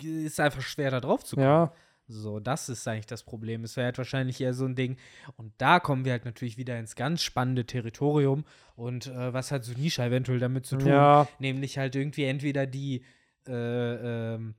[0.00, 1.46] ist es einfach schwer, da drauf zu kommen.
[1.48, 1.72] Ja,
[2.08, 3.64] So, das ist eigentlich das Problem.
[3.64, 4.96] Es wäre halt wahrscheinlich eher so ein Ding.
[5.36, 8.44] Und da kommen wir halt natürlich wieder ins ganz spannende Territorium.
[8.76, 10.88] Und äh, was hat Sunisha eventuell damit zu tun?
[10.88, 13.04] ja, Nämlich halt irgendwie entweder die
[13.48, 14.54] äh, ähm,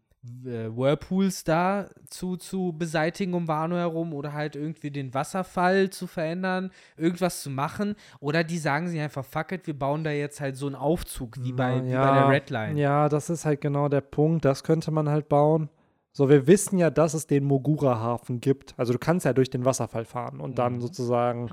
[0.45, 6.07] äh, Whirlpools da zu, zu beseitigen um Wano herum oder halt irgendwie den Wasserfall zu
[6.07, 7.95] verändern, irgendwas zu machen.
[8.19, 11.43] Oder die sagen sich einfach, fuck it, wir bauen da jetzt halt so einen Aufzug,
[11.43, 12.79] wie bei, wie bei der Redline.
[12.79, 14.45] Ja, das ist halt genau der Punkt.
[14.45, 15.69] Das könnte man halt bauen.
[16.15, 18.75] So, wir wissen ja, dass es den Mogura-Hafen gibt.
[18.77, 20.81] Also du kannst ja durch den Wasserfall fahren und dann Mhm.
[20.81, 21.49] sozusagen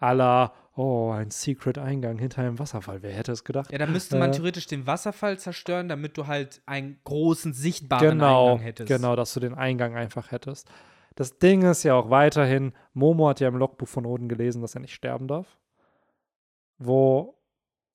[0.00, 3.02] la, oh, ein Secret-Eingang hinter einem Wasserfall.
[3.02, 3.72] Wer hätte es gedacht?
[3.72, 8.10] Ja, da müsste man Äh, theoretisch den Wasserfall zerstören, damit du halt einen großen, sichtbaren
[8.10, 8.86] Genau, Eingang hättest.
[8.88, 10.70] genau, dass du den Eingang einfach hättest.
[11.16, 14.74] Das Ding ist ja auch weiterhin, Momo hat ja im Logbuch von Oden gelesen, dass
[14.74, 15.58] er nicht sterben darf.
[16.78, 17.34] Wo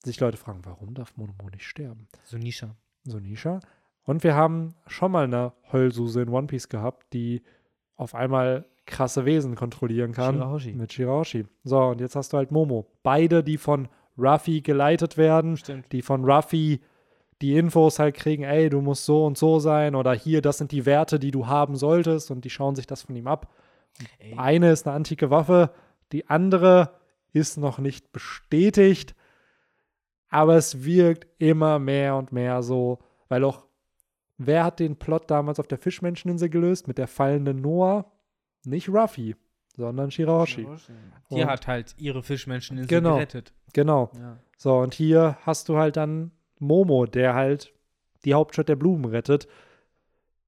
[0.04, 2.08] sich Leute fragen, warum darf Momo nicht sterben?
[3.04, 3.60] So Nisha.
[4.04, 7.44] Und wir haben schon mal eine Heulsuse in One Piece gehabt, die
[7.96, 10.36] auf einmal krasse Wesen kontrollieren kann.
[10.36, 10.74] Shirahoshi.
[10.74, 11.46] Mit Shirahoshi.
[11.64, 12.88] So, und jetzt hast du halt Momo.
[13.04, 13.88] Beide, die von
[14.18, 15.92] Ruffy geleitet werden, Stimmt.
[15.92, 16.82] die von Ruffy
[17.42, 20.72] die Infos halt kriegen, ey, du musst so und so sein oder hier, das sind
[20.72, 23.52] die Werte, die du haben solltest und die schauen sich das von ihm ab.
[24.20, 25.72] Ey, Eine ist eine antike Waffe,
[26.12, 26.92] die andere
[27.34, 29.16] ist noch nicht bestätigt,
[30.30, 33.64] aber es wirkt immer mehr und mehr so, weil auch,
[34.48, 38.06] wer hat den Plot damals auf der Fischmenscheninsel gelöst mit der fallenden Noah?
[38.66, 39.36] Nicht Ruffy,
[39.76, 40.68] sondern Shirahoshi.
[41.32, 43.16] Die Und- hat halt ihre Fischmenscheninsel Genau.
[43.16, 43.54] gerettet.
[43.74, 44.12] Genau.
[44.18, 44.38] Ja.
[44.58, 47.74] So, und hier hast du halt dann Momo, der halt
[48.26, 49.48] die Hauptstadt der Blumen rettet.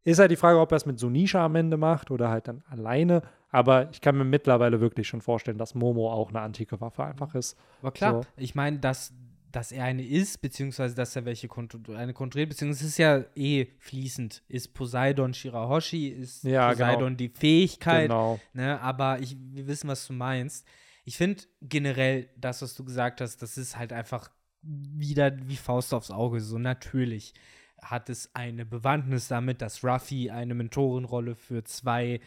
[0.04, 2.62] Ist halt die Frage, ob er es mit Sunisha am Ende macht oder halt dann
[2.70, 3.22] alleine.
[3.50, 7.34] Aber ich kann mir mittlerweile wirklich schon vorstellen, dass Momo auch eine antike Waffe einfach
[7.36, 7.58] ist.
[7.82, 8.28] Aber klar, So.
[8.36, 9.14] ich meine, dass,
[9.54, 13.24] dass er eine ist, beziehungsweise dass er welche kont eine kontrolliert, beziehungsweise es ist ja
[13.36, 14.44] eh fließend.
[14.50, 18.40] Ist Poseidon Shirahoshi, ist Ja, Poseidon die Fähigkeit, Genau.
[18.54, 18.82] ne?
[18.82, 20.68] Aber ich, wir wissen, was du meinst.
[21.06, 24.32] Ich finde generell das, was du gesagt hast, das ist halt einfach
[24.64, 26.40] wieder wie Faust aufs Auge.
[26.42, 27.34] So natürlich
[27.82, 32.22] hat es eine Bewandtnis damit, dass Ruffy eine Mentorenrolle für zwei,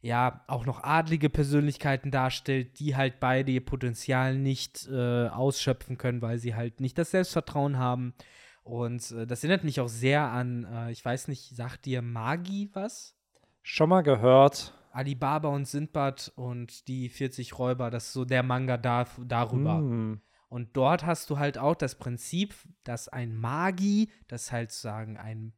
[0.00, 6.22] ja, auch noch adlige Persönlichkeiten darstellt, die halt beide ihr Potenzial nicht äh, ausschöpfen können,
[6.22, 8.14] weil sie halt nicht das Selbstvertrauen haben.
[8.62, 12.70] Und äh, das erinnert mich auch sehr an, äh, ich weiß nicht, sagt dir Magi
[12.72, 13.16] was?
[13.62, 14.74] Schon mal gehört.
[14.92, 19.78] Alibaba und Sindbad und die 40 Räuber, das ist so der Manga da, darüber.
[19.78, 20.20] Hm.
[20.48, 22.54] Und dort hast du halt auch das Prinzip,
[22.84, 25.52] dass ein Magi, das halt sagen ein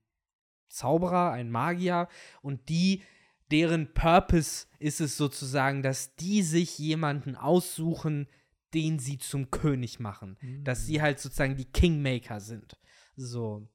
[0.69, 2.09] Zauberer, ein Magier
[2.43, 3.03] und die,
[3.51, 8.29] deren Purpose ist es sozusagen, dass die sich jemanden aussuchen,
[8.75, 10.37] den sie zum König machen.
[10.65, 12.79] Dass sie halt sozusagen die Kingmaker sind.
[13.17, 13.69] So.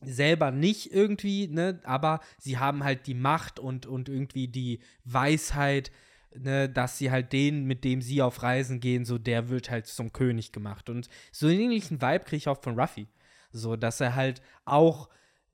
[0.00, 5.90] Selber nicht irgendwie, ne, aber sie haben halt die Macht und, und irgendwie die Weisheit,
[6.32, 9.86] ne, dass sie halt den, mit dem sie auf Reisen gehen, so der wird halt
[9.86, 10.88] zum König gemacht.
[10.88, 13.08] Und so einen ähnlichen Vibe kriege ich auch von Ruffy.
[13.50, 15.08] So, dass er halt auch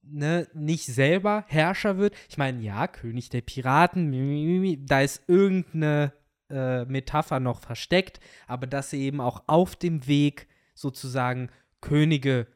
[0.07, 2.15] ne, nicht selber Herrscher wird.
[2.29, 6.13] Ich meine, ja, König der Piraten, da ist irgendeine
[6.51, 11.51] äh, Metapher noch versteckt, aber dass er eben auch auf dem Weg sozusagen
[11.81, 12.47] Könige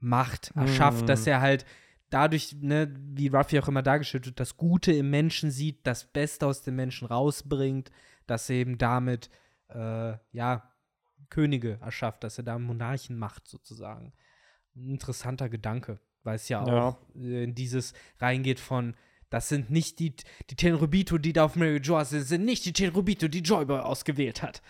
[0.00, 1.06] macht, erschafft, Mhm.
[1.06, 1.66] dass er halt
[2.10, 6.46] dadurch, ne, wie Ruffy auch immer dargestellt wird, das Gute im Menschen sieht, das Beste
[6.46, 7.90] aus dem Menschen rausbringt,
[8.26, 9.30] dass er eben damit,
[9.68, 10.72] äh, ja,
[11.30, 14.12] Könige erschafft, dass er da Monarchen macht, sozusagen.
[14.74, 16.88] Ein interessanter Gedanke, weil es ja Ja.
[16.88, 18.94] auch äh, in dieses reingeht von,
[19.30, 20.14] das sind nicht die,
[20.50, 24.42] die Tenrubito, die da auf Mary Joa sind, sind nicht die Tenrubito, die Joyboy ausgewählt
[24.42, 24.62] hat.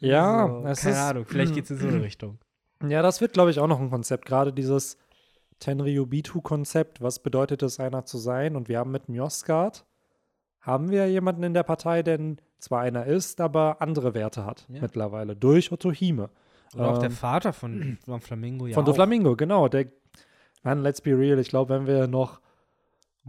[0.00, 2.38] Ja, so, keine ist- Ahnung, vielleicht geht es in so eine Richtung.
[2.86, 4.26] Ja, das wird, glaube ich, auch noch ein Konzept.
[4.26, 4.98] Gerade dieses
[5.58, 7.00] Tenryubitu-Konzept.
[7.02, 8.56] Was bedeutet es, einer zu sein?
[8.56, 9.84] Und wir haben mit Mjosgard,
[10.60, 12.18] haben wir jemanden in der Partei, der
[12.58, 14.80] zwar einer ist, aber andere Werte hat Ja.
[14.80, 15.36] mittlerweile.
[15.36, 16.30] Durch Otohime.
[16.74, 18.74] Oder auch der Ähm, Vater von, Flamingo, ja.
[18.74, 18.84] Von.
[18.84, 19.68] Doflamingo, genau.
[19.68, 19.86] Der,
[20.64, 21.38] man, let's be real.
[21.38, 22.40] Ich glaube, wenn wir noch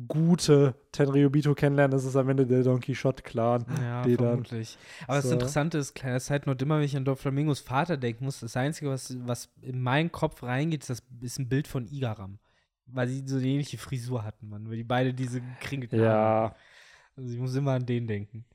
[0.08, 3.66] gute Tenryubito kennenlernen, ist es am Ende der Don Quixote-Clan.
[3.82, 4.78] Ja, die dann- vermutlich.
[5.08, 5.34] Aber das so.
[5.34, 9.16] Interessante ist, kleiner Zeitnot, immer wenn ich an Doflamingos Vater denken muss, das Einzige, was,
[9.26, 12.40] was in meinen Kopf reingeht, ist, das, ist ein Bild von Igaram.
[12.88, 14.70] Weil sie so eine ähnliche Frisur hatten, man.
[14.70, 16.56] Weil die beide diese Haare Ja.
[17.16, 18.46] Also ich muss immer an den denken.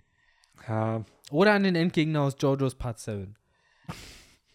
[0.69, 1.03] ja.
[1.31, 3.35] Oder an den Endgegner aus JoJo's Part 7.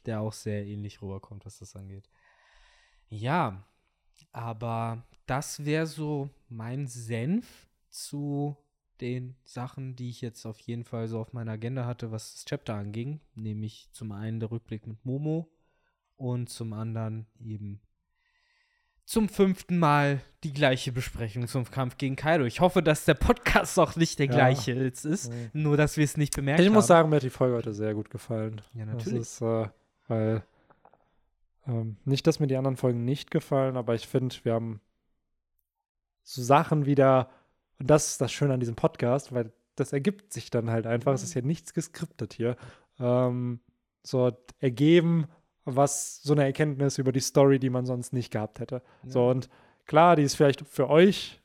[0.06, 2.08] Der auch sehr ähnlich rüberkommt, was das angeht.
[3.10, 3.64] Ja,
[4.36, 8.58] aber das wäre so mein Senf zu
[9.02, 12.46] den Sachen, die ich jetzt auf jeden Fall so auf meiner Agenda hatte, was das
[12.46, 13.20] Chapter anging.
[13.34, 15.50] Nämlich zum einen der Rückblick mit Momo
[16.18, 17.82] und zum anderen eben
[19.06, 22.44] zum fünften Mal die gleiche Besprechung zum Kampf gegen Kaido.
[22.46, 24.32] Ich hoffe, dass der Podcast auch nicht der Ja.
[24.34, 25.50] gleiche jetzt ist, Nee.
[25.54, 26.74] nur dass wir es nicht bemerkt Ich haben.
[26.74, 28.62] muss sagen, mir hat die Folge heute sehr gut gefallen.
[28.74, 29.20] Ja, Das natürlich.
[29.22, 29.68] ist, äh,
[30.08, 30.44] weil
[31.68, 34.82] ähm, nicht, dass mir die anderen Folgen nicht gefallen, aber ich finde, wir haben
[36.24, 37.30] so Sachen wieder,
[37.80, 41.14] und das ist das Schöne an diesem Podcast, weil das ergibt sich dann halt einfach.
[41.14, 42.56] Es ist ja nichts geskriptet hier.
[43.00, 43.60] Ähm,
[44.04, 45.28] so ergeben,
[45.66, 48.82] was so eine Erkenntnis über die Story, die man sonst nicht gehabt hätte.
[49.06, 49.50] So, und
[49.86, 51.42] klar, die ist vielleicht für euch,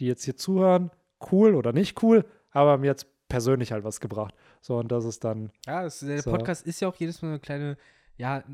[0.00, 0.90] die jetzt hier zuhören,
[1.30, 4.34] cool oder nicht cool, aber mir jetzt persönlich halt was gebracht.
[4.60, 6.30] So, und das ist dann Ja, es, der So.
[6.30, 7.78] Podcast ist ja auch jedes Mal eine kleine
[8.22, 8.44] ja,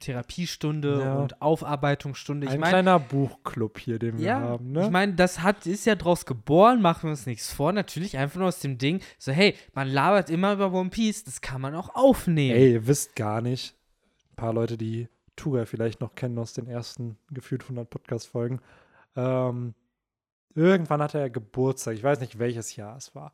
[0.00, 1.14] Therapiestunde Ja.
[1.14, 2.48] und Aufarbeitungsstunde.
[2.48, 4.72] Ich ein meine, kleiner Buchclub hier, den wir ja, haben.
[4.72, 4.86] Ne?
[4.86, 7.72] ich meine, das hat, ist ja draus geboren, machen wir uns nichts vor.
[7.72, 11.40] Natürlich einfach nur aus dem Ding, so, hey, man labert immer über One Piece, das
[11.40, 12.56] kann man auch aufnehmen.
[12.56, 13.76] Ey, ihr wisst gar nicht,
[14.32, 18.60] ein paar Leute, die Tuga vielleicht noch kennen aus den ersten gefühlt 100 Podcast-Folgen,
[19.14, 19.74] ähm,
[20.56, 21.94] irgendwann hatte er Geburtstag.
[21.94, 23.32] Ich weiß nicht, welches Jahr es war.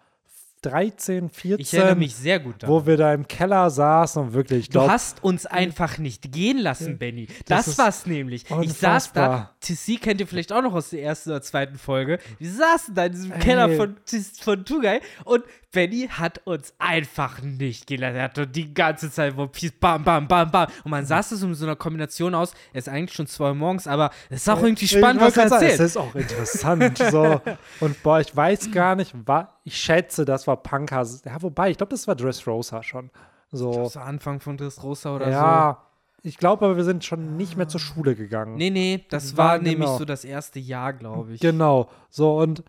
[0.63, 2.75] 13, 14, ich erinnere mich sehr gut daran.
[2.75, 6.59] wo wir da im Keller saßen und wirklich, ich Du hast uns einfach nicht gehen
[6.59, 7.27] lassen, Benny.
[7.47, 8.43] Das Das, war's nämlich.
[8.43, 9.55] Ich saß da, unfassbar.
[9.61, 12.19] TC kennt ihr vielleicht auch noch aus der ersten oder zweiten Folge.
[12.39, 13.97] Wir saßen da in diesem Keller von,
[14.41, 18.17] von Tugai und Benny hat uns einfach nicht gehen lassen.
[18.17, 20.69] Er hat die ganze Zeit Piece, bam, bam, bam, bam.
[20.85, 23.87] Und man saß es in so einer Kombination aus, es ist eigentlich schon zwei morgens,
[23.87, 25.73] aber es ist auch irgendwie Ich spannend, was er erzählt.
[25.75, 26.99] Es ist auch interessant.
[27.11, 27.41] so.
[27.81, 31.07] Und boah, ich weiß gar nicht, war, ich schätze, das war Punker.
[31.25, 33.11] Ja, wobei, ich glaube, das war Dressrosa schon.
[33.53, 33.73] So.
[33.73, 35.31] Das war Anfang von Dressrosa oder so.
[35.31, 35.85] ja,
[36.23, 38.57] ich glaube aber, wir sind schon nicht mehr zur Schule gegangen.
[38.57, 39.99] Nee, nee, das War war nämlich genau.
[39.99, 41.41] so das erste Jahr, glaube ich.
[41.41, 41.89] Genau.
[42.11, 42.65] So, und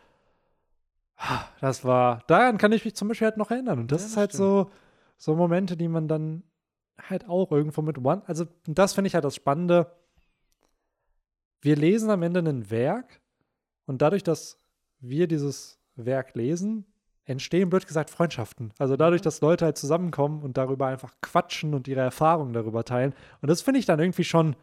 [1.60, 3.80] das war, daran kann ich mich zum Beispiel halt noch erinnern.
[3.80, 4.40] Und das Ja, ist das halt stimmt.
[4.44, 4.72] so,
[5.18, 6.44] so Momente, die man dann
[7.10, 9.92] halt auch irgendwo mit One, also das finde ich halt das Spannende.
[11.62, 13.20] Wir lesen am Ende ein Werk
[13.86, 14.58] und dadurch, dass
[15.00, 16.86] wir dieses Werk lesen,
[17.26, 18.74] entstehen, blöd gesagt, Freundschaften.
[18.80, 23.14] Also dadurch, dass Leute halt zusammenkommen und darüber einfach quatschen und ihre Erfahrungen darüber teilen.
[23.42, 24.56] Und das finde ich dann irgendwie schon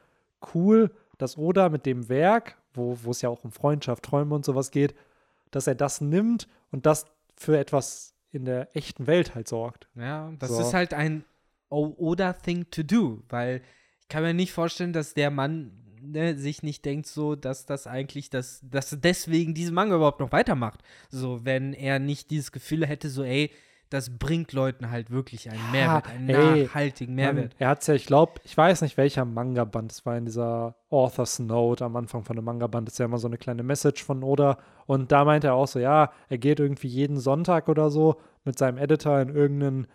[0.55, 4.45] cool, dass Oda mit dem Werk, wo, wo es ja auch um Freundschaft, Träume und
[4.45, 4.95] sowas geht,
[5.51, 7.07] dass er das nimmt und das
[7.37, 9.89] für etwas in der echten Welt halt sorgt.
[9.95, 10.61] Ja, das So.
[10.61, 11.25] ist halt ein
[11.71, 13.63] Oda-Thing to do, weil
[14.03, 15.73] ich kann mir nicht vorstellen, dass der Mann
[16.13, 20.33] ne, sich nicht denkt so, dass das eigentlich, dass, dass deswegen diese Manga überhaupt noch
[20.33, 20.81] weitermacht.
[21.11, 23.51] So, wenn er nicht dieses Gefühl hätte, so, ey,
[23.91, 27.55] das bringt Leuten halt wirklich einen Mehrwert, einen ey, nachhaltigen Man, Mehrwert.
[27.59, 30.75] er hat es ja, ich glaube, ich weiß nicht, welcher Manga-Band es war in dieser
[30.91, 32.89] Author's Note am Anfang von einem Manga-Band.
[32.89, 34.59] ist ja immer so eine kleine Message von Oda.
[34.87, 38.59] Und da meinte er auch so, ja, er geht irgendwie jeden Sonntag oder so mit
[38.59, 39.87] seinem Editor in irgendein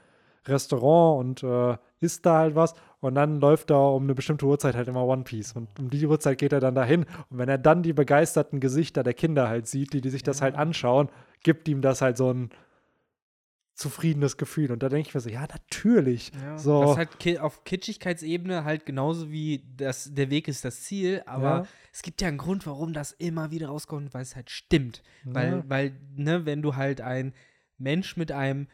[0.48, 2.74] Restaurant und äh, isst da halt was.
[3.00, 5.54] Und dann läuft da um eine bestimmte Uhrzeit halt immer One Piece.
[5.54, 7.06] Und um die Uhrzeit geht er dann dahin.
[7.30, 10.42] Und wenn er dann die begeisterten Gesichter der Kinder halt sieht, die, die sich das
[10.42, 11.10] halt anschauen,
[11.44, 12.50] gibt ihm das halt so ein
[13.74, 14.72] zufriedenes Gefühl.
[14.72, 16.32] Und da denke ich mir so, ja, natürlich.
[16.44, 16.82] Ja, so.
[16.82, 21.24] Das ist halt ki auf Kitschigkeitsebene halt genauso wie das, der Weg ist das Ziel,
[21.26, 21.66] aber Ja.
[21.92, 25.02] es gibt ja einen Grund, warum das immer wieder rauskommt, weil es halt stimmt.
[25.24, 25.64] Weil, Ja.
[25.68, 27.34] weil, ne, wenn du halt ein
[27.80, 28.68] Mensch mit einem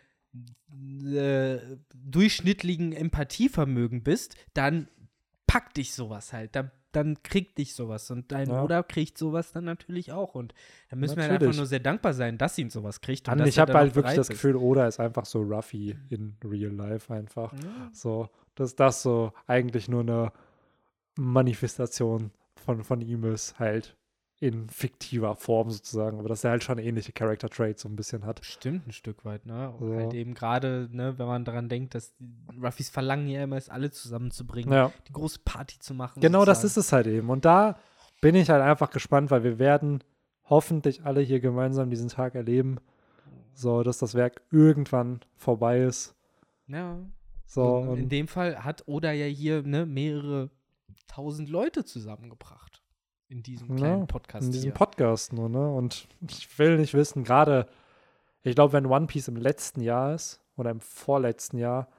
[1.06, 1.60] äh,
[1.94, 4.88] durchschnittlichen Empathievermögen bist, dann
[5.48, 6.56] packt dich sowas halt.
[6.56, 8.10] Dann, dann kriegt dich sowas.
[8.12, 8.62] Und dein Ja.
[8.62, 10.36] Bruder kriegt sowas dann natürlich auch.
[10.36, 10.54] Und
[10.90, 11.58] da müssen wir halt einfach Natürlich.
[11.58, 13.28] nur sehr dankbar sein, dass ihn sowas kriegt.
[13.28, 14.30] Und ich habe halt wirklich das.
[14.30, 17.54] Gefühl, Oda ist einfach so Ruffy in real life einfach.
[17.54, 17.90] Ja.
[17.94, 20.32] So, dass das so eigentlich nur eine
[21.16, 23.97] Manifestation von, von ihm ist, halt
[24.40, 28.24] in fiktiver Form sozusagen, aber dass er halt schon ähnliche Character Traits so ein bisschen
[28.26, 28.42] hat.
[28.42, 29.72] Bestimmt ein Stück weit, ne?
[29.72, 29.96] Und So.
[29.96, 32.32] halt eben gerade, ne, wenn man daran denkt, dass die
[32.64, 36.22] Ruffys Verlangen ja immer ist, alle zusammenzubringen, Ja, die große Party zu machen.
[36.22, 36.80] genau das sozusagen.
[36.82, 37.30] ist es halt eben.
[37.32, 37.80] Und da
[38.22, 40.04] bin ich halt einfach gespannt, weil wir werden
[40.46, 42.78] hoffentlich alle hier gemeinsam diesen Tag erleben,
[43.56, 46.14] so dass das Werk irgendwann vorbei ist.
[46.68, 47.00] Ja.
[47.48, 50.52] So, und in dem Fall hat Oda ja hier ne, mehrere
[51.08, 52.77] tausend Leute zusammengebracht.
[53.30, 54.74] In diesem kleinen Ja, Podcast in diesem hier.
[54.74, 55.70] Podcast nur, ne?
[55.70, 57.68] Und ich will nicht wissen, gerade,
[58.44, 61.90] ich glaube, wenn One Piece im letzten Jahr ist oder im vorletzten Jahr,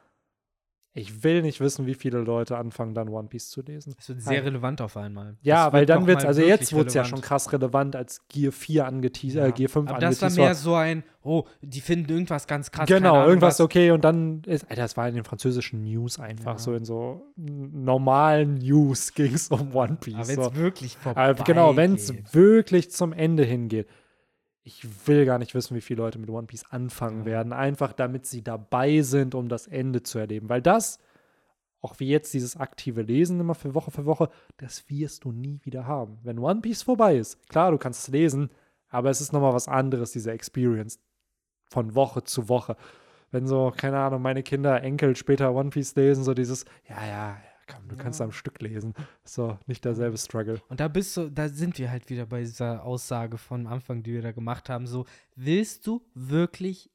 [0.98, 3.94] ich will nicht wissen, wie viele Leute anfangen, dann One Piece zu lesen.
[3.98, 5.36] Es wird sehr relevant auf einmal.
[5.42, 7.20] Ja, Das weil wird dann noch wird es, mal also jetzt wurde es ja schon
[7.20, 9.48] krass relevant, als Gear 4 angeteasert, Ja.
[9.48, 12.88] äh, Gear 5 Aber das war mehr so ein, oh, die finden irgendwas ganz krass.
[12.88, 13.60] Genau, Ahnung irgendwas was.
[13.64, 16.58] okay und dann ist, Alter, das war in den französischen News einfach, Ja.
[16.58, 20.14] so in so normalen News ging es um One Piece.
[20.16, 20.42] Aber wenn so.
[20.50, 23.88] es wirklich vorbei Aber genau, wenn es wirklich zum Ende hingeht.
[24.68, 27.24] Ich will gar nicht wissen, wie viele Leute mit One Piece anfangen Ja.
[27.24, 30.50] werden, einfach damit sie dabei sind, um das Ende zu erleben.
[30.50, 30.98] Weil das,
[31.80, 34.28] auch wie jetzt dieses aktive Lesen immer für Woche für Woche,
[34.58, 36.18] das wirst du nie wieder haben.
[36.22, 38.50] Wenn One Piece vorbei ist, klar, du kannst es lesen,
[38.90, 41.00] aber es ist nochmal was anderes, diese Experience
[41.70, 42.76] von Woche zu Woche.
[43.30, 47.36] Wenn so, keine Ahnung, meine Kinder, Enkel später One Piece lesen, so dieses, ja, ja,
[47.68, 48.02] komm, du ja.
[48.02, 48.94] kannst am Stück lesen.
[49.24, 50.60] So, nicht derselbe Struggle.
[50.68, 54.14] Und da bist du, da sind wir halt wieder bei dieser Aussage von Anfang, die
[54.14, 54.86] wir da gemacht haben.
[54.86, 56.90] So, willst du wirklich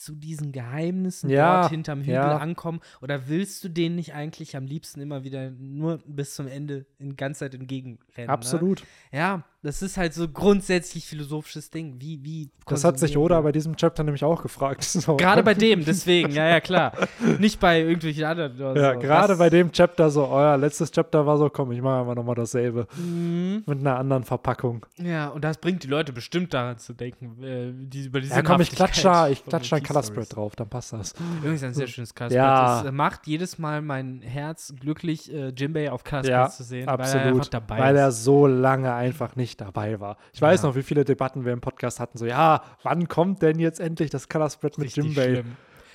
[0.00, 2.38] zu diesen Geheimnissen ja, dort hinterm Hügel ja.
[2.38, 2.80] ankommen?
[3.02, 7.16] Oder willst du denen nicht eigentlich am liebsten immer wieder nur bis zum Ende in
[7.16, 7.98] ganzer Zeit entgegenrennen?
[8.16, 8.28] Ne?
[8.28, 8.80] Absolut.
[9.12, 9.18] Ne?
[9.18, 11.96] Ja, das ist halt so grundsätzlich philosophisches Ding.
[11.98, 14.80] Wie, wie das hat sich Oda bei diesem Chapter nämlich auch gefragt.
[15.00, 15.16] So.
[15.16, 16.92] Gerade bei dem, deswegen, ja, ja, klar.
[17.38, 18.76] Nicht bei irgendwelchen anderen.
[18.76, 19.00] ja, so.
[19.00, 22.14] gerade bei dem Chapter so, euer oh letztes Chapter war so, komm, ich mache einfach
[22.14, 22.86] nochmal dasselbe.
[22.96, 23.62] Mhm.
[23.66, 24.84] Mit einer anderen Verpackung.
[24.98, 28.42] Ja, und das bringt die Leute bestimmt daran zu denken, äh, die, über diese Ja,
[28.42, 31.14] komm, ich klatsche, ich klatsche ein Color Spread drauf, dann passt das.
[31.38, 32.42] Übrigens ein sehr schönes Color Spread.
[32.42, 32.82] Ja.
[32.82, 36.64] Das äh, macht jedes Mal mein Herz glücklich, äh, Jimbei auf Color Spread ja, zu
[36.64, 40.16] sehen, absolut, weil er einfach dabei weil er so lange einfach nicht dabei war.
[40.32, 40.68] Ich weiß ja.
[40.68, 44.10] noch, wie viele Debatten wir im Podcast hatten, so, ja, wann kommt denn jetzt endlich
[44.10, 45.44] das Color Spread mit Jimbei?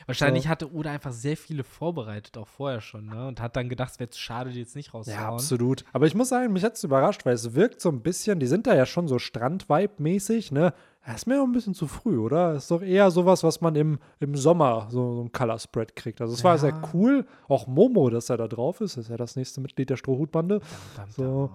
[0.06, 0.50] Wahrscheinlich so.
[0.50, 3.28] hatte Oda einfach sehr viele vorbereitet, auch vorher schon, ne?
[3.28, 5.22] Und hat dann gedacht, es wäre zu schade, die jetzt nicht rauszuhauen.
[5.22, 5.84] Ja, absolut.
[5.94, 8.48] Aber ich muss sagen, mich hat es überrascht, weil es wirkt so ein bisschen, die
[8.48, 10.74] sind da ja schon so Strand-Vibe-mäßig, ne?
[11.06, 12.54] Das ist mir auch ein bisschen zu früh, oder?
[12.54, 15.96] Das ist doch eher sowas, was man im, im Sommer so, so ein Color Spread
[15.96, 16.20] kriegt.
[16.20, 16.46] Also es ja.
[16.46, 17.28] war sehr cool.
[17.48, 20.62] Auch Momo, dass er da drauf ist, das ist ja das nächste Mitglied der Strohhutbande.
[21.10, 21.52] So.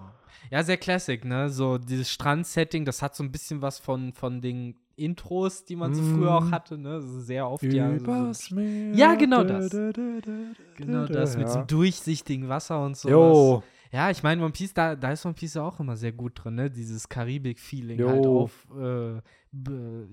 [0.49, 1.49] Ja, sehr classic, ne?
[1.49, 5.93] So dieses Strand-Setting, das hat so ein bisschen was von, von den Intros, die man
[5.93, 6.51] so früher auch mhm.
[6.51, 7.01] hatte, ne?
[7.01, 7.97] Sehr oft ja.
[8.33, 9.69] So, ja, genau das.
[9.69, 11.53] genau das mit ja.
[11.53, 13.09] so durchsichtigen Wasser und so.
[13.09, 13.63] Jo.
[13.91, 16.55] Ja, ich meine, One Piece, da, da ist One Piece auch immer sehr gut drin,
[16.55, 16.71] ne?
[16.71, 19.21] Dieses Karibik-Feeling halt auf, äh,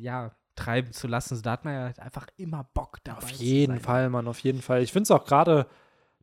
[0.00, 1.36] ja, treiben zu lassen.
[1.36, 3.18] So, da hat man ja halt einfach immer Bock dabei.
[3.18, 4.82] Auf jeden Fall, Mann, auf jeden Fall.
[4.82, 5.66] Ich finde es auch gerade,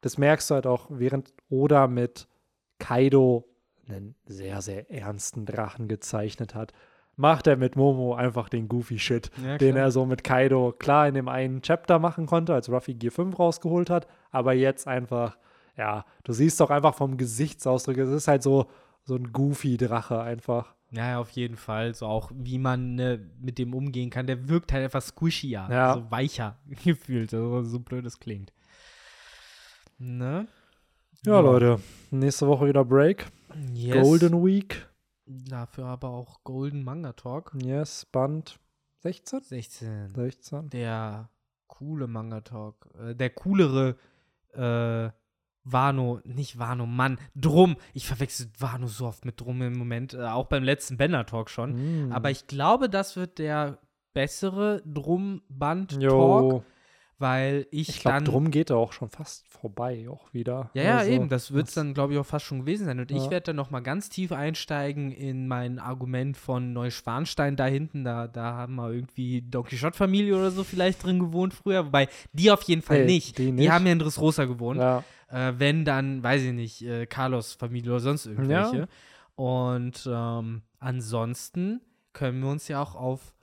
[0.02, 2.28] das merkst du halt auch, während Oda mit
[2.78, 3.48] Kaido
[3.88, 6.74] einen sehr, sehr ernsten Drachen gezeichnet hat,
[7.16, 11.08] macht er mit Momo einfach den goofy Shit, ja, den er so mit Kaido klar
[11.08, 15.38] in dem einen Chapter machen konnte, als Ruffy Gear 5 rausgeholt hat, aber jetzt einfach,
[15.78, 18.68] ja, du siehst doch einfach vom Gesichtsausdruck, es ist halt so,
[19.04, 20.76] so ein goofy Drache einfach.
[20.92, 21.94] Ja, auf jeden Fall.
[21.94, 24.28] So auch, wie man ne, mit dem umgehen kann.
[24.28, 25.96] Der wirkt halt etwas squishier, ja.
[25.96, 28.54] so weicher gefühlt, so, so blöd es klingt.
[29.98, 30.48] Ne?
[31.26, 31.80] Ja, ja, Leute,
[32.12, 33.26] nächste Woche wieder Break.
[33.74, 34.04] Yes.
[34.04, 34.88] Golden Week.
[35.26, 37.54] Dafür aber auch Golden Manga Talk.
[37.62, 38.60] Yes, Band
[39.00, 39.42] 16?
[39.42, 40.16] 16.
[40.16, 40.70] 16.
[40.70, 41.30] Der
[41.68, 42.90] coole Manga Talk.
[43.00, 43.96] Äh, der coolere
[44.54, 45.10] äh,
[45.64, 47.78] Wano, nicht Wano, Mann, Drum.
[47.94, 51.50] Ich verwechsel Wano so oft mit Drum im Moment, äh, auch beim letzten Banner Talk
[51.50, 52.08] schon.
[52.08, 52.12] Mm.
[52.12, 53.80] Aber ich glaube, das wird der
[54.14, 56.64] bessere Drum-Band-Talk
[57.18, 58.26] weil ich, ich glaub, dann.
[58.26, 60.70] Drum geht er auch schon fast vorbei, auch wieder.
[60.74, 61.30] Ja, also, ja, eben.
[61.30, 63.00] Das wird es dann, glaube ich, auch fast schon gewesen sein.
[63.00, 63.18] Und ja.
[63.18, 68.04] ich werde dann nochmal ganz tief einsteigen in mein Argument von Neuschwanstein da hinten.
[68.04, 71.86] Da, da haben wir irgendwie Don Quixote-Familie oder so vielleicht drin gewohnt früher.
[71.86, 73.38] Wobei die auf jeden Fall hey, nicht.
[73.38, 73.66] Die, nicht.
[73.66, 74.80] die haben ja in Dressrosa gewohnt.
[74.80, 75.04] Ja.
[75.30, 78.78] Äh, wenn dann, weiß ich nicht, äh, Carlos-Familie oder sonst irgendwelche.
[78.78, 78.88] Ja.
[79.36, 81.82] Und ähm, ansonsten
[82.14, 83.35] können wir uns ja auch auf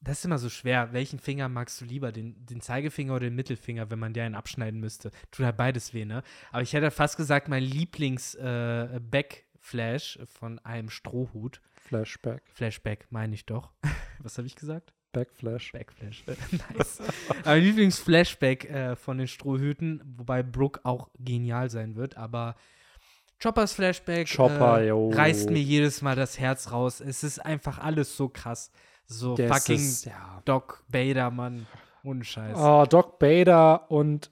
[0.00, 0.92] das ist immer so schwer.
[0.92, 2.12] Welchen Finger magst du lieber?
[2.12, 5.10] Den, den Zeigefinger oder den Mittelfinger, wenn man dir einen abschneiden müsste?
[5.30, 6.22] Tut halt beides weh, ne?
[6.52, 11.60] Aber ich hätte fast gesagt, mein Lieblings-Backflash äh, von einem Strohhut.
[11.74, 12.42] Flashback.
[12.52, 13.72] Flashback, meine ich doch.
[14.20, 14.94] Was habe ich gesagt?
[15.12, 15.72] Backflash.
[15.72, 16.22] Backflash.
[16.76, 17.02] nice.
[17.44, 22.54] mein Lieblings-Flashback äh, von den Strohhüten, wobei Brooke auch genial sein wird, aber.
[23.40, 27.00] Choppers Flashback Chopper, äh, reißt mir jedes Mal das Herz raus.
[27.00, 28.72] Es ist einfach alles so krass.
[29.08, 30.42] So das fucking ist, ja.
[30.44, 31.66] Doc Bader, Mann.
[32.04, 32.56] Ohne Scheiß.
[32.56, 34.30] Oh, Doc Bader und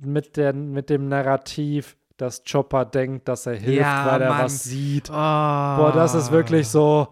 [0.00, 4.44] mit, der, mit dem Narrativ, dass Chopper denkt, dass er hilft, ja, weil er Mann.
[4.44, 5.10] was sieht.
[5.10, 5.12] Oh.
[5.12, 7.08] Boah, das ist wirklich so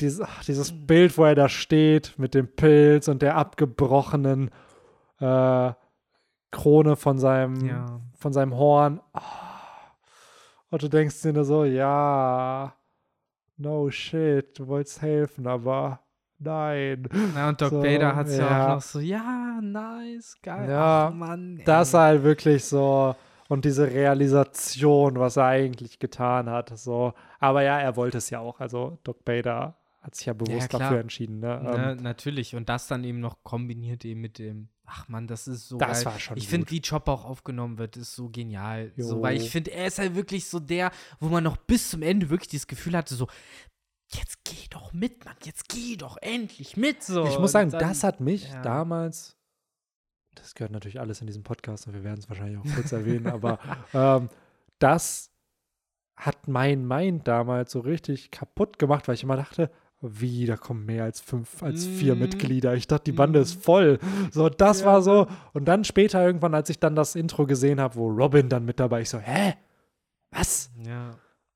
[0.00, 4.50] dieses, dieses Bild, wo er da steht mit dem Pilz und der abgebrochenen
[5.20, 5.72] äh,
[6.50, 8.00] Krone von seinem, ja.
[8.14, 9.00] von seinem Horn.
[9.14, 9.20] Oh.
[10.70, 12.74] Und du denkst dir nur so, ja,
[13.62, 16.00] no shit, du wolltest helfen, aber
[16.38, 17.08] nein.
[17.34, 18.50] Ja, und Doc so, Vader hat es ja.
[18.50, 18.64] ja.
[18.64, 20.68] auch noch so, ja, nice, geil.
[20.68, 21.58] Ja, Ach, Mann.
[21.58, 21.64] Ey.
[21.64, 23.14] Das halt wirklich so.
[23.48, 26.76] Und diese Realisation, was er eigentlich getan hat.
[26.78, 27.12] So.
[27.38, 28.60] Aber ja, er wollte es ja auch.
[28.60, 31.40] Also Doc Bader hat sich ja bewusst ja, dafür entschieden.
[31.40, 31.60] Ne?
[31.62, 31.96] ne?
[32.00, 32.56] natürlich.
[32.56, 36.04] Und das dann eben noch kombiniert eben mit dem Ach man, das ist so Das
[36.04, 36.12] geil.
[36.12, 38.92] war schon Ich finde, wie Chop auch aufgenommen wird, ist so genial.
[38.96, 40.90] So, weil ich finde, er ist halt wirklich so der,
[41.20, 43.28] wo man noch bis zum Ende wirklich dieses Gefühl hatte, so,
[44.12, 47.02] jetzt geh doch mit, Mann, jetzt geh doch endlich mit.
[47.02, 47.26] So.
[47.26, 48.60] Ich muss sagen, dann, das hat mich ja.
[48.62, 49.36] damals
[50.34, 53.26] das gehört natürlich alles in diesem Podcast und wir werden es wahrscheinlich auch kurz erwähnen,
[53.26, 53.58] aber
[53.94, 54.28] ähm,
[54.78, 55.30] das
[56.16, 59.70] hat mein Mind damals so richtig kaputt gemacht, weil ich immer dachte,
[60.02, 62.20] wie, da kommen mehr als fünf, als vier Mhm.
[62.22, 62.74] Mitglieder.
[62.74, 63.42] Ich dachte, die Bande Mhm.
[63.44, 63.98] ist voll.
[64.32, 64.86] So, das Ja.
[64.86, 65.26] war so.
[65.52, 68.80] Und dann später irgendwann, als ich dann das Intro gesehen habe, wo Robin dann mit
[68.80, 69.54] dabei, ich so, hä?
[70.32, 70.70] Was?
[70.84, 71.10] Ja.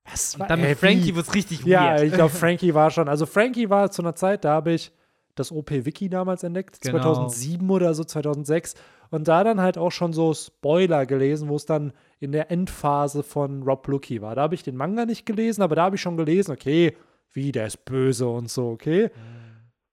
[0.04, 0.36] Was?
[0.36, 2.02] Und dann Ey, mit Frankie wird es richtig Ja, weird.
[2.04, 3.08] ich glaube, Frankie war schon.
[3.08, 4.92] Also, Frankie war zu einer Zeit, da habe ich
[5.34, 7.00] das OP-Wiki damals entdeckt, Genau.
[7.02, 8.74] 2007 oder so, 2006.
[9.10, 13.22] Und da dann halt auch schon so Spoiler gelesen, wo es dann in der Endphase
[13.22, 14.34] von Rob Lucky war.
[14.34, 16.96] Da habe ich den Manga nicht gelesen, aber da habe ich schon gelesen, okay,
[17.36, 19.10] wie, der ist böse und so, okay.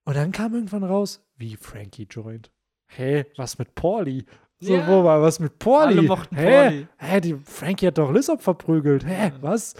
[0.06, 2.52] Und dann kam irgendwann raus, wie Frankie joint.
[2.88, 4.26] Hä, was mit Pauli?
[4.60, 4.88] So, Ja.
[4.88, 5.98] wo war was mit Pauli?
[5.98, 6.45] Alle mochten Hä?
[6.70, 6.88] Pauli.
[6.98, 9.06] Hä, die Frankie hat doch Lissop verprügelt.
[9.06, 9.72] Hä, was?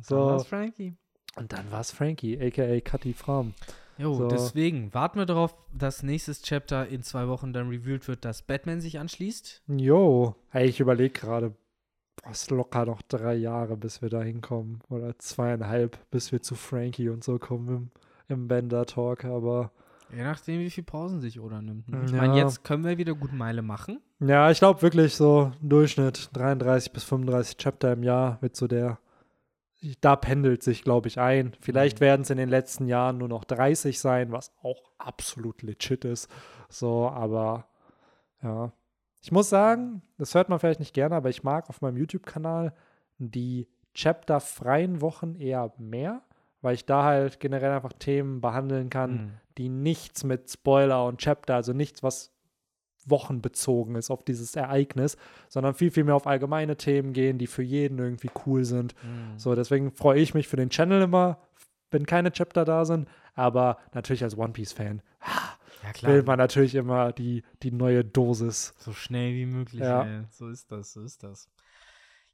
[0.00, 0.16] So.
[0.16, 0.16] So.
[0.26, 0.94] war's Frankie.
[1.36, 3.54] Und dann war es Frankie, aka Cutty Fram.
[3.96, 4.28] Jo, So.
[4.28, 8.80] deswegen warten wir darauf, dass nächstes Chapter in zwei Wochen dann revealed wird, dass Batman
[8.80, 9.62] sich anschließt.
[9.68, 11.54] Jo, hey, ich überlege gerade,
[12.30, 14.80] es locker noch drei Jahre, bis wir da hinkommen.
[14.88, 17.90] Oder zweieinhalb, bis wir zu Frankie und so kommen im,
[18.28, 19.24] im Bender-Talk.
[19.24, 19.70] Aber
[20.14, 21.88] Je nachdem, wie viel Pausen sich Oda nimmt.
[21.88, 22.02] ne?
[22.06, 22.16] Ich Ja.
[22.18, 24.00] meine, jetzt können wir wieder gut Meile machen.
[24.20, 28.98] ja, ich glaube wirklich so Durchschnitt 33 bis 35 Chapter im Jahr wird so der.
[30.00, 31.52] Da pendelt sich, glaube ich, ein.
[31.60, 32.04] Vielleicht Mhm.
[32.04, 36.28] werden es in den letzten Jahren nur noch 30 sein, was auch absolut legit ist.
[36.68, 37.66] So, aber
[38.42, 38.72] ja.
[39.20, 42.72] Ich muss sagen, das hört man vielleicht nicht gerne, aber ich mag auf meinem YouTube-Kanal
[43.18, 46.22] die Chapter-freien Wochen eher mehr,
[46.62, 49.30] weil ich da halt generell einfach Themen behandeln kann, Mhm.
[49.58, 52.32] die nichts mit Spoiler und Chapter, also nichts, was
[53.06, 55.16] wochenbezogen ist auf dieses Ereignis,
[55.48, 58.94] sondern viel, viel mehr auf allgemeine Themen gehen, die für jeden irgendwie cool sind.
[59.02, 59.38] Mhm.
[59.38, 61.38] So, deswegen freue ich mich für den Channel immer,
[61.90, 65.00] wenn keine Chapter da sind, aber natürlich als One Piece-Fan
[65.88, 66.12] Ja, klar.
[66.12, 68.74] will man natürlich immer die, die neue Dosis.
[68.78, 69.80] So schnell wie möglich.
[69.80, 70.04] Ja.
[70.04, 70.24] Ey.
[70.30, 71.48] So ist das, so ist das.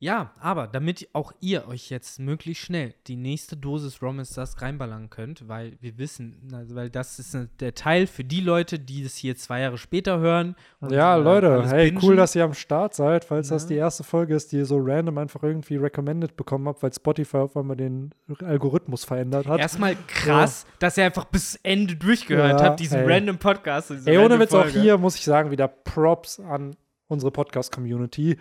[0.00, 5.48] Ja, aber damit auch ihr euch jetzt möglichst schnell die nächste Dosis Dust reinballern könnt,
[5.48, 9.14] weil wir wissen, also weil das ist ne- der Teil für die Leute, die das
[9.14, 10.56] hier zwei Jahre später hören.
[10.90, 12.02] ja, äh, Leute, hey, bingen.
[12.04, 13.68] cool, dass ihr am Start seid, falls das Ja.
[13.68, 17.38] die erste Folge ist, die ihr so random einfach irgendwie recommended bekommen habt, weil Spotify
[17.38, 18.10] auf einmal den
[18.44, 19.58] Algorithmus verändert hat.
[19.58, 23.10] Erstmal krass, dass ihr einfach bis Ende durchgehört Ja, habt, diesen ey.
[23.10, 23.90] random Podcast.
[24.04, 26.76] Ey, ohne Witz auch hier muss ich sagen, wieder Props an
[27.06, 28.38] unsere Podcast-Community.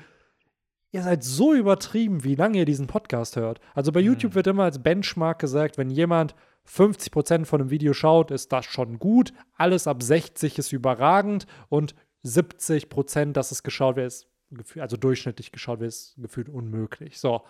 [0.93, 3.59] Ihr seid so übertrieben, wie lange ihr diesen Podcast hört.
[3.73, 6.35] Also bei YouTube wird immer als Benchmark gesagt, wenn jemand
[6.67, 9.33] 50% von einem Video schaut, ist das schon gut.
[9.57, 14.27] Alles ab 60 ist überragend und 70%, dass es geschaut wird, ist
[14.77, 17.19] also durchschnittlich geschaut wird, ist gefühlt unmöglich.
[17.19, 17.41] So.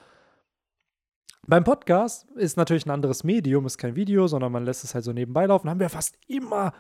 [1.46, 5.04] Beim Podcast ist natürlich ein anderes Medium, ist kein Video, sondern man lässt es halt
[5.04, 5.70] so nebenbei laufen.
[5.70, 6.72] Haben wir fast immer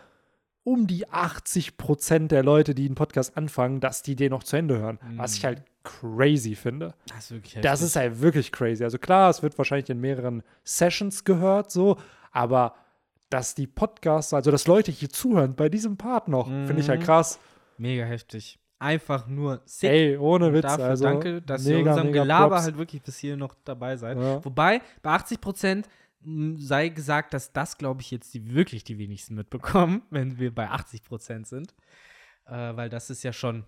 [0.64, 4.56] um die 80 Prozent der Leute, die einen Podcast anfangen, dass die den noch zu
[4.56, 4.98] Ende hören.
[5.18, 5.48] Was ich Mhm.
[5.48, 6.94] halt crazy finde.
[7.08, 8.84] Das ist wirklich Das ist halt wirklich crazy.
[8.84, 11.98] Also klar, es wird wahrscheinlich in mehreren Sessions gehört, so,
[12.32, 12.76] aber
[13.30, 17.02] dass die Podcasts, also dass Leute hier zuhören bei diesem Part noch, finde ich halt
[17.02, 17.06] Mhm.
[17.06, 17.40] krass.
[17.78, 18.60] mega heftig.
[18.80, 19.90] Einfach nur sick.
[19.90, 20.62] Ey, ohne Und Witz.
[20.64, 22.64] dafür also, danke, dass ihr mega, unserem mega Gelaber Props.
[22.64, 24.18] halt wirklich bis hier noch dabei seid.
[24.18, 24.44] Ja.
[24.46, 25.88] Wobei, bei 80 Prozent
[26.58, 30.70] sei gesagt, dass das, glaube ich, jetzt die, wirklich die wenigsten mitbekommen, wenn wir bei
[30.70, 31.74] 80 Prozent sind.
[32.46, 33.66] Äh, weil das ist ja schon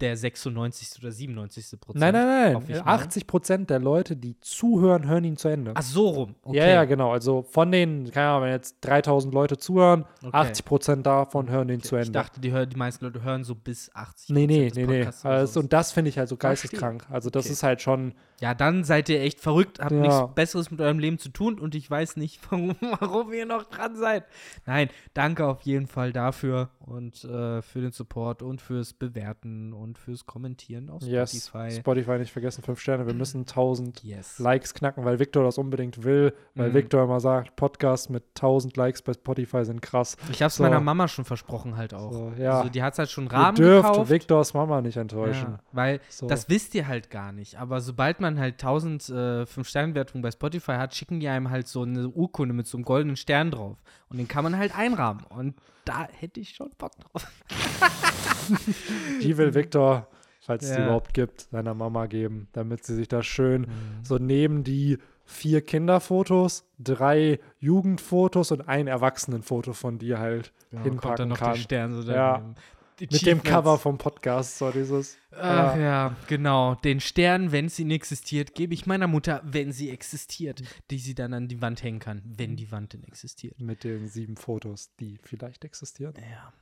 [0.00, 1.00] der 96.
[1.02, 1.80] oder 97.
[1.80, 2.00] Prozent.
[2.00, 2.78] Nein, nein, nein.
[2.84, 2.94] mal.
[2.94, 5.72] 80 Prozent der Leute, die zuhören, hören ihn zu Ende.
[5.74, 6.34] Ach, so rum.
[6.42, 6.58] Okay.
[6.58, 7.12] Ja, ja, genau.
[7.12, 10.36] Also von den, keine Ahnung, wenn jetzt 3000 Leute zuhören, Okay.
[10.36, 11.88] 80 Prozent davon hören den Okay.
[11.88, 12.06] zu Ende.
[12.06, 15.08] Ich dachte, die, die meisten Leute hören so bis 80 nee, nee, nee, nee.
[15.22, 15.60] Also, so.
[15.60, 17.06] und das finde ich halt so geisteskrank.
[17.10, 19.98] Also das ist halt schon, Ja, dann seid ihr echt verrückt, habt Ja.
[20.00, 23.64] nichts Besseres mit eurem Leben zu tun und ich weiß nicht, warum, warum ihr noch
[23.64, 24.24] dran seid.
[24.66, 29.83] Nein, danke auf jeden Fall dafür und äh, für den Support und fürs Bewerten und
[29.94, 31.70] fürs Kommentieren auf yes, Spotify.
[31.80, 33.06] Spotify nicht vergessen, 5 Sterne.
[33.06, 34.38] Wir müssen 1000 yes.
[34.38, 36.74] Likes knacken, weil Victor das unbedingt will, weil Mhm.
[36.74, 40.16] Victor immer sagt, Podcasts mit 1000 Likes bei Spotify sind krass.
[40.30, 40.62] Ich hab's So.
[40.62, 42.12] meiner Mama schon versprochen halt auch.
[42.12, 42.58] So, ja.
[42.58, 44.10] Also die hat's halt schon Ihr Rahmen dürft gekauft.
[44.10, 45.52] Victors Mama nicht enttäuschen.
[45.52, 46.26] Ja, weil So.
[46.26, 47.56] das wisst ihr halt gar nicht.
[47.58, 49.12] Aber sobald man halt 1000 äh,
[49.44, 53.16] 5-Sterne-Wertungen bei Spotify hat, schicken die einem halt so eine Urkunde mit so einem goldenen
[53.16, 53.76] Stern drauf.
[54.08, 55.24] Und den kann man halt einrahmen.
[55.28, 55.54] Und
[55.84, 57.26] da hätte ich schon Bock drauf.
[59.22, 60.08] Die will Victor,
[60.40, 60.84] falls es die Ja.
[60.84, 63.68] überhaupt gibt, seiner Mama geben, damit sie sich da schön Mhm.
[64.04, 71.28] so neben die vier Kinderfotos, drei Jugendfotos und ein Erwachsenenfoto von dir halt dann hinpacken
[71.30, 71.52] noch kann.
[71.54, 72.34] der Stern so Ja.
[72.38, 72.54] daneben.
[73.00, 73.42] Mit dem.
[73.42, 75.16] Cover vom Podcast, so dieses.
[75.32, 75.78] Ach ja.
[75.78, 76.74] ja, genau.
[76.76, 81.14] Den Stern, wenn sie nicht existiert, gebe ich meiner Mutter, wenn sie existiert, die sie
[81.14, 83.60] dann an die Wand hängen kann, wenn die Wand denn existiert.
[83.60, 86.14] Mit den sieben Fotos, die vielleicht existieren.
[86.16, 86.52] Ja,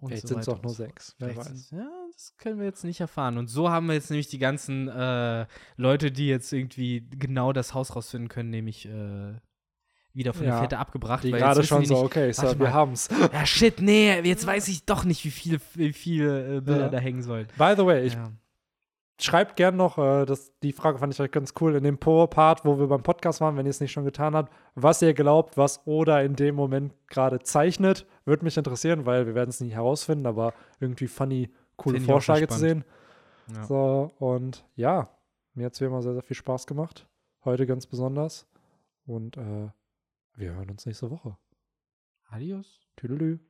[0.00, 1.16] Und Vielleicht so sind es auch nur so sechs.
[1.18, 1.70] Wer weiß.
[1.72, 3.36] Ja, das können wir jetzt nicht erfahren.
[3.36, 5.46] Und so haben wir jetzt nämlich die ganzen äh,
[5.76, 9.34] Leute, die jetzt irgendwie genau das Haus rausfinden können, nämlich äh,
[10.12, 11.24] wieder von Ja, der Fährte abgebracht.
[11.24, 12.72] Die gerade schon so, nicht, okay, Sir, wir mal.
[12.72, 13.08] haben's.
[13.32, 16.88] Ja, shit, nee, jetzt weiß ich doch nicht, wie viele wie viele äh, Bilder Ja.
[16.88, 17.46] da hängen sollen.
[17.56, 18.30] By the way, ich ja.
[19.20, 22.64] schreibt gern noch, äh, das, die Frage fand ich euch ganz cool, in dem Po-Part,
[22.64, 25.56] wo wir beim Podcast waren, wenn ihr es nicht schon getan habt, was ihr glaubt,
[25.56, 29.70] was Oda in dem Moment gerade zeichnet, würde mich interessieren, weil wir werden es nie
[29.70, 32.84] herausfinden, aber irgendwie funny, coole Vorschläge zu sehen.
[33.54, 33.64] Ja.
[33.64, 35.08] So, und ja,
[35.54, 37.06] mir hat es wie immer sehr, sehr viel Spaß gemacht.
[37.44, 38.46] Heute ganz besonders.
[39.06, 39.68] Und äh,
[40.40, 41.36] wir hören uns nächste Woche.
[42.24, 42.80] Adios.
[42.96, 43.40] Tüdelü.